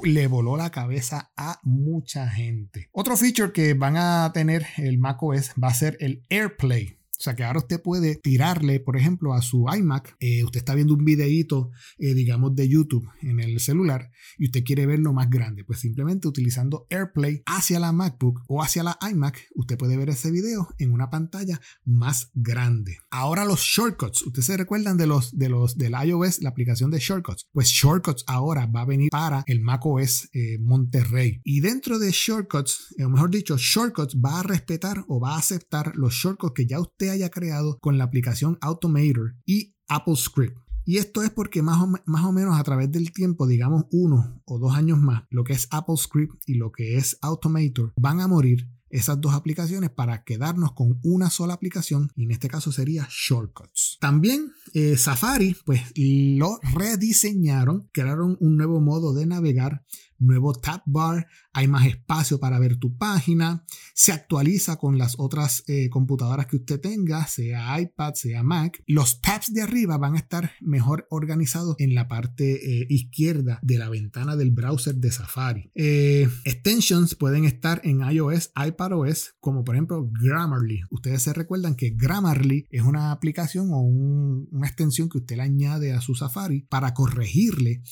le 0.04 0.26
voló 0.26 0.56
la 0.56 0.70
cabeza 0.70 1.32
a 1.36 1.58
mucha 1.64 2.28
gente. 2.28 2.88
Otro 2.92 3.16
feature 3.16 3.52
que 3.52 3.74
van 3.74 3.96
a 3.96 4.30
tener 4.32 4.66
el 4.76 4.98
macOS 4.98 5.52
va 5.62 5.68
a 5.68 5.74
ser 5.74 5.96
el 6.00 6.22
AirPlay. 6.28 7.01
O 7.22 7.24
sea 7.24 7.36
que 7.36 7.44
ahora 7.44 7.60
usted 7.60 7.80
puede 7.80 8.16
tirarle, 8.16 8.80
por 8.80 8.96
ejemplo, 8.96 9.32
a 9.32 9.42
su 9.42 9.66
iMac. 9.72 10.16
Eh, 10.18 10.42
usted 10.42 10.58
está 10.58 10.74
viendo 10.74 10.94
un 10.94 11.04
videíto, 11.04 11.70
eh, 11.98 12.14
digamos, 12.14 12.56
de 12.56 12.68
YouTube 12.68 13.08
en 13.20 13.38
el 13.38 13.60
celular 13.60 14.10
y 14.38 14.46
usted 14.46 14.64
quiere 14.64 14.86
verlo 14.86 15.12
más 15.12 15.30
grande. 15.30 15.62
Pues 15.62 15.78
simplemente 15.78 16.26
utilizando 16.26 16.84
AirPlay 16.90 17.44
hacia 17.46 17.78
la 17.78 17.92
MacBook 17.92 18.40
o 18.48 18.60
hacia 18.60 18.82
la 18.82 18.98
iMac, 19.08 19.38
usted 19.54 19.78
puede 19.78 19.96
ver 19.96 20.08
ese 20.08 20.32
video 20.32 20.66
en 20.78 20.90
una 20.90 21.10
pantalla 21.10 21.60
más 21.84 22.32
grande. 22.34 22.98
Ahora 23.08 23.44
los 23.44 23.60
shortcuts. 23.60 24.22
Ustedes 24.22 24.46
se 24.46 24.56
recuerdan 24.56 24.96
de 24.96 25.06
los, 25.06 25.38
de 25.38 25.48
los 25.48 25.78
del 25.78 25.92
iOS, 26.04 26.42
la 26.42 26.48
aplicación 26.48 26.90
de 26.90 26.98
shortcuts. 26.98 27.46
Pues 27.52 27.68
shortcuts 27.68 28.24
ahora 28.26 28.66
va 28.66 28.80
a 28.80 28.86
venir 28.86 29.10
para 29.10 29.44
el 29.46 29.60
macOS 29.60 30.28
eh, 30.32 30.58
Monterrey. 30.58 31.40
Y 31.44 31.60
dentro 31.60 32.00
de 32.00 32.10
shortcuts, 32.10 32.96
o 32.98 33.08
mejor 33.08 33.30
dicho, 33.30 33.56
shortcuts 33.56 34.16
va 34.16 34.40
a 34.40 34.42
respetar 34.42 35.04
o 35.06 35.20
va 35.20 35.36
a 35.36 35.38
aceptar 35.38 35.92
los 35.94 36.14
shortcuts 36.14 36.54
que 36.54 36.66
ya 36.66 36.80
usted 36.80 37.11
haya 37.12 37.30
creado 37.30 37.78
con 37.80 37.98
la 37.98 38.04
aplicación 38.04 38.58
Automator 38.60 39.36
y 39.46 39.74
Apple 39.88 40.16
Script. 40.16 40.56
Y 40.84 40.98
esto 40.98 41.22
es 41.22 41.30
porque 41.30 41.62
más 41.62 41.80
o, 41.80 41.86
más 42.06 42.24
o, 42.24 42.32
menos 42.32 42.58
a 42.58 42.64
través 42.64 42.90
del 42.90 43.12
tiempo, 43.12 43.46
digamos 43.46 43.84
uno 43.92 44.42
o 44.44 44.58
dos 44.58 44.74
años 44.74 44.98
más, 44.98 45.24
lo 45.30 45.44
que 45.44 45.52
es 45.52 45.68
Apple 45.70 45.96
Script 45.96 46.42
y 46.46 46.54
lo 46.54 46.72
que 46.72 46.96
es 46.96 47.18
Automator 47.22 47.92
van 47.96 48.20
a 48.20 48.26
morir 48.26 48.68
esas 48.92 49.20
dos 49.20 49.32
aplicaciones 49.32 49.90
para 49.90 50.22
quedarnos 50.22 50.72
con 50.72 51.00
una 51.02 51.30
sola 51.30 51.54
aplicación 51.54 52.10
y 52.14 52.24
en 52.24 52.30
este 52.30 52.48
caso 52.48 52.70
sería 52.70 53.08
Shortcuts. 53.10 53.96
También 54.00 54.52
eh, 54.74 54.96
Safari 54.96 55.56
pues 55.64 55.80
lo 55.96 56.60
rediseñaron, 56.74 57.88
crearon 57.92 58.36
un 58.38 58.56
nuevo 58.58 58.80
modo 58.80 59.14
de 59.14 59.26
navegar 59.26 59.84
nuevo 60.22 60.52
tab 60.54 60.82
bar, 60.86 61.26
hay 61.52 61.68
más 61.68 61.86
espacio 61.86 62.40
para 62.40 62.58
ver 62.58 62.76
tu 62.76 62.96
página, 62.96 63.64
se 63.94 64.12
actualiza 64.12 64.76
con 64.76 64.98
las 64.98 65.16
otras 65.18 65.64
eh, 65.66 65.88
computadoras 65.90 66.46
que 66.46 66.56
usted 66.56 66.80
tenga, 66.80 67.26
sea 67.26 67.78
iPad, 67.80 68.14
sea 68.14 68.42
Mac. 68.42 68.82
Los 68.86 69.20
tabs 69.20 69.52
de 69.52 69.62
arriba 69.62 69.98
van 69.98 70.14
a 70.14 70.18
estar 70.18 70.52
mejor 70.60 71.06
organizados 71.10 71.76
en 71.78 71.94
la 71.94 72.08
parte 72.08 72.80
eh, 72.80 72.86
izquierda 72.88 73.58
de 73.62 73.78
la 73.78 73.88
ventana 73.88 74.36
del 74.36 74.50
browser 74.50 74.94
de 74.96 75.12
Safari. 75.12 75.70
Eh, 75.74 76.28
extensions 76.44 77.14
pueden 77.14 77.44
estar 77.44 77.80
en 77.84 78.00
iOS, 78.00 78.52
iPadOS, 78.56 79.34
como 79.40 79.64
por 79.64 79.74
ejemplo 79.74 80.08
Grammarly. 80.10 80.82
Ustedes 80.90 81.22
se 81.22 81.32
recuerdan 81.32 81.74
que 81.74 81.90
Grammarly 81.90 82.66
es 82.70 82.82
una 82.82 83.12
aplicación 83.12 83.70
o 83.72 83.80
una 83.80 84.66
extensión 84.66 85.08
que 85.08 85.18
usted 85.18 85.36
le 85.36 85.42
añade 85.42 85.92
a 85.92 86.00
su 86.00 86.14
Safari 86.14 86.62
para 86.68 86.94
corregirle 86.94 87.82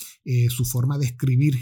su 0.49 0.65
forma 0.65 0.99
de 0.99 1.07
escribir. 1.07 1.55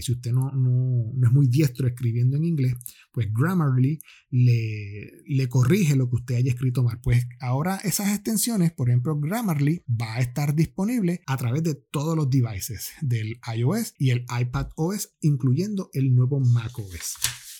si 0.00 0.12
usted 0.16 0.32
no, 0.32 0.50
no, 0.52 1.26
es 1.26 1.32
muy 1.32 1.46
diestro 1.46 1.86
escribiendo 1.86 2.36
en 2.36 2.44
inglés, 2.44 2.74
pues 3.12 3.28
Grammarly 3.32 3.98
le, 4.30 5.12
le 5.26 5.48
corrige 5.48 5.96
lo 5.96 6.08
que 6.08 6.16
usted 6.16 6.34
haya 6.36 6.50
escrito 6.50 6.82
mal. 6.82 7.00
Pues 7.02 7.26
ahora 7.40 7.76
esas 7.84 8.14
extensiones, 8.14 8.72
por 8.72 8.88
ejemplo, 8.88 9.18
Grammarly 9.18 9.84
va 9.88 10.16
a 10.16 10.20
estar 10.20 10.54
disponible 10.54 11.22
a 11.26 11.36
través 11.36 11.62
de 11.62 11.74
todos 11.74 12.16
los 12.16 12.28
devices 12.28 12.90
del 13.00 13.40
iOS 13.56 13.94
y 13.98 14.10
el 14.10 14.26
iPad 14.40 14.68
OS, 14.76 15.14
incluyendo 15.20 15.90
el 15.92 16.14
nuevo 16.14 16.40
macOS. 16.40 17.14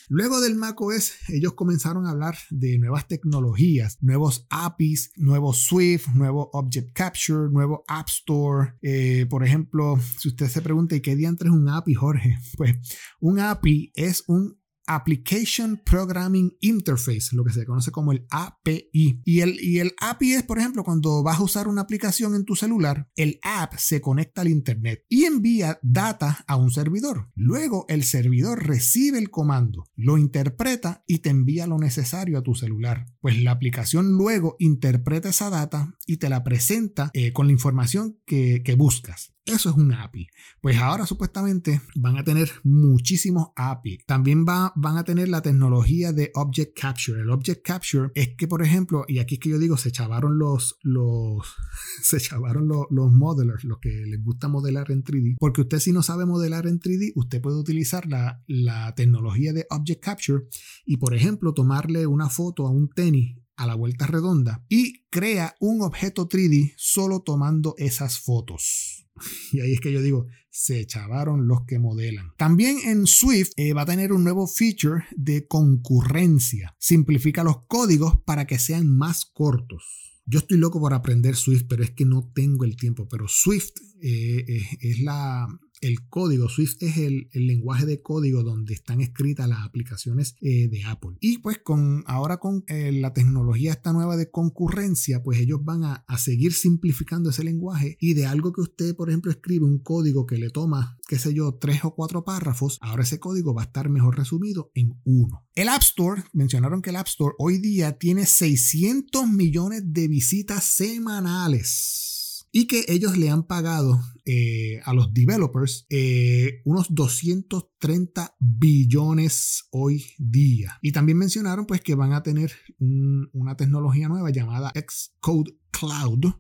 Luego 0.09 0.41
del 0.41 0.55
macOS, 0.55 1.15
ellos 1.29 1.55
comenzaron 1.55 2.07
a 2.07 2.11
hablar 2.11 2.37
de 2.51 2.79
nuevas 2.79 3.09
tecnologías, 3.09 3.99
nuevos 4.03 4.47
APIs, 4.51 5.11
nuevo 5.17 5.53
Swift, 5.53 6.07
nuevo 6.15 6.49
Object 6.53 6.93
Capture, 6.93 7.51
nuevo 7.51 7.85
App 7.89 8.09
Store. 8.09 8.75
Eh, 8.83 9.27
por 9.29 9.43
ejemplo, 9.43 9.99
si 10.19 10.29
usted 10.29 10.47
se 10.47 10.63
pregunta, 10.63 10.95
¿y 10.95 11.01
qué 11.01 11.17
diantre 11.17 11.49
es 11.49 11.55
un 11.55 11.69
API, 11.69 11.95
Jorge? 11.95 12.39
Pues 12.57 12.77
un 13.21 13.41
API 13.41 13.93
es 13.95 14.23
un 14.29 14.57
Application 14.87 15.81
Programming 15.85 16.57
Interface, 16.61 17.35
lo 17.35 17.45
que 17.45 17.53
se 17.53 17.65
conoce 17.65 17.91
como 17.91 18.13
el 18.13 18.27
API. 18.31 19.21
Y 19.25 19.41
el, 19.41 19.59
y 19.61 19.79
el 19.79 19.93
API 20.01 20.35
es, 20.35 20.43
por 20.43 20.59
ejemplo, 20.59 20.85
cuando 20.85 21.23
vas 21.23 21.39
a 21.39 21.43
usar 21.43 21.69
una 21.69 21.83
aplicación 21.83 22.35
en 22.35 22.45
tu 22.45 22.57
celular, 22.57 23.09
el 23.17 23.39
app 23.43 23.75
se 23.77 24.01
conecta 24.01 24.43
al 24.43 24.49
Internet 24.49 25.05
y 25.09 25.25
envía 25.25 25.79
data 25.83 26.45
a 26.47 26.57
un 26.57 26.71
servidor. 26.71 27.31
Luego 27.35 27.85
el 27.89 28.05
servidor 28.05 28.67
recibe 28.67 29.19
el 29.19 29.31
comando, 29.31 29.85
lo 29.95 30.19
interpreta 30.19 31.05
y 31.07 31.19
te 31.19 31.31
envía 31.31 31.67
lo 31.67 31.79
necesario 31.79 32.39
a 32.39 32.43
tu 32.43 32.55
celular. 32.55 33.07
Pues 33.21 33.43
la 33.43 33.53
aplicación 33.53 34.13
luego 34.13 34.57
interpreta 34.59 35.29
esa 35.29 35.51
data 35.51 35.95
y 36.07 36.19
te 36.19 36.29
la 36.29 36.45
presenta 36.45 37.11
eh, 37.13 37.33
con 37.33 37.47
la 37.47 37.53
información 37.53 38.19
que, 38.27 38.63
que 38.65 38.75
buscas. 38.75 39.36
Eso 39.47 39.71
es 39.71 39.77
un 39.77 39.93
API. 39.93 40.27
Pues 40.61 40.77
ahora 40.79 41.07
supuestamente 41.07 41.81
van 41.95 42.19
a 42.19 42.25
tener 42.25 42.51
muchísimos 42.65 43.51
API. 43.55 43.99
También 44.05 44.45
va, 44.45 44.73
van 44.75 44.99
a 44.99 45.05
tener 45.05 45.29
la 45.29 45.41
tecnología 45.41 46.13
de 46.13 46.33
Object 46.35 46.77
Capture. 46.77 47.21
El 47.21 47.31
Object 47.31 47.65
Capture 47.65 48.11
es 48.17 48.31
que, 48.37 48.49
por 48.49 48.65
ejemplo, 48.65 49.05
y 49.07 49.21
aquí 49.21 49.37
es 49.37 49.41
que 49.41 49.51
yo 49.51 49.61
digo, 49.61 49.77
se 49.77 49.93
chavaron 49.93 50.37
los, 50.37 50.79
los, 50.83 51.47
se 52.03 52.19
chavaron 52.19 52.67
los, 52.67 52.87
los 52.91 53.13
modelers, 53.13 53.63
los 53.63 53.79
que 53.79 54.05
les 54.05 54.21
gusta 54.21 54.49
modelar 54.49 54.91
en 54.91 55.05
3D. 55.05 55.37
Porque 55.39 55.61
usted 55.61 55.79
si 55.79 55.93
no 55.93 56.03
sabe 56.03 56.27
modelar 56.27 56.67
en 56.67 56.81
3D, 56.81 57.13
usted 57.15 57.41
puede 57.41 57.57
utilizar 57.57 58.07
la, 58.07 58.43
la 58.49 58.97
tecnología 58.97 59.53
de 59.53 59.67
Object 59.71 60.03
Capture 60.03 60.45
y, 60.85 60.97
por 60.97 61.15
ejemplo, 61.15 61.55
tomarle 61.55 62.09
una 62.09 62.31
foto 62.31 62.67
a 62.67 62.71
un 62.71 62.89
tenis 62.89 63.37
a 63.57 63.67
la 63.67 63.75
vuelta 63.75 64.07
redonda 64.07 64.65
y 64.69 65.05
crea 65.09 65.55
un 65.61 65.83
objeto 65.83 66.29
3D 66.29 66.75
solo 66.77 67.21
tomando 67.21 67.75
esas 67.79 68.19
fotos. 68.19 68.96
Y 69.53 69.61
ahí 69.61 69.73
es 69.73 69.81
que 69.81 69.93
yo 69.93 70.03
digo, 70.03 70.27
se 70.51 70.87
chavaron 70.87 71.49
los 71.49 71.65
que 71.67 71.79
modelan. 71.79 72.33
También 72.39 72.79
en 72.85 73.07
Swift 73.07 73.51
eh, 73.57 73.73
va 73.73 73.83
a 73.83 73.87
tener 73.87 74.13
un 74.13 74.25
nuevo 74.25 74.47
feature 74.47 75.05
de 75.17 75.47
concurrencia. 75.47 76.75
Simplifica 76.79 77.45
los 77.45 77.67
códigos 77.67 78.21
para 78.25 78.47
que 78.47 78.59
sean 78.59 78.89
más 78.89 79.25
cortos. 79.25 80.07
Yo 80.25 80.41
estoy 80.41 80.59
loco 80.59 80.81
por 80.81 80.93
aprender 80.93 81.37
Swift, 81.37 81.67
pero 81.69 81.85
es 81.85 81.91
que 81.91 82.05
no 82.05 82.33
tengo 82.35 82.65
el 82.65 82.77
tiempo. 82.77 83.07
Pero 83.09 83.29
Swift 83.29 83.75
eh, 84.03 84.63
es 84.81 85.01
la, 85.01 85.47
el 85.87 86.09
código 86.09 86.49
Swift 86.49 86.77
es 86.81 86.97
el, 86.97 87.29
lenguaje 87.33 87.87
de 87.87 88.03
código 88.03 88.43
donde 88.43 88.75
están 88.75 89.01
escritas 89.01 89.49
las 89.49 89.65
aplicaciones 89.65 90.35
eh, 90.41 90.69
de 90.69 90.85
Apple. 90.85 91.17
Y 91.21 91.39
pues 91.39 91.59
con 91.59 92.03
ahora 92.07 92.39
con 92.39 92.65
eh, 92.67 92.91
la 92.93 93.13
tecnología 93.13 93.73
esta 93.73 93.93
nueva 93.93 94.17
de 94.17 94.31
concurrencia, 94.31 95.23
pues 95.23 95.39
ellos 95.39 95.61
van 95.63 95.85
a, 95.85 96.05
seguir 96.19 96.55
simplificando 96.55 97.31
ese 97.31 97.45
lenguaje 97.45 97.97
y 98.01 98.15
de 98.15 98.27
algo 98.27 98.53
que 98.53 98.63
usted, 98.63 98.97
por 98.97 99.11
ejemplo, 99.11 99.31
escribe 99.31 99.67
un 99.67 99.79
código 99.79 100.27
que 100.27 100.39
le 100.39 100.51
toma, 100.51 100.99
qué 101.07 101.19
sé 101.19 101.35
yo, 101.35 101.55
tres 101.55 101.85
o 101.85 101.95
cuatro 101.95 102.25
párrafos, 102.25 102.79
ahora 102.81 103.03
ese 103.03 103.21
código 103.21 103.55
va 103.55 103.63
a 103.63 103.67
estar 103.67 103.91
mejor 103.91 104.17
resumido 104.17 104.71
en 104.75 104.99
uno. 105.05 105.47
El 105.55 105.69
App 105.69 105.83
Store, 105.83 106.25
mencionaron 106.33 106.83
que 106.83 106.91
el 106.91 106.97
App 106.97 107.07
Store 107.07 107.35
hoy 107.39 107.59
día 107.59 107.99
tiene 107.99 108.27
600 108.27 109.29
millones 109.29 109.83
de 109.85 110.09
visitas 110.09 110.65
semanales 110.65 112.49
y 112.51 112.67
que 112.67 112.87
ellos 112.89 113.19
le 113.19 113.29
han 113.29 113.47
pagado 113.47 114.01
eh, 114.27 114.81
a 114.85 114.93
los 114.93 115.15
developers 115.15 115.87
eh, 115.89 116.61
unos 116.65 116.93
230 116.93 118.37
billones 118.41 119.69
hoy 119.71 120.05
día. 120.19 120.79
Y 120.83 120.91
también 120.91 121.19
mencionaron 121.19 121.65
pues 121.65 121.81
que 121.81 121.95
van 121.95 122.13
a 122.13 122.25
tener 122.25 122.53
una 122.79 123.57
tecnología 123.57 124.09
nueva 124.09 124.31
llamada 124.31 124.73
Xcode 124.75 125.57
Cloud 125.71 126.35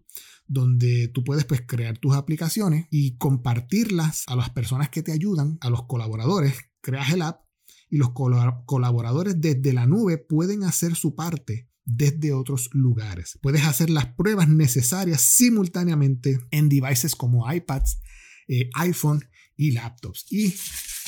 donde 0.49 1.09
tú 1.09 1.25
puedes 1.25 1.45
pues 1.45 1.63
crear 1.67 1.99
tus 1.99 2.15
aplicaciones 2.15 2.87
y 2.91 3.17
compartirlas 3.19 4.25
a 4.27 4.37
las 4.37 4.51
personas 4.51 4.91
que 4.91 5.03
te 5.03 5.13
ayudan, 5.13 5.59
a 5.61 5.71
los 5.71 5.85
colaboradores, 5.87 6.55
creas 6.81 7.13
el 7.13 7.23
app 7.23 7.43
y 7.89 7.99
los 7.99 8.11
colaboradores 8.11 9.41
desde 9.41 9.73
la 9.73 9.87
nube 9.87 10.19
pueden 10.19 10.65
hacer 10.65 10.95
su 10.95 11.15
parte 11.15 11.69
desde 11.87 12.33
otros 12.33 12.69
lugares. 12.73 13.39
Puedes 13.41 13.65
hacer 13.65 13.89
las 13.89 14.07
pruebas 14.07 14.49
necesarias 14.49 15.23
simultáneamente 15.23 16.39
en 16.51 16.69
devices 16.69 17.15
como 17.15 17.51
iPads, 17.51 18.01
eh, 18.49 18.69
iPhone 18.75 19.25
y 19.57 19.71
laptops. 19.71 20.27
¿Y 20.31 20.55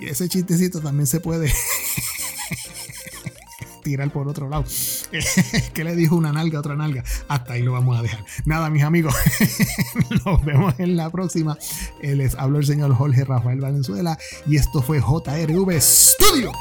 ese 0.00 0.28
chistecito 0.28 0.80
también 0.80 1.06
se 1.06 1.20
puede 1.20 1.52
tirar 3.82 4.12
por 4.12 4.28
otro 4.28 4.48
lado. 4.48 4.64
¿Qué 5.74 5.84
le 5.84 5.94
dijo 5.94 6.16
una 6.16 6.32
nalga 6.32 6.58
a 6.58 6.60
otra 6.60 6.74
nalga? 6.74 7.04
Hasta 7.28 7.54
ahí 7.54 7.62
lo 7.62 7.72
vamos 7.72 7.98
a 7.98 8.02
dejar. 8.02 8.24
Nada, 8.44 8.68
mis 8.68 8.82
amigos, 8.82 9.14
nos 10.24 10.44
vemos 10.44 10.74
en 10.78 10.96
la 10.96 11.10
próxima. 11.10 11.56
Les 12.02 12.34
habló 12.34 12.58
el 12.58 12.66
señor 12.66 12.94
Jorge 12.94 13.24
Rafael 13.24 13.60
Valenzuela 13.60 14.18
y 14.46 14.56
esto 14.56 14.82
fue 14.82 15.00
JRV 15.00 15.80
Studio. 15.80 16.52